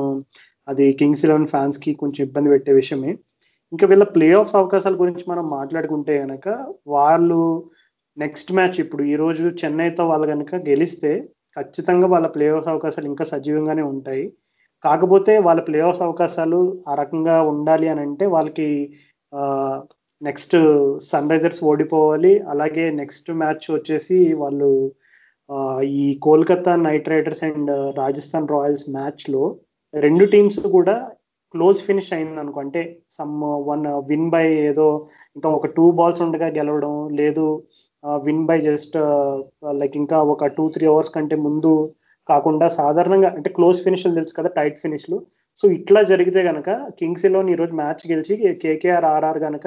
అది 0.69 0.85
కింగ్స్ 1.01 1.25
ఎలెవెన్ 1.27 1.49
ఫ్యాన్స్కి 1.53 1.93
కొంచెం 2.03 2.23
ఇబ్బంది 2.29 2.51
పెట్టే 2.55 2.73
విషయమే. 2.81 3.13
ఇంకా 3.73 3.85
వీళ్ళ 3.91 4.05
ప్లే 4.17 4.29
ఆఫ్స్ 4.41 4.57
అవకాశాల 4.61 4.95
గురించి 5.03 5.25
మనం 5.33 5.45
మాట్లాడుకుంటే 5.59 6.15
కనుక 6.23 6.47
వాళ్ళు 6.95 7.41
నెక్స్ట్ 8.17 8.51
మ్యాచ్ 8.53 8.79
ఇప్పుడు 8.85 9.03
ఈ 9.13 9.15
రోజు 9.23 9.45
చెన్నైతో 9.63 10.03
వాళ్ళు 10.11 10.27
కనుక 10.33 10.55
గెలిస్తే 10.71 11.13
ఖచ్చితంగా 11.57 12.07
వాళ్ళ 12.15 12.27
ప్లే 12.35 12.47
ఆఫ్ 12.59 12.69
అవకాశాలు 12.73 13.09
ఇంకా 13.13 13.25
సజీవంగానే 13.33 13.85
ఉంటాయి. 13.95 14.25
కాకపోతే 14.85 15.33
వాళ్ళ 15.47 15.61
ప్లే 15.69 15.81
ఆఫ్ 15.89 16.03
అవకాశాలు 16.07 16.61
ఆ 16.91 16.95
రకంగా 17.03 17.37
ఉండాలి 17.53 17.87
అని 17.93 18.03
అంటే 18.07 18.25
వాళ్ళకి 18.35 18.69
నెక్స్ట్ 20.23 20.57
సన్ 21.11 21.31
రైజర్స్ 21.33 21.61
ఓడిపోవాలి. 21.71 22.33
అలాగే 22.53 22.85
నెక్స్ట్ 23.01 23.31
మ్యాచ్ 23.43 23.67
వచ్చేసి 23.77 24.19
వాళ్ళు 24.43 24.71
ఈ 25.97 26.05
Kolkata 26.27 26.73
Knight 26.87 27.11
Riders 27.13 27.43
and 27.49 27.71
Rajasthan 28.01 28.53
Royals 28.55 28.87
మ్యాచ్లో 28.97 29.43
రెండు 29.95 30.25
టీమ్స్ 30.35 30.59
కూడా 30.77 30.95
క్లోజ్ 31.55 31.81
ఫినిష్ 31.89 32.13
అయింది 32.17 32.41
అనుకో 32.43 32.59
అంటే 32.65 32.83
సమ్ 33.17 33.35
వన్ 33.71 33.83
విన్ 34.11 34.29
బై 34.35 34.45
ఏదో 34.69 34.87
ఇంకా 35.37 35.49
ఒక 35.59 35.69
టూ 35.77 35.85
బాల్స్ 35.99 36.23
ఉండగా 36.27 36.49
గెలవడం 36.59 36.95
లేదు 37.21 37.47
విన్ 38.25 38.45
బై 38.47 38.59
జస్ట్ 38.61 38.97
లైక్ 39.81 39.97
ఇంకా 40.03 40.19
ఒక 40.33 40.47
టూ 40.57 40.65
త్రీ 40.75 40.87
అవర్స్ 40.87 41.13
కంటే 41.17 41.37
ముందు 41.47 41.73
కాకుండా 42.29 42.67
సాధారణంగా 42.81 43.31
అంటే 43.37 43.51
క్లోజ్ 43.51 43.79
ఫినిష్లు 43.85 44.13
తెలుసు 44.15 44.39
కదా 44.39 44.51
టైట్ 44.59 44.77
ఫినిష్లు 44.79 45.17
సో 45.59 45.65
ఇట్లా 45.79 46.01
జరిగితే 46.13 46.41
కనుక 46.51 46.71
కింగ్స్ 47.01 47.25
ఎలెవన్ 47.29 47.51
ఈరోజు 47.55 47.75
మ్యాచ్ 47.81 48.05
గెలిచి 48.11 48.35
కేకేఆర్ 48.63 49.07
ఆర్ఆర్ 49.15 49.41
కనుక 49.47 49.67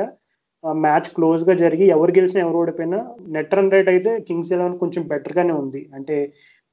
మ్యాచ్ 0.64 1.10
క్లోజ్గా 1.16 1.54
జరిగి 1.64 1.86
ఎవరు 1.96 2.12
గెలిచినా 2.18 2.40
ఎవరు 2.46 2.58
ఓడిపోయినా 2.62 3.00
నెట్ 3.36 3.54
రన్ 3.58 3.74
రేట్ 3.76 3.90
అయితే 3.90 4.12
కింగ్స్ 4.30 4.52
ఎలెవన్ 4.56 4.78
కొంచెం 4.84 5.04
బెటర్ 5.12 5.36
గానే 5.38 5.54
ఉంది. 5.64 5.82
అంటే 5.98 6.16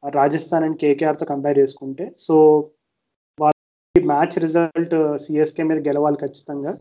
రాజస్థాన్ 0.02 0.64
అండ్ 0.66 0.78
కేకేఆర్తో 0.82 1.26
కంపేర్ 1.32 1.60
చేసుకుంటే. 1.62 2.04
సో 2.18 2.34
వాళ్ళ 3.38 3.54
మ్యాచ్ 4.12 4.36
రిజల్ట్ 4.44 4.96
సిఎస్కే 5.24 5.64
మీద 5.70 5.78
గెలవాలి 5.88 6.18
ఖచ్చితంగా. 6.24 6.72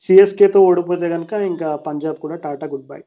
సిఎస్కేతో 0.00 0.60
ఓడిపోతే 0.68 1.06
కనుక 1.14 1.32
ఇంకా 1.50 1.68
పంజాబ్ 1.88 2.18
కూడా 2.24 2.36
టాటా 2.44 2.66
గుడ్ 2.72 2.88
బై 2.92 3.00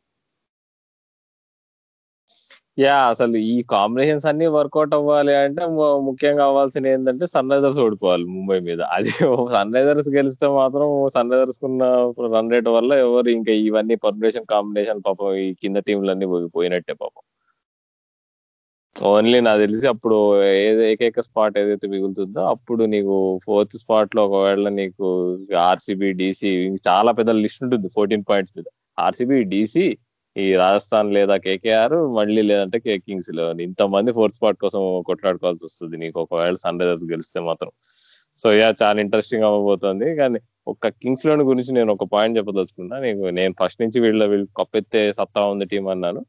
యా 2.78 2.96
అసలు 3.12 3.38
ఈ 3.52 3.56
కాంబినేషన్స్ 3.74 4.26
అన్ని 4.30 4.48
వర్కౌట్ 4.56 4.94
అవ్వాలి 4.98 5.34
అంటే 5.42 5.62
ముఖ్యంగా 6.08 6.44
అవ్వాల్సింది 6.50 6.90
ఏంటంటే 6.94 7.26
సన్ 7.34 7.52
రైజర్స్ 7.54 7.80
ఓడిపోవాలి 7.84 8.26
ముంబై 8.36 8.58
మీద. 8.68 8.82
అది 8.96 9.12
సన్ 9.56 9.74
రైజర్స్ 9.78 10.10
గెలిస్తే 10.18 10.48
మాత్రం 10.60 10.88
సన్ 11.16 11.32
రైజర్స్ 11.34 11.60
కున్న 11.64 11.84
రన్ 12.36 12.52
రేట్ 12.54 12.70
వల్ల 12.78 12.92
ఎవరు 13.06 13.30
ఇంకా 13.38 13.54
ఇవన్నీ 13.68 13.98
పర్మినేషన్ 14.06 14.52
కాంబినేషన్ 14.54 15.06
పాపం 15.08 15.32
ఈ 15.44 15.48
కింద 15.64 15.78
టీంలన్నీ 15.88 16.28
పోయినట్టే 16.58 16.96
పాపం. 17.04 17.24
ఓన్లీ 18.96 19.40
నాకు 19.46 19.60
తెలిసి 19.60 19.88
అప్పుడు 19.94 20.18
ఏది 20.50 20.84
ఏకైక 20.92 21.22
స్పాట్ 21.28 21.58
ఏదైతే 21.62 21.88
మిగులుతుందో 21.94 22.42
అప్పుడు 22.54 22.84
నీకు 22.94 23.16
ఫోర్త్ 23.46 23.76
స్పాట్లో 23.82 24.22
ఒకవేళ 24.28 24.70
నీకు 24.80 25.08
ఆర్సీబీ 25.70 26.10
డీసీ 26.22 26.52
చాలా 26.88 27.12
పెద్ద 27.20 27.32
లిస్ట్ 27.44 27.64
ఉంటుంది 27.66 27.90
ఫోర్టీన్ 27.96 28.24
పాయింట్స్ 28.30 28.56
మీద. 28.58 28.68
ఆర్సీబీ 29.00 29.40
డీసీ 29.54 29.86
ఈ 30.36 30.46
రాజస్థాన్ 30.62 31.10
లేదా 31.18 31.36
కేకేఆర్ 31.46 31.96
మళ్ళీ 32.18 32.42
లేదంటే 32.50 32.78
కే 32.86 32.94
కింగ్స్ 33.06 33.30
ఇంతమంది 33.68 34.12
ఫోర్త్ 34.18 34.38
స్పాట్ 34.38 34.58
కోసం 34.64 34.82
కొట్లాడుకోవాల్సి 35.10 35.64
వస్తుంది. 35.68 35.96
నీకు 36.04 36.18
ఒకవేళ 36.26 36.56
సన్ 36.66 36.82
రైజర్స్ 36.82 37.06
గెలిస్తే 37.14 37.40
మాత్రం. 37.50 37.72
సో 38.40 38.48
యా 38.60 38.70
చాలా 38.82 39.00
ఇంట్రెస్టింగ్ 39.06 39.46
అవ్వబోతుంది. 39.50 40.08
కానీ 40.16 40.40
ఒక్క 40.68 40.88
కింగ్స్ 41.04 41.26
లోన్ 41.28 41.44
గురించి 41.52 41.72
నేను 41.78 41.92
ఒక 41.96 42.06
పాయింట్ 42.16 42.38
చెప్పదలుచుకున్నా. 42.40 42.96
నీకు 43.06 43.24
నేను 43.40 43.54
ఫస్ట్ 43.62 43.82
నుంచి 43.84 44.00
వీళ్ళ 44.06 44.24
వీళ్ళు 44.34 44.48
కప్పెత్తే 44.60 45.04
సత్తా 45.20 45.44
ఉంది 45.54 45.68
టీం 45.74 45.88
అన్నాను. 45.96 46.22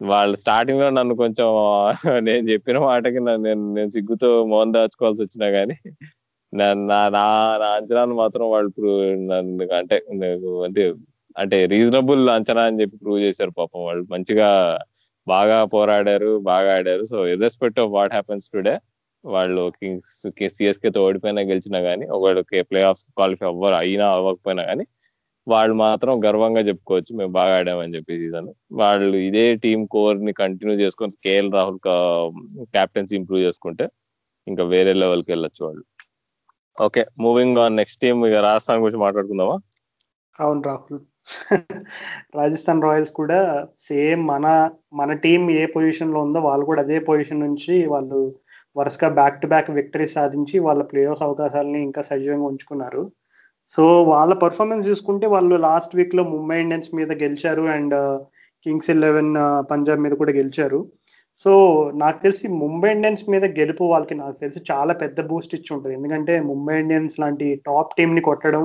వాళ్ళు 0.00 0.36
స్టార్టింగ్లో 0.42 0.88
నన్ను 0.98 1.14
కొంచెం 1.22 1.48
నేను 2.28 2.44
చెప్పిన 2.52 2.78
మాటకి 2.88 3.20
నేను 3.28 3.64
నేను 3.78 3.90
సిగ్గుతో 3.96 4.30
మోహన్ 4.52 4.74
దాచుకోవాల్సి 4.76 5.22
వచ్చినా 5.26 5.48
గానీ 5.58 5.76
నా 6.52 6.66
నా 7.16 7.24
అంచనాను 7.78 8.14
మాత్రం 8.22 8.46
వాళ్ళు 8.54 8.70
నన్ను 9.30 9.64
అంటే 9.80 9.96
అంటే 10.66 10.82
అంటే 11.38 11.66
రీజనబుల్ 11.66 12.22
అంచనా 12.36 12.62
అని 12.68 12.80
చెప్పి 12.80 12.96
ప్రూవ్ 12.96 13.20
చేశారు 13.22 13.52
పాపం 13.58 13.80
వాళ్ళు. 13.84 14.04
మంచిగా 14.10 14.48
బాగా 15.26 15.56
పోరాడారు 15.74 16.30
బాగా 16.50 16.70
ఆడారు. 16.78 17.04
So 17.12 17.18
irrespective 17.26 17.80
of 17.80 17.92
what 17.96 18.12
happens 18.12 18.46
today 18.54 18.74
వాళ్ళు 19.24 19.62
కింగ్స్ 19.80 20.16
సిఎస్కే 20.56 20.90
తో 20.90 21.00
ఓడిపోయినా 21.06 21.42
గెలిచినా 21.50 21.78
గానీ 21.88 22.06
ఒకవేళ 22.16 22.40
ప్లే 22.70 22.80
ఆఫ్స్ 22.82 23.04
క్వాలిఫై 23.16 23.46
అవ్వరు 23.46 23.74
అయినా 23.74 24.06
అవ్వకపోయినా 24.10 24.62
గానీ 24.62 24.84
వాళ్ళు 25.46 25.74
మాత్రం 25.76 26.14
గర్వంగా 26.24 26.60
చెప్పుకోవచ్చు 26.60 27.12
మేము 27.16 27.32
బాగా 27.32 27.54
ఆడామని 27.58 27.94
చెప్పి 27.96 28.18
సీజన్ 28.18 28.48
వాళ్ళు 28.72 29.16
ఇదే 29.28 29.44
టీం 29.64 29.86
కోర్ని 29.86 30.32
కంటిన్యూ 30.32 30.74
చేసుకొని 30.82 31.14
కేఎల్ 31.24 31.52
రాహుల్ 31.52 31.78
క్యాప్టెన్సీ 32.74 33.16
ఇంప్రూవ్ 33.16 33.42
చేసుకుంటే 33.42 33.86
ఇంకా 34.46 34.64
వేరే 34.64 34.92
లెవెల్కి 34.92 35.30
వెళ్ళొచ్చు 35.32 35.62
వాళ్ళు. 35.66 35.84
Okay 36.76 37.02
moving 37.20 37.58
on 37.58 37.76
next 37.76 38.00
team 38.00 38.26
ఇక 38.26 38.38
రాజస్థాన్ 38.48 38.82
గురించి 38.82 39.00
మాట్లాడుకుందామా? 39.04 39.56
అవును 40.38 40.62
రాహుల్. 40.62 41.00
రాజస్థాన్ 42.38 42.82
రాయల్స్ 42.82 43.12
కూడా 43.12 43.38
సేమ్ 43.86 44.22
మన 44.30 44.46
మన 44.92 45.10
టీం 45.24 45.42
ఏ 45.56 45.62
పొజిషన్లో 45.74 46.18
ఉందో 46.26 46.40
వాళ్ళు 46.40 46.64
కూడా 46.64 46.80
అదే 46.82 46.98
పొజిషన్ 47.08 47.44
నుంచి 47.46 47.74
వాళ్ళు 47.92 48.20
వరుసగా 48.76 49.08
బ్యాక్ 49.18 49.40
టు 49.42 49.46
బ్యాక్ 49.46 49.70
విక్టరీ 49.70 50.06
సాధించి 50.16 50.56
వాళ్ళ 50.66 50.82
ప్లే 50.90 51.02
ఆఫ్ 51.12 51.22
అవకాశాలని 51.28 51.80
ఇంకా 51.82 52.02
సజీవంగా 52.10 52.48
ఉంచుకున్నారు. 52.52 53.02
సో 53.72 53.82
వాళ్ళ 54.12 54.32
పర్ఫార్మెన్స్ 54.44 54.88
చూసుకుంటే 54.90 55.26
వాళ్ళు 55.34 55.56
లాస్ట్ 55.68 55.96
వీక్లో 55.98 56.22
ముంబై 56.34 56.58
ఇండియన్స్ 56.64 56.90
మీద 56.94 57.10
గెలిచారు 57.24 57.64
అండ్ 57.76 57.96
కింగ్స్ 58.66 58.90
ఎలెవెన్ 58.96 59.32
పంజాబ్ 59.70 60.04
మీద 60.04 60.14
కూడా 60.22 60.32
గెలిచారు. 60.40 60.80
సో 61.38 61.50
నాకు 62.02 62.18
తెలిసి 62.22 62.46
ముంబై 62.62 62.88
ఇండియన్స్ 62.96 63.24
మీద 63.30 63.44
గెలుపు 63.58 63.84
వాళ్ళకి 63.92 64.14
నాకు 64.22 64.36
తెలిసి 64.40 64.60
చాలా 64.72 64.94
పెద్ద 65.02 65.20
బూస్ట్ 65.32 65.56
ఇచ్చి 65.58 65.70
ఉంటుంది. 65.76 65.94
ఎందుకంటే 65.98 66.34
ముంబై 66.50 66.76
ఇండియన్స్ 66.84 67.18
లాంటి 67.24 67.48
టాప్ 67.68 67.92
టీమ్ని 67.98 68.22
కొట్టడం 68.30 68.64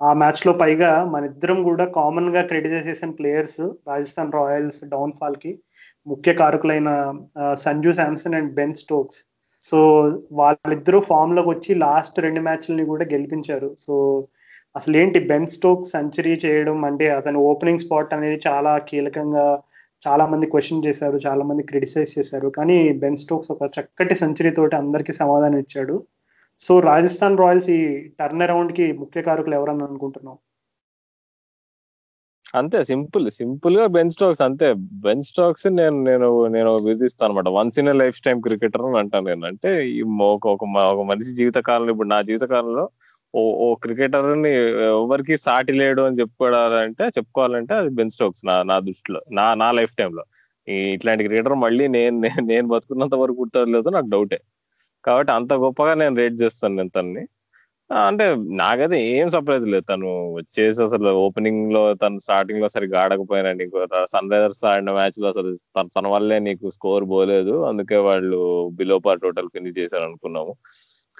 ఆ 0.00 0.10
మ్యాచ్లో 0.20 0.52
పైగా 0.62 0.90
మన 1.12 1.22
ఇద్దరం 1.30 1.58
కూడా 1.68 1.84
కామన్గా 1.98 2.42
క్రిటిసైజ్ 2.50 2.88
చేసిన 2.90 3.10
ప్లేయర్స్ 3.18 3.60
రాజస్థాన్ 3.90 4.36
రాయల్స్ 4.38 4.80
డౌన్ 4.94 5.16
ఫాల్కి 5.20 5.52
ముఖ్య 6.06 6.32
కారకులైన 6.40 6.90
Sanju 7.64 7.92
Samson 7.98 8.36
and 8.38 8.52
Ben 8.58 8.78
Stokes. 8.82 9.18
So 9.64 9.78
వాళ్ళిద్దరూ 10.40 10.98
ఫామ్లోకి 11.10 11.50
వచ్చి 11.52 11.72
లాస్ట్ 11.84 12.20
రెండు 12.26 12.40
మ్యాచ్లని 12.46 12.84
కూడా 12.92 13.04
గెలిపించారు. 13.14 13.68
సో 13.84 13.94
అసలు 14.78 14.94
ఏంటి 15.02 15.18
బెన్ 15.30 15.50
స్టోక్ 15.56 15.90
సెంచరీ 15.94 16.34
చేయడం 16.44 16.78
అంటే 16.88 17.06
అతని 17.18 17.38
ఓపెనింగ్ 17.50 17.84
స్పాట్ 17.84 18.14
అనేది 18.16 18.38
చాలా 18.48 18.72
కీలకంగా 18.88 19.46
చాలా 20.06 20.24
మంది 20.32 20.46
క్వశ్చన్ 20.52 20.84
చేశారు 20.86 21.16
చాలా 21.26 21.42
మంది 21.48 21.62
క్రిటిసైజ్ 21.70 22.12
చేశారు. 22.18 22.48
కానీ 22.58 22.78
బెన్ 23.02 23.20
స్టోక్స్ 23.24 23.52
ఒక 23.54 23.64
చక్కటి 23.76 24.14
సెంచరీ 24.22 24.52
తోటి 24.58 24.76
అందరికీ 24.82 25.12
సమాధానం 25.22 25.58
ఇచ్చాడు. 25.64 25.96
సో 26.62 26.72
రాజస్థాన్ 26.90 27.40
రాయల్స్ 27.42 27.68
ఈ 27.78 27.80
టర్న్ 28.20 28.44
అరౌండ్కి 28.46 28.86
ముఖ్య 29.02 29.20
కారకులు 29.28 29.54
ఎవరని 29.60 29.84
అనుకుంటున్నాం 29.88 30.36
అంతే 32.60 32.78
సింపుల్. 32.90 33.26
సింపుల్గా 33.38 33.84
బెన్ 33.96 34.12
స్టోక్స్ 34.14 34.42
అంతే. 34.46 34.68
బెన్ 35.04 35.22
స్టోక్స్ 35.28 35.66
నేను 35.80 35.98
నేను 36.08 36.28
నేను 36.56 36.70
విధిస్తాను 36.88 37.28
అనమాట 37.30 37.48
once 37.56 37.78
in 37.82 37.90
life 38.00 38.18
time 38.26 38.38
cricketer 38.46 38.86
అని 38.88 38.98
అంటాను 39.02 39.26
నేను. 39.30 39.44
అంటే 39.50 39.70
ఒక 40.30 40.46
ఒక 40.54 40.64
మనిషి 41.12 41.32
జీవిత 41.40 41.58
కాలంలో 41.68 41.92
ఇప్పుడు 41.94 42.10
నా 42.14 42.18
జీవిత 42.30 42.44
కాలంలో 42.54 42.84
ఓ 43.34 43.42
ఓ 43.64 43.66
క్రికెటర్ని 43.84 44.52
ఎవరికి 45.02 45.34
సాటి 45.46 45.72
లేడు 45.80 46.02
అని 46.08 46.18
చెప్పుకోవాలంటే 46.22 47.04
చెప్పుకోవాలంటే 47.16 47.74
అది 47.80 47.90
బెన్ 47.98 48.14
స్టోక్స్ 48.16 48.44
నా 48.50 48.56
నా 48.70 48.76
దృష్టిలో. 48.88 49.20
నా 49.38 49.46
నా 49.62 49.68
లైఫ్ 49.78 49.94
టైంలో 50.00 50.24
ఇట్లాంటి 50.94 51.26
క్రికెటర్ 51.28 51.56
మళ్ళీ 51.66 51.84
నేను 51.98 52.16
నేను 52.52 52.66
బతుకున్నంత 52.74 53.14
వరకు 53.22 53.38
గుర్తలేదు 53.42 53.90
నాకు 53.98 54.08
డౌటే. 54.16 54.38
కాబట్టి 55.04 55.32
అంత 55.38 55.52
గొప్పగా 55.64 55.92
నేను 56.02 56.16
రేట్ 56.22 56.36
చేస్తాను 56.42 56.76
నేను 56.76 56.92
తన్ని. 56.96 57.22
అంటే 57.90 58.24
నాకైతే 58.60 58.96
ఏం 59.14 59.28
సర్ప్రైజ్ 59.34 59.64
లేదు 59.72 59.84
తను 59.90 60.08
వచ్చేసి 60.36 60.80
అసలు 60.84 61.10
ఓపెనింగ్లో 61.24 61.82
తను 62.02 62.18
స్టార్టింగ్లో 62.26 62.68
సరిగ్గా 62.74 62.98
ఆడకపోయినా 63.04 63.50
నీకు 63.60 63.78
సన్ 64.12 64.30
రైజర్స్ 64.34 64.62
ఆడిన 64.72 64.92
మ్యాచ్లో 64.98 65.26
అసలు 65.32 65.50
తన 65.96 66.06
వల్లే 66.14 66.38
నీకు 66.48 66.66
స్కోర్ 66.76 67.06
పోలేదు. 67.14 67.54
అందుకే 67.70 67.98
వాళ్ళు 68.08 68.38
బిలో 68.78 68.98
పార్ 69.06 69.22
టోటల్ 69.24 69.50
ఫినిష్ 69.54 69.78
చేశారు 69.80 70.04
అనుకున్నాము 70.10 70.52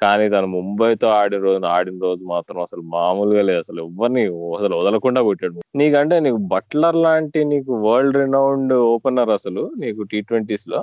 కానీ 0.03 0.27
తను 0.35 0.49
ముంబైతో 0.57 1.07
ఆడిన 1.19 1.41
రోజు 1.47 1.67
ఆడిన 1.75 1.97
రోజు 2.07 2.23
మాత్రం 2.35 2.59
అసలు 2.67 2.83
మామూలుగా 2.95 3.43
లేదు. 3.49 3.61
అసలు 3.65 3.81
ఎవరిని 3.87 4.23
అసలు 4.59 4.75
వదలకుండా 4.81 5.21
కొట్టాడు. 5.29 5.59
నీకంటే 5.81 6.17
నీకు 6.27 6.41
బట్లర్ 6.55 6.99
లాంటి 7.07 7.41
నీకు 7.53 7.73
వరల్డ్ 7.87 8.19
రినౌండ్ 8.23 8.75
ఓపెనర్ 8.95 9.33
అసలు 9.39 9.65
నీకు 9.83 10.03
టీ 10.13 10.21
ట్వంటీస్లో 10.31 10.81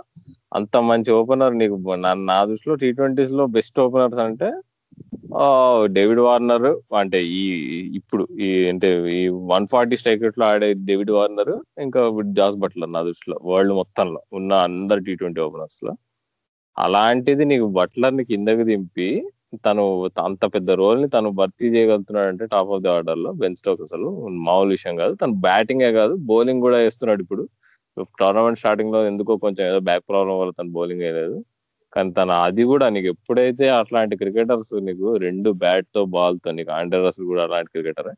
అంత 0.60 0.78
మంచి 0.92 1.12
ఓపెనర్ 1.20 1.56
నీకు 1.62 1.78
నా 2.30 2.40
దృష్టిలో 2.52 2.76
టీ 2.84 2.90
ట్వంటీస్లో 3.00 3.46
బెస్ట్ 3.58 3.80
ఓపెనర్స్ 3.86 4.22
అంటే 4.28 4.50
డేవిడ్ 5.96 6.22
వార్నర్ 6.26 6.68
అంటే 7.02 7.20
ఈ 7.40 7.42
ఇప్పుడు 8.00 8.24
ఈ 8.46 8.48
అంటే 8.72 8.90
ఈ 9.18 9.22
వన్ 9.52 9.66
ఫార్టీ 9.74 9.96
స్ట్రైకెట్లో 10.02 10.46
ఆడే 10.52 10.70
డేవిడ్ 10.90 11.12
వార్నర్ 11.18 11.54
ఇంకా 11.86 12.02
జాస్ 12.40 12.58
బట్లర్ 12.64 12.92
నా 12.96 13.02
దృష్టిలో 13.10 13.38
వరల్డ్ 13.52 13.74
మొత్తంలో 13.82 14.22
ఉన్న 14.40 14.52
అందరు 14.68 15.02
టీ 15.08 15.16
ట్వంటీ 15.22 15.42
ఓపెనర్స్లో. 15.48 15.94
అలాంటిది 16.78 17.44
నీకు 17.52 17.68
బట్లర్ని 17.78 18.24
కిందకి 18.32 18.64
దింపి 18.70 19.08
తను 19.66 19.84
అంత 20.26 20.44
పెద్ద 20.56 20.70
రోల్ని 20.82 21.08
తను 21.16 21.30
భర్తీ 21.40 21.68
చేయగలుగుతున్నాడు 21.76 22.30
అంటే 22.32 22.46
టాప్ 22.54 22.72
ఆఫ్ 22.76 22.82
ది 22.86 22.90
ఆర్డర్లో 22.96 23.30
బెన్ 23.42 23.58
స్టోక్ 23.60 23.82
అసలు 23.88 24.08
మామూలు 24.48 24.72
విషయం 24.78 24.96
కాదు. 25.02 25.14
తను 25.22 25.34
బ్యాటింగే 25.46 25.92
కాదు 26.00 26.14
బౌలింగ్ 26.32 26.64
కూడా 26.68 26.78
వేస్తున్నాడు 26.86 27.22
ఇప్పుడు. 27.26 27.44
టోర్నమెంట్ 28.22 28.60
స్టార్టింగ్లో 28.62 29.00
ఎందుకో 29.12 29.34
కొంచెం 29.46 29.64
ఏదో 29.70 29.80
బ్యాక్ 29.90 30.06
ప్రాబ్లం 30.12 30.36
వల్ల 30.42 30.52
తను 30.60 30.72
బౌలింగ్ 30.78 31.04
వేయలేదు. 31.06 31.38
కానీ 31.94 32.12
తన 32.20 32.32
అది 32.48 32.64
కూడా 32.72 32.86
నీకు 32.96 33.08
ఎప్పుడైతే 33.14 33.66
అట్లాంటి 33.80 34.16
క్రికెటర్స్ 34.22 34.74
నీకు 34.88 35.08
రెండు 35.26 35.50
బ్యాట్తో 35.64 36.02
బాల్తో 36.16 36.52
నీకు 36.58 36.72
ఆండర్ 36.80 37.06
రసల్ 37.08 37.28
కూడా 37.32 37.44
అలాంటి 37.48 37.72
క్రికెటర్ 37.76 38.10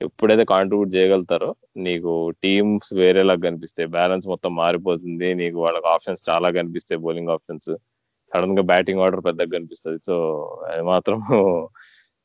ఎప్పుడైతే 0.00 0.44
కాంట్రిబ్యూట్ 0.52 0.92
చేయగలుగుతారో 0.96 1.50
నీకు 1.86 2.12
టీమ్స్ 2.44 2.90
వేరేలా 3.00 3.34
కనిపిస్తాయి. 3.46 3.88
బ్యాలెన్స్ 3.96 4.26
మొత్తం 4.32 4.52
మారిపోతుంది. 4.62 5.28
నీకు 5.42 5.58
వాళ్ళకి 5.64 5.88
ఆప్షన్స్ 5.94 6.22
చాలా 6.30 6.50
కనిపిస్తాయి 6.58 7.00
బౌలింగ్ 7.06 7.32
ఆప్షన్స్ 7.36 7.70
సడన్గా 8.34 8.62
బ్యాటింగ్ 8.62 9.00
ఆర్డర్ 9.00 9.24
పెద్దగా 9.24 9.50
కనిపిస్తుంది. 9.58 10.00
సో 10.06 10.14
అది 10.68 10.82
మాత్రం 10.82 11.18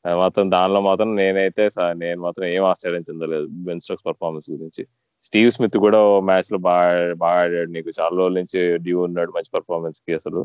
అది 0.04 0.16
మాత్రం 0.16 0.50
దానిలో 0.50 0.80
మాత్రం 0.80 1.16
నేనైతే 1.16 1.68
నేను 1.92 2.20
మాత్రం 2.20 2.46
ఏం 2.46 2.64
ఆశ్చర్యం 2.64 3.00
చెందలేదు 3.00 3.46
బెన్ 3.50 3.80
స్టోక్స్ 3.80 4.06
పర్ఫార్మెన్స్ 4.06 4.50
గురించి. 4.50 4.86
స్టీవ్ 5.24 5.50
స్మిత్ 5.50 5.78
కూడా 5.78 6.00
మ్యాచ్లో 6.20 6.58
బాగా 6.58 7.14
బాగా 7.14 7.40
ఆడాడు. 7.40 7.70
నీకు 7.70 7.90
చాలా 8.00 8.16
రోజుల 8.16 8.34
నుంచి 8.38 8.78
డ్యూ 8.78 9.02
ఉన్నాడు 9.02 9.30
మంచి 9.30 9.50
పర్ఫార్మెన్స్కి 9.54 10.14
అసలు. 10.14 10.40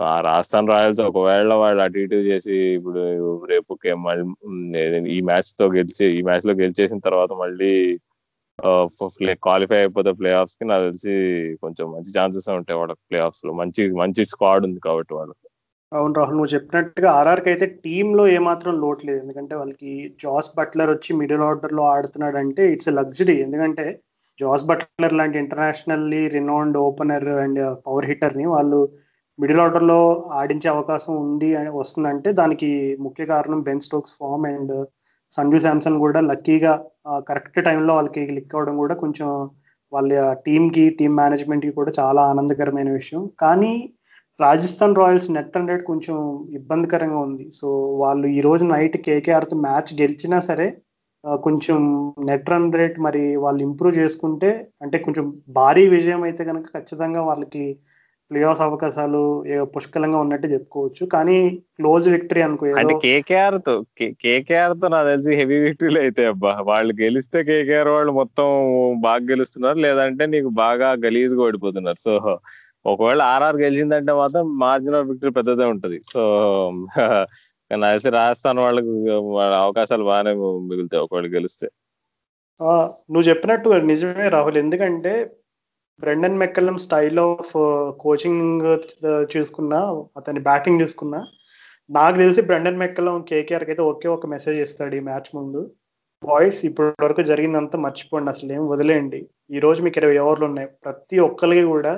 ఆ 0.00 0.20
రాజస్థాన్ 0.20 0.68
రాయల్స్ 0.68 1.00
ఒకవేళ 1.00 1.54
వాళ్ళు 1.54 1.82
అటు 1.82 1.98
ఇటు 1.98 2.14
చేసి 2.14 2.54
ఇప్పుడు 2.54 3.44
రేపు 3.44 3.78
ఈ 5.08 5.20
మ్యాచ్తో 5.20 5.72
గెలిచి 5.72 6.06
ఈ 6.18 6.22
మ్యాచ్లో 6.22 6.52
గెలిచేసిన 6.52 6.98
తర్వాత 6.98 7.32
మళ్ళీ 7.32 8.00
Uh, 8.68 8.86
క్వాలిఫై 9.44 9.76
అయిపోతే 9.76 10.10
ప్లే 10.12 10.30
ఆఫ్స్కి 10.40 10.64
నాకు 10.70 10.84
తెలిసి 10.86 11.14
కొంచెం 11.62 11.86
మంచి 11.92 12.10
ఛాన్సెస్ 12.16 12.48
ఉంటాయి 12.54 12.78
వాళ్ళకి 12.78 13.00
ప్లే 13.10 13.18
ఆఫ్స్లో. 13.26 13.52
మంచి 13.60 13.82
మంచి 14.00 14.22
స్క్వాడ్ 14.32 14.66
ఉంది 14.68 14.80
కాబట్టి 14.86 15.12
వాళ్ళకి. 15.18 15.46
అవును 15.92 16.14
రాహుల్ 16.18 16.36
నువ్వు 16.38 16.52
చెప్పినట్టుగా 16.54 17.08
ఆర్ఆర్కి 17.18 17.48
అయితే 17.52 17.66
టీంలో 17.84 18.24
ఏమాత్రం 18.36 18.74
లోటు 18.82 19.02
లేదు. 19.06 19.20
ఎందుకంటే 19.24 19.54
వాళ్ళకి 19.60 19.92
జాస్ 20.24 20.50
బట్లర్ 20.58 20.92
వచ్చి 20.94 21.10
మిడిల్ 21.20 21.44
ఆర్డర్లో 21.48 21.84
ఆడుతున్నాడు 21.94 22.38
అంటే 22.42 22.64
ఇట్స్ 22.74 22.90
లగ్జరీ 22.98 23.36
ఎందుకంటే 23.46 23.86
జాస్ 24.38 24.66
బట్లర్ 24.70 25.18
లాంటి 25.20 25.36
internationally 25.38 26.22
renowned 26.36 26.76
opener 26.86 27.28
and 27.44 27.62
power 27.86 28.08
హిట్టర్ని 28.10 28.46
వాళ్ళు 28.54 28.80
మిడిల్ 29.38 29.62
ఆర్డర్లో 29.64 30.00
ఆడించే 30.40 30.68
అవకాశం 30.68 31.12
ఉంది 31.24 31.50
అని 31.60 31.70
వస్తుందంటే 31.80 32.30
దానికి 32.40 32.70
ముఖ్య 33.06 33.24
కారణం 33.26 33.60
Ben 33.68 33.86
Stokes 33.88 34.16
form 34.20 34.46
and 34.52 34.72
Sanju 35.36 35.58
Samson 35.64 35.96
కూడా 36.04 36.20
లక్కీగా 36.30 36.72
కరెక్ట్ 37.28 37.58
టైంలో 37.68 37.92
వాళ్ళకి 37.98 38.22
క్లిక్ 38.30 38.54
అవ్వడం 38.56 38.76
కూడా 38.82 38.94
కొంచెం 39.02 39.28
వాళ్ళ 39.92 40.10
టీంకి 40.46 40.84
టీం 40.98 41.12
మేనేజ్మెంట్కి 41.20 41.72
కూడా 41.78 41.92
చాలా 42.00 42.22
ఆనందకరమైన 42.32 42.90
విషయం. 43.00 43.22
కానీ 43.42 43.72
Rajasthan 44.40 44.98
Royals 45.00 45.28
net 45.36 45.56
run 45.56 45.70
rate 45.70 45.84
కొంచెం 45.88 46.16
ఇబ్బందికరంగా 46.58 47.18
ఉంది. 47.28 47.44
సో 47.58 47.68
వాళ్ళు 48.02 48.26
ఈ 48.36 48.40
రోజు 48.46 48.64
నైట్ 48.74 48.96
కేకేఆర్తో 49.06 49.56
మ్యాచ్ 49.66 49.90
గెలిచినా 50.00 50.38
సరే 50.50 50.68
కొంచెం 51.46 51.78
నెట్ 52.28 52.50
రన్ 52.52 52.72
రేట్ 52.78 52.96
మరి 53.06 53.22
వాళ్ళు 53.44 53.60
ఇంప్రూవ్ 53.68 53.98
చేసుకుంటే 54.02 54.50
అంటే 54.84 54.96
కొంచెం 55.06 55.24
భారీ 55.58 55.84
విజయం 55.96 56.22
అయితే 56.28 56.42
కనుక 56.50 56.66
ఖచ్చితంగా 56.76 57.22
వాళ్ళకి 57.30 57.64
ప్లే 58.30 58.40
ఆఫ్ 58.50 58.60
అవకాశాలు 58.66 59.20
పుష్కలంగా 59.74 60.18
ఉన్నట్టు 60.24 60.46
చెప్పుకోవచ్చు. 60.52 61.04
కానీ 61.14 61.36
క్లోజ్ 61.78 62.06
విక్టరీ 62.14 62.42
అనుకో 62.46 62.66
అంటే 62.80 62.94
కేకేఆర్తో 63.04 63.74
కేకేఆర్తో 64.24 64.88
నాకు 64.94 65.08
తెలిసి 65.08 65.32
హెవీ 65.40 65.58
విక్టరీలు 65.66 66.00
అయితే 66.00 66.24
అబ్బా. 66.32 66.52
వాళ్ళు 66.70 66.92
గెలిస్తే 67.02 67.40
కేకేఆర్ 67.50 67.90
వాళ్ళు 67.96 68.12
మొత్తం 68.20 68.46
బాగా 69.06 69.24
గెలుస్తున్నారు. 69.32 69.78
లేదంటే 69.86 70.26
నీకు 70.34 70.50
బాగా 70.64 70.90
గలీజ్గా 71.06 71.42
ఓడిపోతున్నారు. 71.48 72.00
సో 72.06 72.14
ఒకవేళ 72.84 73.20
ఆర్ఆర్ 73.32 73.56
గెలిచిందంటే 73.56 74.12
మాత్రం 74.20 74.44
మార్జిన్ 74.58 74.98
ఆఫ్ 75.00 75.08
విక్టరీ 75.10 75.32
పెద్దదే 75.38 75.66
ఉంటది. 75.74 75.98
సో 76.12 76.22
నాకు 77.72 77.92
తెలిసి 77.94 78.10
రాజస్థాన్ 78.16 78.58
వాళ్ళకు 78.58 78.92
అవకాశాలు 79.64 80.04
బాగానే 80.08 80.30
మిగులుతాయి 80.70 81.02
ఒకవేళ 81.04 81.26
గెలిస్తే. 81.34 81.66
నువ్వు 83.12 83.26
చెప్పినట్టు 83.28 83.68
నిజమే 83.90 84.26
రాహుల్. 84.28 84.58
ఎందుకంటే 84.64 85.12
Brendon 86.02 86.38
McCullum 86.42 86.76
style 86.84 87.20
of 87.24 87.52
coaching 88.04 88.64
చూసుకున్నా 89.34 89.80
అతని 90.20 90.40
బ్యాటింగ్ 90.48 90.82
చూసుకున్నా 90.82 91.20
నాకు 91.90 92.16
తెలిసి 92.22 92.40
బ్రెండన్ 92.48 92.80
మెక్కలం 92.82 93.16
కేకేఆర్కి 93.28 93.70
అయితే 93.72 93.82
ఒకే 93.92 94.08
ఒక 94.16 94.26
మెసేజ్ 94.34 94.58
ఇస్తాడు 94.64 94.94
ఈ 94.98 95.02
మ్యాచ్ 95.08 95.30
ముందు. 95.38 95.60
బాయ్స్ 96.22 96.60
ఇప్పటి 96.68 97.02
వరకు 97.04 97.22
జరిగిందంతా 97.30 97.76
మర్చిపోండి 97.84 98.30
అసలు 98.34 98.50
ఏం 98.56 98.64
వదిలేయండి. 98.72 99.20
ఈ 99.56 99.58
రోజు 99.64 99.80
మీకు 99.86 99.98
ఇరవై 100.00 100.18
ఓవర్లు 100.24 100.46
ఉన్నాయి. 100.50 100.68
ప్రతి 100.84 101.16
ఒక్కరికి 101.28 101.64
కూడా 101.74 101.92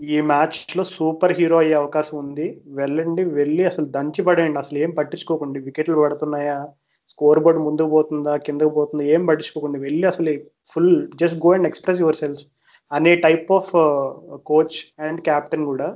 ఈ 0.00 0.18
మ్యాచ్లో 0.30 0.82
సూపర్ 0.96 1.34
హీరో 1.38 1.56
అయ్యే 1.62 1.74
అవకాశం 1.80 2.14
ఉంది. 2.24 2.46
వెళ్ళండి 2.80 3.22
వెళ్ళి 3.38 3.62
అసలు 3.70 3.86
దంచి 3.96 4.22
పడేయండి. 4.28 4.58
అసలు 4.62 4.78
ఏం 4.84 4.92
పట్టించుకోకండి. 4.98 5.58
వికెట్లు 5.66 5.98
పడుతున్నాయా? 6.04 6.58
స్కోర్ 7.12 7.40
బోర్డ్ 7.44 7.60
ముందుకు 7.66 7.90
పోతుందా? 7.96 8.34
కిందకు 8.46 8.72
పోతుందా? 8.78 9.04
ఏం 9.14 9.22
పట్టించుకోకండి. 9.30 9.80
వెళ్ళి 9.86 10.04
అసలు 10.12 10.32
full 10.72 10.92
just 11.22 11.38
go 11.46 11.52
and 11.58 11.68
express 11.70 12.02
yourselves 12.22 12.44
అనే 12.92 13.12
type 13.16 13.50
of 13.52 13.72
coach 14.46 14.78
and 15.06 15.20
captain 15.20 15.64
కూడా. 15.64 15.88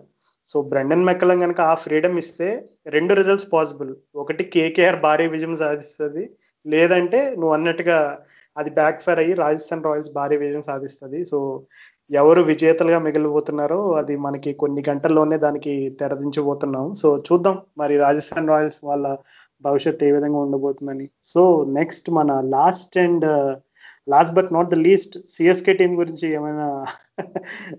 సో 0.49 0.57
బ్రెండన్ 0.63 1.05
మెక్కలం 1.05 1.39
కనుక 1.41 1.61
ఆ 1.61 1.75
ఫ్రీడమ్ 1.75 2.19
ఇస్తే 2.23 2.49
రెండు 2.87 3.13
రిజల్ట్స్ 3.15 3.51
పాసిబుల్ 3.53 3.93
ఒకటి 4.23 4.45
కేకేఆర్ 4.45 5.01
భారీ 5.01 5.27
విజయం 5.27 5.55
సాధిస్తుంది. 5.55 6.25
లేదంటే 6.67 7.21
నువ్వు 7.31 7.55
అన్నట్టుగా 7.55 7.99
అది 8.57 8.71
బ్యాక్ 8.71 9.03
ఫైర్ 9.03 9.19
అయ్యి 9.19 9.35
రాజస్థాన్ 9.35 9.87
రాయల్స్ 9.87 10.13
భారీ 10.13 10.37
విజయం 10.37 10.63
సాధిస్తుంది. 10.63 11.25
సో 11.25 11.39
ఎవరు 12.11 12.41
విజేతలుగా 12.43 12.99
మిగిలిపోతున్నారో 12.99 13.79
అది 13.93 14.15
మనకి 14.17 14.51
కొన్ని 14.53 14.83
గంటల్లోనే 14.89 15.37
దానికి 15.39 15.75
తెరదించబోతున్నాం. 16.01 16.87
సో 16.95 17.09
చూద్దాం 17.29 17.57
మరి 17.79 17.95
రాజస్థాన్ 17.99 18.51
రాయల్స్ 18.53 18.81
వాళ్ళ 18.85 19.07
భవిష్యత్ 19.63 20.05
ఏ 20.05 20.11
విధంగా 20.13 20.39
ఉండబోతుందని. 20.39 21.07
సో 21.25 21.43
నెక్స్ట్ 21.79 22.11
మన 22.11 22.41
last 22.57 22.99
and 22.99 23.27
last 24.09 24.35
but 24.35 24.51
not 24.53 24.71
the 24.71 24.79
least 24.87 25.15
CSK 25.29 25.73
team 25.73 25.93
గురించి 26.01 26.27
ఏమైనా 26.33 26.67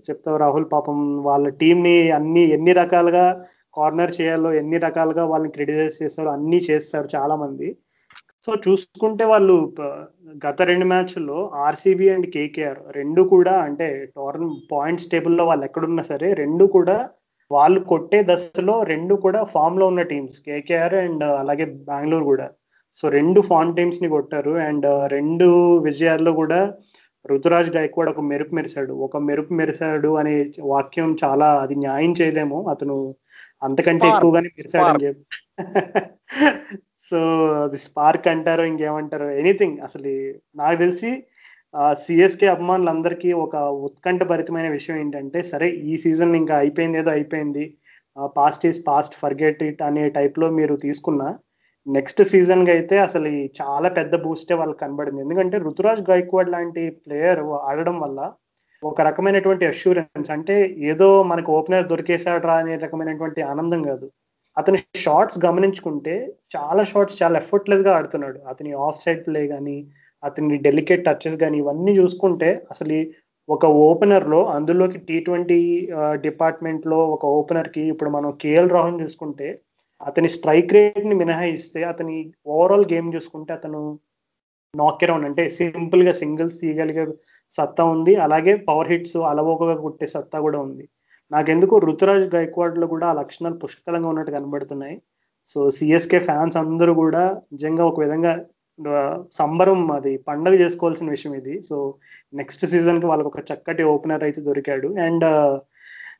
చెప్తావు 0.08 0.36
రాహుల్? 0.36 0.66
పాపం 0.72 0.98
వాళ్ళ 1.22 1.48
టీంని 1.60 1.96
అన్ని 2.10 2.44
ఎన్ని 2.48 2.72
రకాలుగా 2.72 3.26
కార్నర్ 3.74 4.12
చేయాలో 4.20 4.50
ఎన్ని 4.52 4.78
రకాలుగా 4.78 5.24
వాళ్ళని 5.24 5.52
క్రిటిసైజ్ 5.52 6.02
చేస్తారో 6.02 6.30
అన్ని 6.30 6.58
చేస్తారు 6.70 7.08
చాలా 7.16 7.34
మంది 7.36 7.68
సో 8.48 8.52
చూసుకుంటే 8.66 9.24
వాళ్ళు 9.24 9.54
గత 10.46 10.62
రెండు 10.62 10.84
మ్యాచ్ల్లో 10.84 11.38
ఆర్సీబీ 11.66 12.06
అండ్ 12.08 12.26
కేకేఆర్ 12.26 12.80
రెండు 12.90 13.22
కూడా 13.34 13.54
అంటే 13.60 13.88
టోర్న్ 14.16 14.50
పాయింట్స్ 14.72 15.10
టేబుల్లో 15.10 15.44
వాళ్ళు 15.44 15.64
ఎక్కడున్నా 15.64 16.02
సరే 16.02 16.28
రెండు 16.34 16.64
కూడా 16.76 16.96
వాళ్ళు 17.50 17.80
కొట్టే 17.84 18.20
దశలో 18.22 18.76
రెండు 18.82 19.14
కూడా 19.14 19.40
ఫామ్లో 19.44 19.86
ఉన్న 19.86 20.02
టీమ్స్ 20.02 20.38
కేకేఆర్ 20.40 20.94
అండ్ 20.94 21.24
అలాగే 21.40 21.64
బెంగళూరు 21.88 22.24
కూడా. 22.24 22.46
సో 22.96 23.08
రెండు 23.08 23.40
ఫాన్ 23.40 23.76
టీమ్స్ని 23.76 24.08
కొట్టారు. 24.08 24.50
అండ్ 24.50 24.86
రెండు 25.12 25.48
విజయాల్లో 25.78 26.32
కూడా 26.32 26.60
ఋతురాజ్ 27.32 27.70
గైక్వాడ్ 27.76 28.10
ఒక 28.10 28.20
మెరుపు 28.20 28.54
మెరిశాడు. 28.54 28.92
ఒక 29.06 29.16
మెరుపు 29.28 29.52
మెరిశాడు 29.54 30.10
అనే 30.16 30.34
వాక్యం 30.60 31.16
చాలా 31.24 31.48
అది 31.62 31.74
న్యాయం 31.74 32.12
చేయదేమో. 32.12 32.58
అతను 32.70 33.14
అంతకంటే 33.62 34.06
ఎక్కువగానే 34.08 34.48
మెరిశాడని 34.48 35.04
చెప్పి. 35.04 35.24
సో 37.10 37.18
అది 37.64 37.78
స్పార్క్ 37.78 38.28
అంటారో 38.28 38.64
ఇంకేమంటారో 38.64 39.30
ఎనీథింగ్. 39.30 39.78
అసలు 39.78 40.12
నాకు 40.56 40.78
తెలిసి 40.78 41.10
సిఎస్కే 41.92 42.46
అభిమానులందరికీ 42.46 43.32
ఒక 43.32 43.56
ఉత్కంఠభరితమైన 43.56 44.68
విషయం 44.68 44.96
ఏంటంటే 44.96 45.42
సరే 45.42 45.68
ఈ 45.70 45.96
సీజన్ 45.96 46.36
ఇంకా 46.36 46.54
అయిపోయింది 46.56 46.98
ఏదో 46.98 47.10
అయిపోయింది. 47.10 47.64
Past 48.36 48.66
is 48.66 48.80
past 48.88 49.16
forget 49.22 49.62
it 49.62 49.82
అనే 49.82 50.04
టైప్లో 50.08 50.50
మీరు 50.50 50.76
తీసుకున్నా 50.76 51.28
నెక్స్ట్ 51.86 52.20
సీజన్కి 52.30 52.70
అయితే 52.76 52.96
అసలు 53.06 53.30
చాలా 53.58 53.88
పెద్ద 53.98 54.14
బూస్టే 54.24 54.54
వాళ్ళకి 54.60 54.80
కనబడింది. 54.84 55.20
ఎందుకంటే 55.24 55.56
ఋతురాజ్ 55.66 56.02
గైక్వాడ్ 56.10 56.52
లాంటి 56.54 56.82
ప్లేయర్ 57.04 57.40
ఆడడం 57.70 57.96
వల్ల 58.04 58.20
ఒక 58.82 59.00
రకమైనటువంటి 59.08 59.64
అష్యూరెన్స్ 59.72 60.30
అంటే 60.36 60.56
ఏదో 60.90 61.08
మనకు 61.32 61.50
ఓపెనర్ 61.58 61.90
దొరికేశాడరా 61.92 62.56
అనే 62.62 62.74
రకమైనటువంటి 62.84 63.40
ఆనందం 63.52 63.80
కాదు. 63.90 64.06
అతని 64.56 64.78
షార్ట్స్ 65.04 65.38
గమనించుకుంటే 65.46 66.14
చాలా 66.54 66.82
షార్ట్స్ 66.90 67.18
చాలా 67.22 67.36
ఎఫర్ట్లెస్గా 67.42 67.92
ఆడుతున్నాడు. 67.98 68.38
అతని 68.52 68.70
ఆఫ్ 68.86 69.00
సైడ్ 69.04 69.22
ప్లే 69.28 69.42
కానీ 69.54 69.76
అతని 70.22 70.56
డెలికేట్ 70.66 71.06
టచెస్ 71.08 71.38
కానీ 71.42 71.56
ఇవన్నీ 71.62 71.92
చూసుకుంటే 72.00 72.50
అసలు 72.74 72.98
ఒక 73.48 73.66
ఓపెనర్లో 73.88 74.38
అందులోకి 74.56 74.98
టీ 75.08 75.16
ట్వంటీ 75.26 75.58
డిపార్ట్మెంట్లో 76.26 76.98
ఒక 77.14 77.24
ఓపెనర్కి 77.38 77.82
ఇప్పుడు 77.92 78.10
మనం 78.16 78.30
కేఎల్ 78.44 78.72
రాహుల్ 78.76 78.96
చూసుకుంటే 79.02 79.48
అతని 80.00 80.28
స్ట్రైక్ 80.36 80.74
రేట్ని 80.76 81.14
మినహాయిస్తే 81.22 81.80
అతని 81.92 82.16
ఓవరాల్ 82.56 82.86
గేమ్ 82.92 83.08
చూసుకుంటే 83.16 83.52
అతను 83.58 83.80
నాకెరౌండ్ 84.74 85.26
అంటే 85.28 85.42
సింపుల్గా 85.58 86.12
సింగిల్స్ 86.22 86.58
తీయగలిగే 86.60 87.04
సత్తా 87.56 87.84
ఉంది. 87.94 88.12
అలాగే 88.24 88.52
పవర్ 88.68 88.90
హిట్స్ 88.92 89.18
అలవోకగా 89.30 89.76
కొట్టే 89.84 90.06
సత్తా 90.14 90.38
కూడా 90.46 90.58
ఉంది. 90.66 90.84
నాకెందుకు 91.30 91.74
ఋతురాజ్ 91.88 92.26
గైక్వాడ్లో 92.34 92.86
కూడా 92.94 93.06
ఆ 93.12 93.14
లక్షణాలు 93.20 93.56
పుష్కలంగా 93.62 94.08
ఉన్నట్టు 94.12 94.32
కనబడుతున్నాయి. 94.36 94.96
సో 95.52 95.58
సిఎస్కే 95.78 96.18
ఫ్యాన్స్ 96.28 96.56
అందరూ 96.64 96.92
కూడా 97.02 97.22
నిజంగా 97.54 97.84
ఒక 97.90 98.00
విధంగా 98.04 98.32
సంబరం 99.38 99.80
అది 99.96 100.12
పండగ 100.28 100.54
చేసుకోవాల్సిన 100.62 101.08
విషయం 101.16 101.34
ఇది. 101.40 101.54
సో 101.68 101.76
నెక్స్ట్ 102.40 102.64
సీజన్కి 102.72 103.06
వాళ్ళకి 103.10 103.28
ఒక 103.32 103.42
చక్కటి 103.50 103.82
ఓపెనర్ 103.94 104.24
అయితే 104.28 104.40
దొరికాడు. 104.48 104.88
అండ్ 105.06 105.26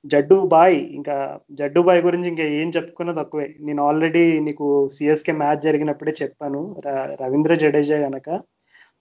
జడ్డు 0.04 0.36
బాయ్ 0.54 0.76
ఇంకా 0.98 1.14
జడ్డు 1.58 1.80
బాయ్ 1.86 2.00
గురించి 2.06 2.28
ఇంకా 2.32 2.44
ఏం 2.60 2.68
చెప్పుకున్నా 2.76 3.12
తక్కువే. 3.12 3.46
నేను 3.60 3.80
ఆల్రెడీ 3.88 4.24
నీకు 4.46 4.66
సిఎస్కే 4.96 5.32
మ్యాచ్ 5.42 5.64
జరిగినప్పుడే 5.68 6.12
చెప్పాను. 6.22 6.60
రవీంద్ర 7.22 7.54
జడేజా 7.54 7.98
గనక 8.06 8.28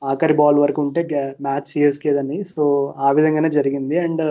ఆఖరి 0.02 0.36
బాల్ 0.42 0.60
వరకు 0.64 0.80
ఉంటే 0.86 1.02
మ్యాచ్ 1.42 1.72
సిఎస్కేదని 1.74 2.38
సో 2.54 2.64
ఆ 2.98 3.10
విధంగానే 3.18 3.52
జరిగింది. 3.60 3.96
అండ్ 4.06 4.24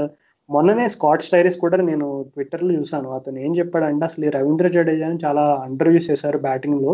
మొన్ననే 0.49 0.87
స్కాట్ 0.95 1.27
స్టైరీస్ 1.27 1.59
కూడా 1.65 1.77
నేను 1.91 2.07
ట్విట్టర్లో 2.33 2.73
చూసాను 2.79 3.09
అతను 3.19 3.39
ఏం 3.47 3.53
చెప్పాడంటే 3.59 4.05
అసలు 4.05 4.25
ఈ 4.29 4.33
రవీంద్ర 4.39 4.69
జడేజాని 4.69 5.19
చాలా 5.25 5.45
అండర్వ్యూ 5.67 6.01
చేశారు 6.09 6.39
బ్యాటింగ్లో 6.39 6.93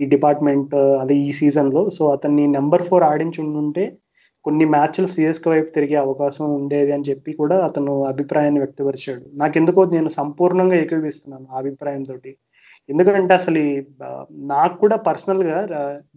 ఈ 0.00 0.04
డిపార్ట్మెంట్ 0.14 0.74
అదే 1.02 1.14
ఈ 1.26 1.30
సీజన్లో 1.32 1.82
సో 1.90 2.04
అతన్ని 2.12 2.44
నెంబర్ 2.56 2.84
ఫోర్ 2.88 3.04
ఆడించి 3.04 3.38
ఉండుంటే 3.44 3.84
కొన్ని 4.44 4.64
మ్యాచ్లు 4.74 5.08
సిఎస్కే 5.14 5.48
వైపు 5.50 5.70
తిరిగే 5.76 5.96
అవకాశం 6.04 6.46
ఉండేది 6.58 6.90
అని 6.96 7.06
చెప్పి 7.10 7.30
కూడా 7.40 7.56
అతను 7.68 7.92
అభిప్రాయాన్ని 8.12 8.60
వ్యక్తపరిచాడు. 8.60 9.24
నాకెందుకో 9.42 9.82
నేను 9.96 10.10
సంపూర్ణంగా 10.18 10.76
ఏకీవిస్తున్నాను 10.82 11.46
ఆ 11.54 11.58
అభిప్రాయంతో 11.62 12.16
ఎందుకంటే 12.88 13.32
అసలు 13.40 13.60
నాకు 14.52 14.74
కూడా 14.82 14.96
పర్సనల్గా 15.08 15.58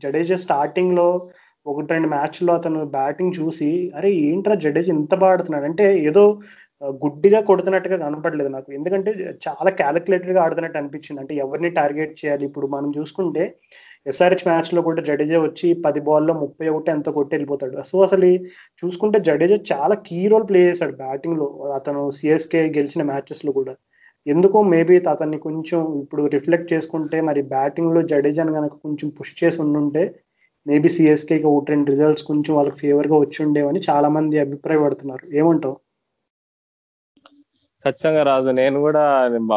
జడేజా 0.03 0.37
స్టార్టింగ్లో 0.45 1.07
ఒకటి 1.65 1.89
రెండు 1.93 2.07
మ్యాచ్లో 2.15 2.51
అతను 2.59 2.79
బ్యాటింగ్ 2.97 3.37
చూసి 3.39 3.69
అరే 3.97 4.09
ఏంట్రా 4.27 4.55
జడేజా 4.65 4.91
ఇంత 4.97 5.15
బాడుతున్నాడు 5.25 5.65
అంటే 5.69 5.85
ఏదో 6.09 6.23
గుడ్డిగా 7.03 7.39
కొడుతున్నట్టుగా 7.41 7.97
కనపడలేదు 8.03 8.49
నాకు. 8.55 8.69
ఎందుకంటే 8.77 9.11
చాలా 9.45 9.71
క్యాలిక్యులేటెడ్గా 9.79 10.41
ఆడుతున్నట్టు 10.43 10.79
అనిపించింది. 10.81 11.21
అంటే 11.21 11.33
ఎవరిని 11.45 11.69
టార్గెట్ 11.79 12.13
చేయాలి? 12.21 12.43
ఇప్పుడు 12.49 12.67
మనం 12.75 12.89
చూసుకుంటే 12.97 13.43
ఎస్ఆర్హెచ్ 14.07 14.47
మ్యాచ్లో 14.47 14.81
కూడా 14.81 15.01
జడేజా 15.01 15.39
వచ్చి 15.41 15.67
పది 15.85 15.99
బాల్లో 15.99 16.33
ముప్పై 16.43 16.67
ఒకటి 16.67 16.91
ఎంత 16.91 17.09
కొట్టి 17.09 17.33
వెళ్ళిపోతాడు. 17.35 17.81
సో 17.81 17.95
అసలు 18.01 18.27
చూసుకుంటే 18.83 19.19
జడేజా 19.19 19.57
చాలా 19.73 19.95
కీ 20.07 20.19
రోల్ 20.27 20.45
ప్లే 20.49 20.61
చేశాడు 20.69 20.95
బ్యాటింగ్లో. 21.03 21.47
అతను 21.75 22.01
సిఎస్కే 22.11 22.61
గెలిచిన 22.77 23.03
మ్యాచెస్లో 23.03 23.51
కూడా. 23.51 23.73
ఎందుకో 24.25 24.61
మేబీ 24.73 24.95
అతన్ని 25.13 25.37
కొంచెం 25.37 25.81
ఇప్పుడు 26.03 26.23
రిఫ్లెక్ట్ 26.35 26.73
చేసుకుంటే 26.73 27.21
మరి 27.21 27.41
బ్యాటింగ్లో 27.55 28.01
జడేజాని 28.13 28.53
కనుక 28.53 28.75
కొంచెం 28.85 29.09
పుష్ 29.19 29.35
చేసి 29.43 29.59
ఉండుంటే 29.61 30.03
మేబీ 30.65 30.89
సిఎస్కేకి 30.89 31.47
ఒకటి 31.47 31.71
రెండు 31.71 31.91
రిజల్ట్స్ 31.91 32.23
కొంచెం 32.23 32.51
వాళ్ళకి 32.55 32.77
ఫేవర్గా 32.77 33.17
వచ్చి 33.19 33.39
ఉండేవని 33.45 33.81
చాలా 33.89 34.09
మంది 34.09 34.39
అభిప్రాయపడుతున్నారు. 34.39 35.25
ఏమంటావు? 35.35 35.75
ఖచ్చితంగా 37.87 38.23
రాజు. 38.29 38.49
నేను 38.61 38.77
కూడా 38.85 39.03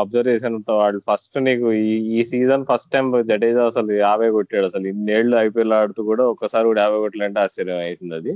అబ్జర్వ్ 0.03 0.31
చేశాను 0.33 0.59
వాళ్ళు 0.81 1.01
ఫస్ట్ 1.09 1.37
నీకు 1.49 1.67
ఈ 1.85 1.89
ఈ 2.19 2.21
సీజన్ 2.33 2.65
ఫస్ట్ 2.71 2.91
టైం 2.95 3.07
జడేజా 3.31 3.63
అసలు 3.71 3.91
యాభై 4.07 4.29
కొట్టాడు 4.37 4.67
అసలు. 4.71 4.87
ఇన్నేళ్ళు 4.95 5.35
ఐపీఎల్ 5.47 5.75
ఆడుతూ 5.81 6.03
కూడా 6.11 6.25
ఒక్కసారి 6.35 6.67
కూడా 6.71 6.83
యాభై 6.87 7.01
కొట్టాలంటే 7.05 7.41
ఆశ్చర్యం 7.47 7.81
అవుతుంది 7.87 8.15
అది. 8.21 8.33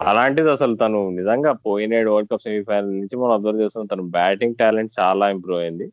అలాంటిది 0.00 0.50
అసలు 0.56 0.74
తను 0.82 1.00
నిజంగా 1.18 1.52
పోయినేడు 1.66 2.08
వరల్డ్ 2.14 2.30
కప్ 2.32 2.44
సెమీఫైనల్ 2.46 2.92
నుంచి 3.00 3.16
మనం 3.22 3.34
అబ్జర్వ్ 3.36 3.62
చేస్తాం 3.64 3.86
తన 3.92 4.02
బ్యాటింగ్ 4.16 4.56
టాలెంట్ 4.62 4.92
చాలా 5.00 5.26
ఇంప్రూవ్ 5.34 5.60
అయింది. 5.64 5.86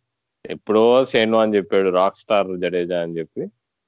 ఎప్పుడో 0.45 0.83
షేను 1.11 1.37
అని 1.43 1.55
చెప్పాడు 1.57 1.89
రాక్ 1.99 2.19
స్టార్ 2.21 2.49
జడేజా 2.63 2.99
అని 3.05 3.15
చెప్పి. 3.19 3.43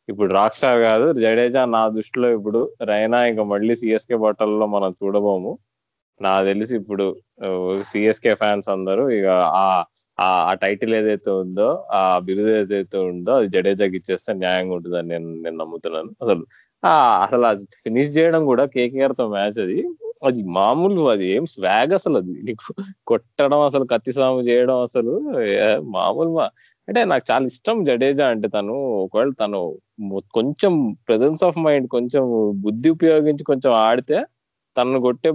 ఇప్పుడు 0.09 0.29
రాక్ 0.37 0.57
స్టార్ 0.59 0.79
కాదు 0.89 1.05
జడేజా 1.23 1.61
నా 1.75 1.81
దృష్టిలో 1.97 2.27
ఇప్పుడు 2.37 2.59
రైనా 2.91 3.19
ఇంకా 3.31 3.43
మళ్ళీ 3.53 3.73
సిఎస్కే 3.81 4.17
బట్టల్లో 4.25 4.65
మనం 4.75 4.91
చూడబోము. 5.01 5.51
నాకు 6.21 6.43
తెలిసి 6.49 6.73
ఇప్పుడు 6.81 7.05
సిఎస్కే 7.83 8.33
ఫ్యాన్స్ 8.41 8.67
అందరూ 8.69 9.03
ఇక 9.17 9.27
ఆ 9.59 9.65
ఆ 10.17 10.27
టైటిల్ 10.63 10.93
ఏదైతే 10.97 11.29
ఉందో 11.41 11.67
ఆ 11.91 12.01
బిరుదు 12.19 12.51
ఏదైతే 12.57 12.97
ఉందో 13.11 13.31
అది 13.37 13.47
జడేజాకి 13.55 13.95
ఇచ్చేస్తే 13.99 14.31
న్యాయంగా 14.41 14.73
ఉంటుందని 14.77 15.09
నేను 15.13 15.29
నేను 15.43 15.57
నమ్ముతున్నాను. 15.63 16.11
అసలు 16.23 16.43
ఆ 16.83 16.93
అసలు 17.25 17.45
అది 17.51 17.65
ఫినిష్ 17.83 18.11
చేయడం 18.17 18.41
కూడా 18.51 18.63
కేకేఆర్తో 18.75 19.25
మ్యాచ్ 19.35 19.59
అది. 19.65 19.79
అది 20.23 20.41
మామూలు 20.57 21.01
అది 21.13 21.25
ఏం 21.35 21.45
స్వాగ్ 21.53 21.93
అసలు 21.99 22.15
అది. 22.21 22.33
నీకు 22.47 22.65
కొట్టడం 23.09 23.61
అసలు 23.69 23.85
కత్తి 23.93 24.11
సాము 24.17 24.41
చేయడం 24.49 24.77
అసలు 24.87 25.13
మామూలు 25.95 26.31
అంటే 26.87 27.01
నాకు 27.11 27.25
చాలా 27.31 27.45
ఇష్టం 27.53 27.77
జడేజా 27.87 28.25
అంటే 28.33 28.47
తను 28.55 28.75
ఒకవేళ 29.03 29.31
తను 29.41 29.59
కొంచెం 30.37 30.73
ప్రెజెన్స్ 31.07 31.43
ఆఫ్ 31.47 31.59
మైండ్ 31.65 31.87
కొంచెం 31.95 32.23
బుద్ధి 32.65 32.89
ఉపయోగించి 32.95 33.43
కొంచెం 33.43 33.71
ఆడితే 33.83 34.17
తనను 34.77 34.99
కొట్టే 35.05 35.29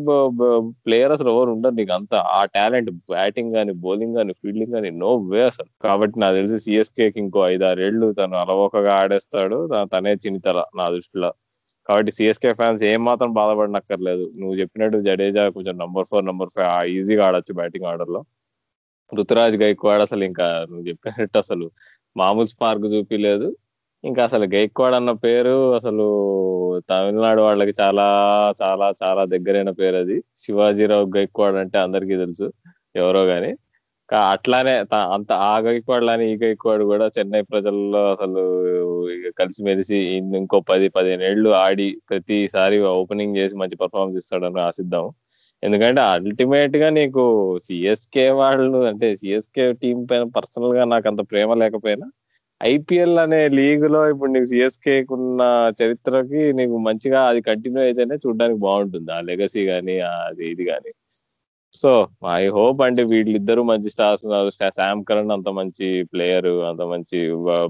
ప్లేయర్ 0.84 1.12
అసలు 1.16 1.28
ఎవరు 1.32 1.50
ఉండరు 1.54 1.74
నీకు 1.78 1.92
అంత. 1.96 2.12
ఆ 2.36 2.40
టాలెంట్ 2.54 2.90
బ్యాటింగ్ 3.10 3.50
కానీ 3.56 3.72
బౌలింగ్ 3.84 4.14
కానీ 4.18 4.32
ఫీల్డింగ్ 4.40 4.74
కానీ 4.76 4.90
నో 5.02 5.10
వే 5.32 5.40
అసలు. 5.50 5.70
కాబట్టి 5.84 6.16
నాకు 6.22 6.36
తెలిసి 6.40 6.58
సిఎస్కే 6.66 7.06
కి 7.14 7.18
ఇంకో 7.24 7.40
ఐదు 7.52 7.64
ఆరేళ్ళు 7.70 8.06
తను 8.20 8.36
అలవోకగా 8.42 8.92
ఆడేస్తాడు. 9.02 9.58
తనే 9.94 10.14
చినితల 10.24 10.60
నా 10.80 10.86
దృష్టిలో. 10.96 11.30
కాబట్టి 11.88 12.12
సిఎస్కే 12.18 12.52
ఫ్యాన్స్ 12.60 12.82
ఏం 12.92 13.00
మాత్రం 13.08 13.30
బాధపడనక్కర్లేదు. 13.40 14.24
నువ్వు 14.40 14.54
చెప్పినట్టు 14.62 14.98
జడేజా 15.08 15.44
కొంచెం 15.56 15.74
నంబర్ 15.82 16.08
ఫోర్ 16.10 16.24
నంబర్ 16.30 16.50
ఫైవ్ 16.56 16.70
ఈజీగా 16.96 17.24
ఆడొచ్చు 17.28 17.52
బ్యాటింగ్ 17.60 17.88
ఆర్డర్లో. 17.92 18.20
ఋతురాజ్ 19.12 19.56
గైక్వాడ్ 19.62 20.02
అసలు 20.06 20.22
ఇంకా 20.30 20.46
నువ్వు 20.70 20.84
చెప్పినట్టు 20.90 21.38
అసలు 21.44 21.66
మామూలు 22.16 22.48
స్పార్క్ 22.54 22.86
చూపిలేదు. 22.94 23.48
ఇంకా 24.04 24.24
అసలు 24.24 24.44
గైక్వాడ్ 24.46 24.94
అన్న 24.94 25.12
పేరు 25.24 25.74
అసలు 25.74 26.04
తమిళనాడు 26.90 27.40
వాళ్ళకి 27.42 27.74
చాలా 27.80 28.06
చాలా 28.62 28.92
చాలా 29.02 29.24
దగ్గరైన 29.24 29.70
పేరు 29.70 29.96
అది. 29.96 30.16
శివాజీరావు 30.36 31.06
గైక్వాడ్ 31.16 31.56
అంటే 31.56 31.78
అందరికీ 31.78 32.16
తెలుసు 32.16 32.46
ఎవరో 32.96 33.22
గాని. 33.24 33.50
కా- 34.08 34.32
అట్లానే 34.32 34.72
అంత 35.12 35.32
ఆ 35.46 35.58
గైక్వాడ్ 35.58 36.04
లాని 36.04 36.32
ఈ 36.32 36.36
గైక్వాడ్ 36.36 36.82
కూడా 36.82 37.10
చెన్నై 37.18 37.42
ప్రజల్లో 37.42 38.10
అసలు 38.10 38.42
ఇక 39.10 39.32
కలిసిమెలిసి 39.38 39.96
ఇంకో 40.36 40.60
పది 40.60 40.88
పదిహేను 40.88 41.22
ఏళ్ళు 41.22 41.50
ఆడి 41.56 41.88
ప్రతిసారి 42.10 42.78
ఓపెనింగ్ 42.92 43.36
చేసి 43.36 43.56
మంచి 43.56 43.76
పర్ఫార్మెన్స్ 43.76 44.18
ఇస్తాడని 44.18 44.60
ఆశిద్దాం 44.60 45.06
ఎందుకంటే 45.62 46.00
అల్టిమేట్గా 46.10 46.90
నీకు 46.90 47.24
సిఎస్కే 47.64 48.30
వాళ్ళు 48.32 48.78
అంటే 48.86 49.16
సిఎస్కే 49.16 49.72
టీం 49.72 50.06
పైన 50.06 50.22
పర్సనల్గా 50.36 50.84
నాకు 50.84 51.08
అంత 51.08 51.22
ప్రేమ 51.30 51.54
లేకపోయినా 51.54 52.06
ఐపీఎల్ 52.60 53.18
అనే 53.18 53.40
లీగ్లో 53.58 54.00
ఇప్పుడు 54.10 54.30
నీకు 54.32 54.44
సిఎస్కే 54.44 54.94
ఉన్న 55.16 55.42
చరిత్రకి 55.80 56.42
నీకు 56.58 56.76
మంచిగా 56.88 57.20
అది 57.30 57.40
కంటిన్యూ 57.42 57.82
అయితేనే 57.82 58.16
చూడడానికి 58.24 58.60
బాగుంటుంది. 58.60 59.10
ఆ 59.12 59.20
లెగసీ 59.20 59.62
గానీ 59.66 59.96
అది 60.28 60.44
ఇది 60.52 60.64
గాని. 60.70 60.92
సో 61.74 61.90
ఐ 62.34 62.42
హోప్ 62.48 62.80
అంటే 62.82 63.02
వీళ్ళిద్దరు 63.12 63.62
మంచి 63.62 63.88
స్టార్స్ 63.94 64.22
ఉన్నారు. 64.26 64.50
శామ్ 64.78 65.02
కరణ్ 65.08 65.32
అంత 65.36 65.48
మంచి 65.58 65.88
ప్లేయర్ 66.12 66.50
అంత 66.70 66.82
మంచి 66.92 67.18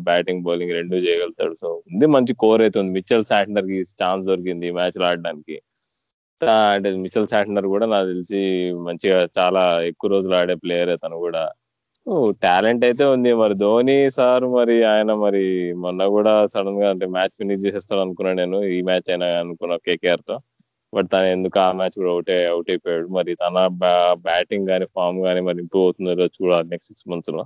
బ్యాటింగ్ 0.08 0.44
బౌలింగ్ 0.44 0.74
రెండు 0.78 0.96
చేయగలుగుతాడు. 1.06 1.54
సో 1.62 1.68
ఉంది 1.90 2.06
మంచి 2.16 2.34
కోర్ 2.44 2.62
అయితే 2.62 2.78
ఉంది. 2.80 2.92
మిచ్చల్ 2.98 3.24
శాంటనర్కి 3.24 3.80
ఛాన్స్ 4.02 4.26
దొరికింది 4.30 4.70
మ్యాచ్ 4.78 4.98
ఆడడానికి. 5.10 5.56
అంటే 6.74 6.88
మిచ్చల్ 7.04 7.28
శాంటనర్ 7.32 7.66
కూడా 7.74 7.86
నాకు 7.86 8.06
తెలిసి 8.12 8.40
మంచిగా 8.88 9.18
చాలా 9.38 9.62
ఎక్కువ 9.90 10.10
రోజులు 10.10 10.34
ఆడే 10.40 10.56
ప్లేయర్ 10.64 10.92
తను 11.04 11.18
కూడా. 11.18 11.44
టాలెంట్ 12.42 12.82
అయితే 12.88 13.04
ఉంది. 13.14 13.30
మరి 13.40 13.54
ధోని 13.62 13.96
సార్ 14.16 14.44
మరి 14.56 14.76
ఆయన 14.92 15.12
మరి 15.24 15.42
మొన్న 15.84 16.02
కూడా 16.16 16.32
సడన్గా 16.54 16.88
అంటే 16.92 17.06
మ్యాచ్ 17.16 17.34
ఫినిష్ 17.40 17.64
చేసేస్తాడు 17.66 18.02
అనుకున్నా 18.04 18.32
నేను. 18.42 18.58
ఈ 18.74 18.78
మ్యాచ్ 18.88 19.08
అయినా 19.12 19.28
అనుకున్నా 19.42 19.76
కేకేఆర్తో 19.86 20.36
బట్ 20.92 21.08
తను 21.12 21.28
ఎందుకు 21.36 21.58
ఆ 21.64 21.68
మ్యాచ్ 21.78 21.96
కూడా 22.00 22.10
అవుట్ 22.14 22.30
అవుట్ 22.52 22.68
అయిపోయాడు. 22.72 23.06
మరి 23.16 23.32
తన 23.42 23.56
బ్యాటింగ్ 24.26 24.68
కానీ 24.72 24.86
ఫామ్ 24.96 25.18
కానీ 25.26 25.40
మరి 25.48 25.58
ఇంప్రూవ్ 25.64 25.86
అవుతుందో 25.86 26.12
చూడాలి 26.38 26.68
నెక్స్ట్ 26.72 26.90
సిక్స్ 26.92 27.08
మంత్స్లో 27.12 27.44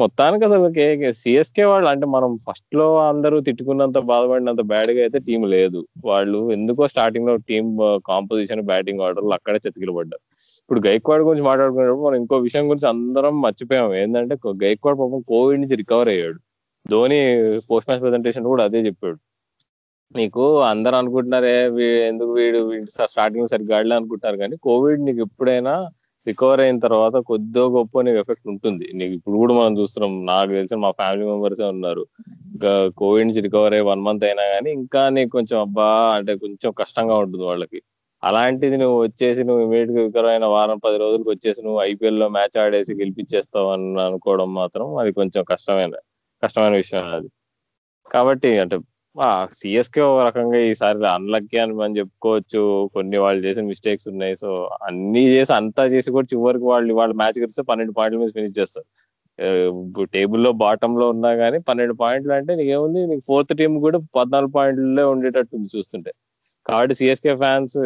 మొత్తానికి 0.00 0.44
అసలు 0.48 0.66
సిఎస్కే 1.20 1.64
వాళ్ళు 1.70 1.88
అంటే 1.92 2.06
మనం 2.14 2.30
ఫస్ట్లో 2.46 2.86
అందరూ 3.10 3.36
తిట్టుకున్నంత 3.46 3.98
బాధపడినంత 4.10 4.62
బ్యాడ్గా 4.72 5.00
అయితే 5.06 5.18
టీం 5.28 5.42
లేదు. 5.54 5.80
వాళ్ళు 6.10 6.40
ఎందుకో 6.56 6.84
స్టార్టింగ్లో 6.94 7.34
టీం 7.48 7.64
కాంపోజిషన్ 8.10 8.62
బ్యాటింగ్ 8.70 9.02
ఆర్డర్లు 9.06 9.34
అక్కడే 9.38 9.60
చెతికిలు 9.66 9.94
పడ్డారు 9.98 10.24
ఇప్పుడు 10.70 10.88
గైక్వాడ్ 10.88 11.22
గురించి 11.22 11.44
మాట్లాడుకునేటప్పుడు 11.44 12.06
మనం 12.06 12.14
ఇంకో 12.14 12.36
విషయం 12.36 12.68
గురించి 12.70 12.88
అందరం 12.88 13.40
మర్చిపోయాం. 13.40 13.94
ఏంటంటే 13.94 14.38
గైక్వాడ్ 14.64 14.98
పాపం 14.98 15.20
కోవిడ్ 15.28 15.60
నుంచి 15.60 15.76
రికవర్ 15.76 16.08
అయ్యాడు. 16.08 16.38
ధోని 16.90 17.18
పోస్ట్ 17.70 17.90
మ్యాచ్ 17.90 18.02
ప్రెజెంటేషన్ 18.02 18.44
కూడా 18.44 18.64
అదే 18.64 18.78
చెప్పాడు. 18.78 19.18
నీకు 20.16 20.60
అందరు 20.62 20.94
అనుకుంటున్నారే 20.94 21.56
ఎందుకు 22.08 22.32
వీడు 22.32 22.60
స్టార్టింగ్ 22.90 23.48
సరిగ్గా 23.48 23.76
ఆడలే 23.78 24.36
కానీ 24.38 24.56
కోవిడ్ 24.56 25.00
నీకు 25.00 25.20
ఎప్పుడైనా 25.20 25.90
రికవర్ 26.26 26.60
అయిన 26.60 26.78
తర్వాత 26.78 27.16
కొద్దో 27.16 27.68
గొప్ప 27.68 28.00
నీకు 28.00 28.18
ఎఫెక్ట్ 28.18 28.48
ఉంటుంది. 28.48 28.90
నీకు 28.94 29.12
ఇప్పుడు 29.12 29.36
కూడా 29.36 29.54
మనం 29.54 29.78
చూస్తున్నాం. 29.78 30.26
నాకు 30.26 30.50
తెలిసిన 30.50 30.78
మా 30.78 30.90
ఫ్యామిలీ 30.90 31.26
మెంబర్స్ 31.26 31.60
ఉన్నారు. 31.60 32.06
ఇంకా 32.54 32.88
కోవిడ్ 32.96 33.26
నుంచి 33.26 33.40
రికవర్ 33.40 33.72
అయ్యి 33.72 33.86
వన్ 33.86 34.00
మంత్ 34.00 34.24
అయినా 34.24 34.42
కానీ 34.54 34.72
ఇంకా 34.72 35.08
నీకు 35.08 35.30
కొంచెం 35.30 35.60
అబ్బా 35.60 36.14
అంటే 36.16 36.34
కొంచెం 36.36 36.72
కష్టంగా 36.72 37.16
ఉంటుంది 37.16 37.44
వాళ్ళకి. 37.44 37.82
అలాంటిది 38.22 38.76
నువ్వు 38.82 38.96
వచ్చేసి 39.04 39.42
నువ్వు 39.48 39.62
ఇమీడియట్గా 39.66 40.22
వారం 40.56 40.78
పది 40.86 40.96
రోజులకు 41.04 41.30
వచ్చేసి 41.34 41.60
నువ్వు 41.66 41.80
ఐపీఎల్లో 41.90 42.26
మ్యాచ్ 42.36 42.56
ఆడేసి 42.64 42.92
గెలిపించేస్తావు 43.02 43.68
అని 43.74 43.88
అనుకోవడం 44.08 44.48
మాత్రం 44.60 44.86
అది 45.02 45.12
కొంచెం 45.20 45.42
కష్టమైన 45.52 45.94
కష్టమైన 46.42 46.74
విషయం 46.82 47.06
అది. 47.18 47.28
కాబట్టి 48.14 48.50
అంటే 48.62 48.76
సిఎస్కే 49.60 50.02
ఒక 50.10 50.20
రకంగా 50.28 50.58
ఈసారి 50.70 50.98
అన్లక్కీ 51.16 51.56
అని 51.64 51.74
మనం 51.80 51.94
చెప్పుకోవచ్చు. 52.00 52.60
కొన్ని 52.94 53.18
వాళ్ళు 53.24 53.40
చేసిన 53.46 53.64
మిస్టేక్స్ 53.72 54.06
ఉన్నాయి. 54.12 54.34
సో 54.42 54.48
అన్ని 54.88 55.22
చేసి 55.34 55.52
అంతా 55.58 55.84
చేసి 55.94 56.08
కూడా 56.16 56.26
చివరికి 56.34 56.66
వాళ్ళు 56.72 56.94
వాళ్ళ 57.00 57.14
మ్యాచ్ 57.22 57.38
గెలిస్తే 57.42 57.64
పన్నెండు 57.70 57.94
పాయింట్ల 57.98 58.20
మీద 58.22 58.30
ఫినిష్ 58.38 58.56
చేస్తారు. 58.60 58.86
టేబుల్లో 60.14 60.50
బాటమ్లో 60.64 61.06
ఉన్నా 61.14 61.30
కానీ 61.42 61.58
పన్నెండు 61.68 61.94
పాయింట్లు 62.02 62.32
అంటే 62.38 62.52
నీకేముంది? 62.60 63.00
నీకు 63.10 63.22
ఫోర్త్ 63.30 63.54
టీం 63.60 63.72
కూడా 63.86 63.98
పద్నాలుగు 64.18 64.52
పాయింట్లే 64.58 65.04
ఉండేటట్టు 65.14 65.54
ఉంది 65.58 65.70
చూస్తుంటే. 65.76 66.12
కాబట్టి 66.66 66.94
సిఎస్కే 66.98 67.34
ఫ్యాన్స్ 67.42 67.76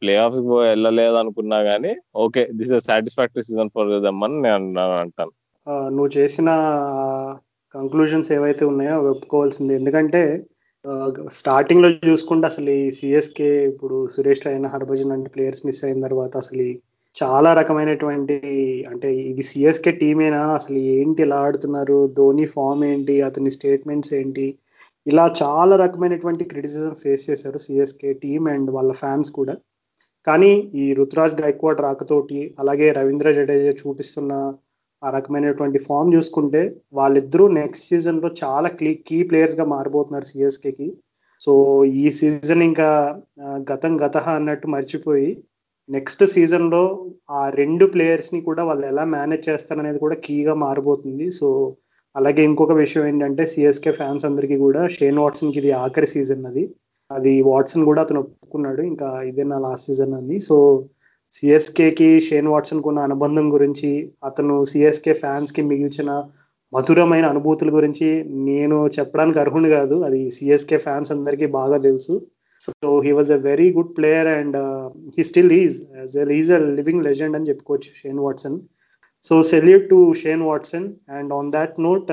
ప్లే 0.00 0.14
ఆఫ్స్ 0.24 0.40
వెళ్ళలేదు 0.62 1.16
అనుకున్నా 1.22 1.58
గానీ 1.70 1.92
okay 2.24 2.42
this 2.58 2.72
is 2.76 2.86
satisfactory 2.90 3.44
season 3.48 3.72
for 3.76 3.92
them 4.06 4.22
అని 4.26 4.38
నేను 4.46 4.66
అంటాను. 5.02 5.32
నువ్వు 5.96 6.10
చేసిన 6.18 6.50
కంక్లూజన్స్ 7.74 8.30
ఏవైతే 8.36 8.64
ఉన్నాయో 8.70 8.96
ఒప్పుకోవాల్సింది. 9.12 9.72
ఎందుకంటే 9.80 10.22
స్టార్టింగ్లో 11.40 11.88
చూసుకుంటే 12.08 12.46
అసలు 12.52 12.70
ఈ 12.82 12.86
సిఎస్కే 12.98 13.50
ఇప్పుడు 13.70 13.96
సురేష్ 14.14 14.46
రైనా 14.46 14.68
హర్భజన్ 14.68 15.14
అంటే 15.16 15.28
ప్లేయర్స్ 15.34 15.66
మిస్ 15.66 15.82
అయిన 15.84 16.00
తర్వాత 16.06 16.32
అసలు 16.42 16.64
చాలా 17.16 17.50
రకమైనటువంటి 17.60 18.36
అంటే 18.90 19.08
ఇది 19.30 19.42
సిఎస్కే 19.50 19.92
టీమేనా 20.00 20.42
అసలు 20.58 20.78
ఏంటి 20.94 21.22
ఇలా 21.26 21.38
ఆడుతున్నారు? 21.46 21.98
ధోని 22.18 22.46
ఫామ్ 22.54 22.82
ఏంటి? 22.90 23.16
అతని 23.28 23.50
స్టేట్మెంట్స్ 23.56 24.12
ఏంటి? 24.20 24.46
ఇలా 25.06 25.24
చాలా 25.42 25.76
రకమైనటువంటి 25.76 26.44
క్రిటిసిజం 26.44 26.94
ఫేస్ 26.94 27.30
చేశారు 27.30 27.58
సిఎస్కే 27.58 28.12
టీం 28.12 28.42
అండ్ 28.48 28.70
వాళ్ళ 28.70 28.92
ఫ్యాన్స్ 28.92 29.30
కూడా. 29.30 29.54
కానీ 30.26 30.50
ఈ 30.74 30.84
రుతురాజ్ 30.92 31.40
గైక్వాడ్ 31.40 31.80
రాకతోటి 31.80 32.40
అలాగే 32.58 32.88
రవీంద్ర 32.92 33.32
జడేజా 33.32 33.72
చూపిస్తున్న 33.80 34.32
ఆ 35.02 35.10
రకమైనటువంటి 35.10 35.78
ఫామ్ 35.78 36.14
చూసుకుంటే 36.14 36.60
వాళ్ళిద్దరూ 36.92 37.48
నెక్స్ట్ 37.52 37.86
సీజన్లో 37.86 38.28
చాలా 38.42 38.68
క్లీ 38.68 38.94
కీ 39.08 39.18
ప్లేయర్స్గా 39.22 39.64
మారిపోతున్నారు 39.64 40.24
సిఎస్కేకి 40.24 40.88
సో 41.40 41.52
ఈ 42.02 42.04
సీజన్ 42.10 42.62
ఇంకా 42.62 42.88
గతం 43.72 43.92
గత 44.04 44.16
అన్నట్టు 44.16 44.66
మర్చిపోయి 44.66 45.30
నెక్స్ట్ 45.88 46.22
సీజన్లో 46.24 46.82
ఆ 47.30 47.40
రెండు 47.50 47.84
ప్లేయర్స్ని 47.86 48.40
కూడా 48.40 48.62
వాళ్ళు 48.64 48.86
ఎలా 48.86 49.04
మేనేజ్ 49.04 49.48
చేస్తారనేది 49.48 49.98
కూడా 49.98 50.14
కీగా 50.16 50.54
మారిపోతుంది 50.54 51.30
సో 51.30 51.48
అలాగే 52.16 52.42
ఇంకొక 52.48 52.72
విషయం 52.82 53.04
ఏంటంటే 53.10 53.42
సిఎస్కే 53.52 53.92
ఫ్యాన్స్ 53.98 54.24
అందరికీ 54.28 54.56
కూడా 54.64 54.80
షేన్ 54.96 55.20
వాట్సన్కి 55.22 55.58
ఇది 55.60 55.70
ఆఖరి 55.84 56.08
సీజన్ 56.14 56.44
అది. 56.50 56.64
అది 57.10 57.32
వాట్సన్ 57.50 57.86
కూడా 57.90 58.00
అతను 58.04 58.20
ఒప్పుకున్నాడు. 58.24 58.82
ఇంకా 58.90 59.08
ఇదే 59.30 59.44
నా 59.52 59.58
లాస్ట్ 59.66 59.86
సీజన్ 59.88 60.14
అని 60.18 60.36
సో 60.48 60.56
సిఎస్కే 61.36 61.88
కి 61.98 62.08
షేన్ 62.26 62.48
వాట్సన్ 62.52 62.82
కున్న 62.86 63.06
అనుబంధం 63.08 63.46
గురించి 63.54 63.90
అతను 64.28 64.56
సిఎస్కే 64.72 65.12
ఫ్యాన్స్కి 65.22 65.62
మిగిల్చిన 65.70 66.10
మధురమైన 66.72 67.26
అనుభూతుల 67.32 67.70
గురించి 67.76 68.08
నేను 68.50 68.76
చెప్పడానికి 68.96 69.38
అర్హుని 69.42 69.70
కాదు. 69.76 69.96
అది 70.08 70.20
సిఎస్కే 70.36 70.78
ఫ్యాన్స్ 70.86 71.12
అందరికీ 71.16 71.46
బాగా 71.58 71.78
తెలుసు. 71.88 72.14
So 72.60 72.88
he 73.06 73.12
was 73.18 73.32
a 73.36 73.40
very 73.48 73.68
good 73.78 73.92
player 73.98 74.30
and 74.38 74.58
he 75.16 75.22
still 75.30 75.52
is 75.62 75.76
is 76.40 76.52
a 76.58 76.60
living 76.78 77.04
legend 77.08 77.36
అని 77.38 77.48
చెప్పుకోవచ్చు 77.50 77.90
Shane 78.00 78.20
Watson 78.26 78.58
so 79.24 79.34
salute 79.52 79.86
to 79.92 79.98
Shane 80.22 80.42
Watson 80.48 80.88
and 81.18 81.32
on 81.38 81.50
that 81.56 81.76
note 81.86 82.08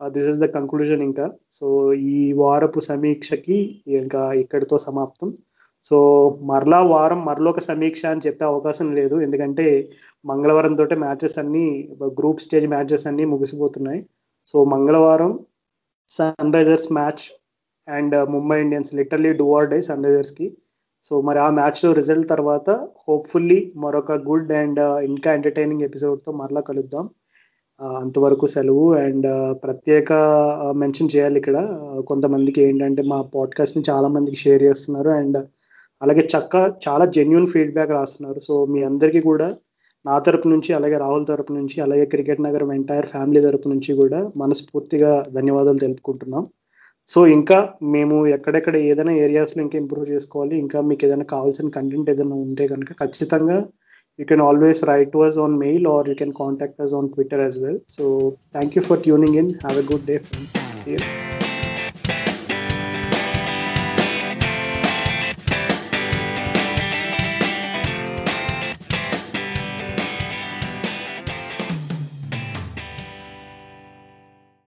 this 0.00 0.28
is 0.32 0.40
the 0.44 0.46
conclusion 0.56 1.02
ఇంకా 1.08 1.26
so 1.58 1.66
ఈ 2.14 2.18
వారపు 2.42 2.80
సమీక్షకి 2.90 3.58
ఇంకా 4.00 4.22
ఇక్కడితో 4.42 4.78
సమాప్తం. 4.88 5.30
So 5.84 5.96
మరలా 6.50 6.80
వారం 6.92 7.20
మరొక 7.28 7.60
సమీక్ష 7.70 8.02
అని 8.12 8.24
చెప్పే 8.26 8.44
అవకాశం 8.52 8.88
లేదు. 8.98 9.16
ఎందుకంటే 9.26 9.66
మంగళవారం 10.24 10.74
తోటే 10.80 10.96
మ్యాచెస్ 11.04 11.36
అన్ని 11.42 11.66
గ్రూప్ 12.20 12.44
స్టేజ్ 12.46 12.66
మ్యాచెస్ 12.74 13.06
అన్ని 13.10 13.24
ముగిసిపోతున్నాయి. 13.34 14.00
సో 14.54 14.58
మంగళవారం 14.74 15.32
Sun 16.10 16.54
Risers 16.56 16.90
match 16.98 17.24
and 17.88 18.14
uh, 18.18 18.24
Mumbai 18.34 18.56
Indians 18.64 18.90
literally 18.98 19.30
do 19.40 19.46
or 19.58 19.68
die 19.72 19.80
Sun 19.88 20.04
రైజర్స్కి 20.06 20.46
so 21.06 21.20
మరి 21.20 21.38
ఆ 21.38 21.48
మ్యాచ్లో 21.50 21.92
రిజల్ట్ 21.92 22.28
తర్వాత 22.28 22.70
హోప్ఫుల్లీ 23.04 23.58
మరొక 23.76 24.12
గుడ్ 24.28 24.50
అండ్ 24.52 24.80
uh, 24.80 24.98
ఇంకా 25.10 25.28
ఎంటర్టైనింగ్ 25.34 25.82
ఎపిసోడ్తో 25.82 26.32
మరలా 26.32 26.60
కలుద్దాం. 26.60 27.04
అంతవరకు 27.80 28.46
సెలవు. 28.46 28.86
అండ్ 28.94 29.26
uh, 29.26 29.52
ప్రత్యేక 29.64 30.10
uh, 30.64 30.74
మెన్షన్ 30.82 31.12
చేయాలి 31.16 31.38
ఇక్కడ. 31.38 31.58
కొంతమందికి 32.06 32.60
ఏంటంటే 32.62 33.02
మా 33.02 33.20
పాడ్కాస్ట్ని 33.36 33.84
చాలామందికి 33.90 33.90
చాలా 33.90 34.08
మందికి 34.16 34.42
షేర్ 34.44 34.62
చేస్తున్నారు. 34.62 35.10
అండ్ 35.10 35.38
అలాగే 36.02 36.24
చక్క 36.34 36.54
చాలా 36.88 37.04
జెన్యున్ 37.16 37.46
ఫీడ్బ్యాక్ 37.46 37.90
రాస్తున్నారు. 37.90 38.40
సో 38.40 38.54
మీ 38.66 38.82
అందరికీ 38.82 39.20
కూడా 39.20 39.48
నా 40.04 40.16
తరపు 40.18 40.48
నుంచి 40.48 40.70
అలాగే 40.74 40.96
రాహుల్ 40.96 41.26
తరపు 41.26 41.52
నుంచి 41.52 41.76
అలాగే 41.80 42.04
క్రికెట్ 42.04 42.40
నగరం 42.40 42.70
ఎంటైర్ 42.72 43.06
ఫ్యామిలీ 43.06 43.40
తరపు 43.40 43.68
నుంచి 43.68 43.92
కూడా 43.94 44.20
మనస్ఫూర్తిగా 44.36 45.12
ధన్యవాదాలు 45.34 45.78
తెలుపుకుంటున్నాం. 45.78 46.44
సో 47.10 47.20
ఇంకా 47.36 47.58
మేము 47.94 48.16
ఎక్కడెక్కడ 48.36 48.76
ఏదైనా 48.90 49.12
ఏరియాస్లో 49.24 49.60
ఇంకా 49.62 49.76
ఇంప్రూవ్ 49.82 50.06
చేసుకోవాలి. 50.14 50.54
ఇంకా 50.64 50.78
మీకు 50.88 51.04
ఏదైనా 51.06 51.26
కావాల్సిన 51.34 51.70
కంటెంట్ 51.76 52.10
ఏదైనా 52.14 52.38
ఉంటే 52.46 52.66
కనుక 52.68 52.92
ఖచ్చితంగా 53.02 53.58
you 54.18 54.26
can 54.30 54.44
always 54.48 54.80
write 54.90 55.12
to 55.12 55.20
us 55.26 55.38
on 55.44 55.56
mail 55.64 55.86
or 55.94 56.08
you 56.10 56.16
can 56.22 56.34
contact 56.40 56.82
us 56.86 56.94
on 57.00 57.10
Twitter 57.14 57.44
as 57.46 57.58
well 57.64 57.80
so 57.96 58.04
thank 58.56 58.76
you 58.78 58.84
for 58.88 59.02
tuning 59.06 59.38
in 59.42 59.52
have 59.64 59.78
a 59.84 59.86
good 59.92 60.06
day 60.06 60.16
friends 60.26 61.47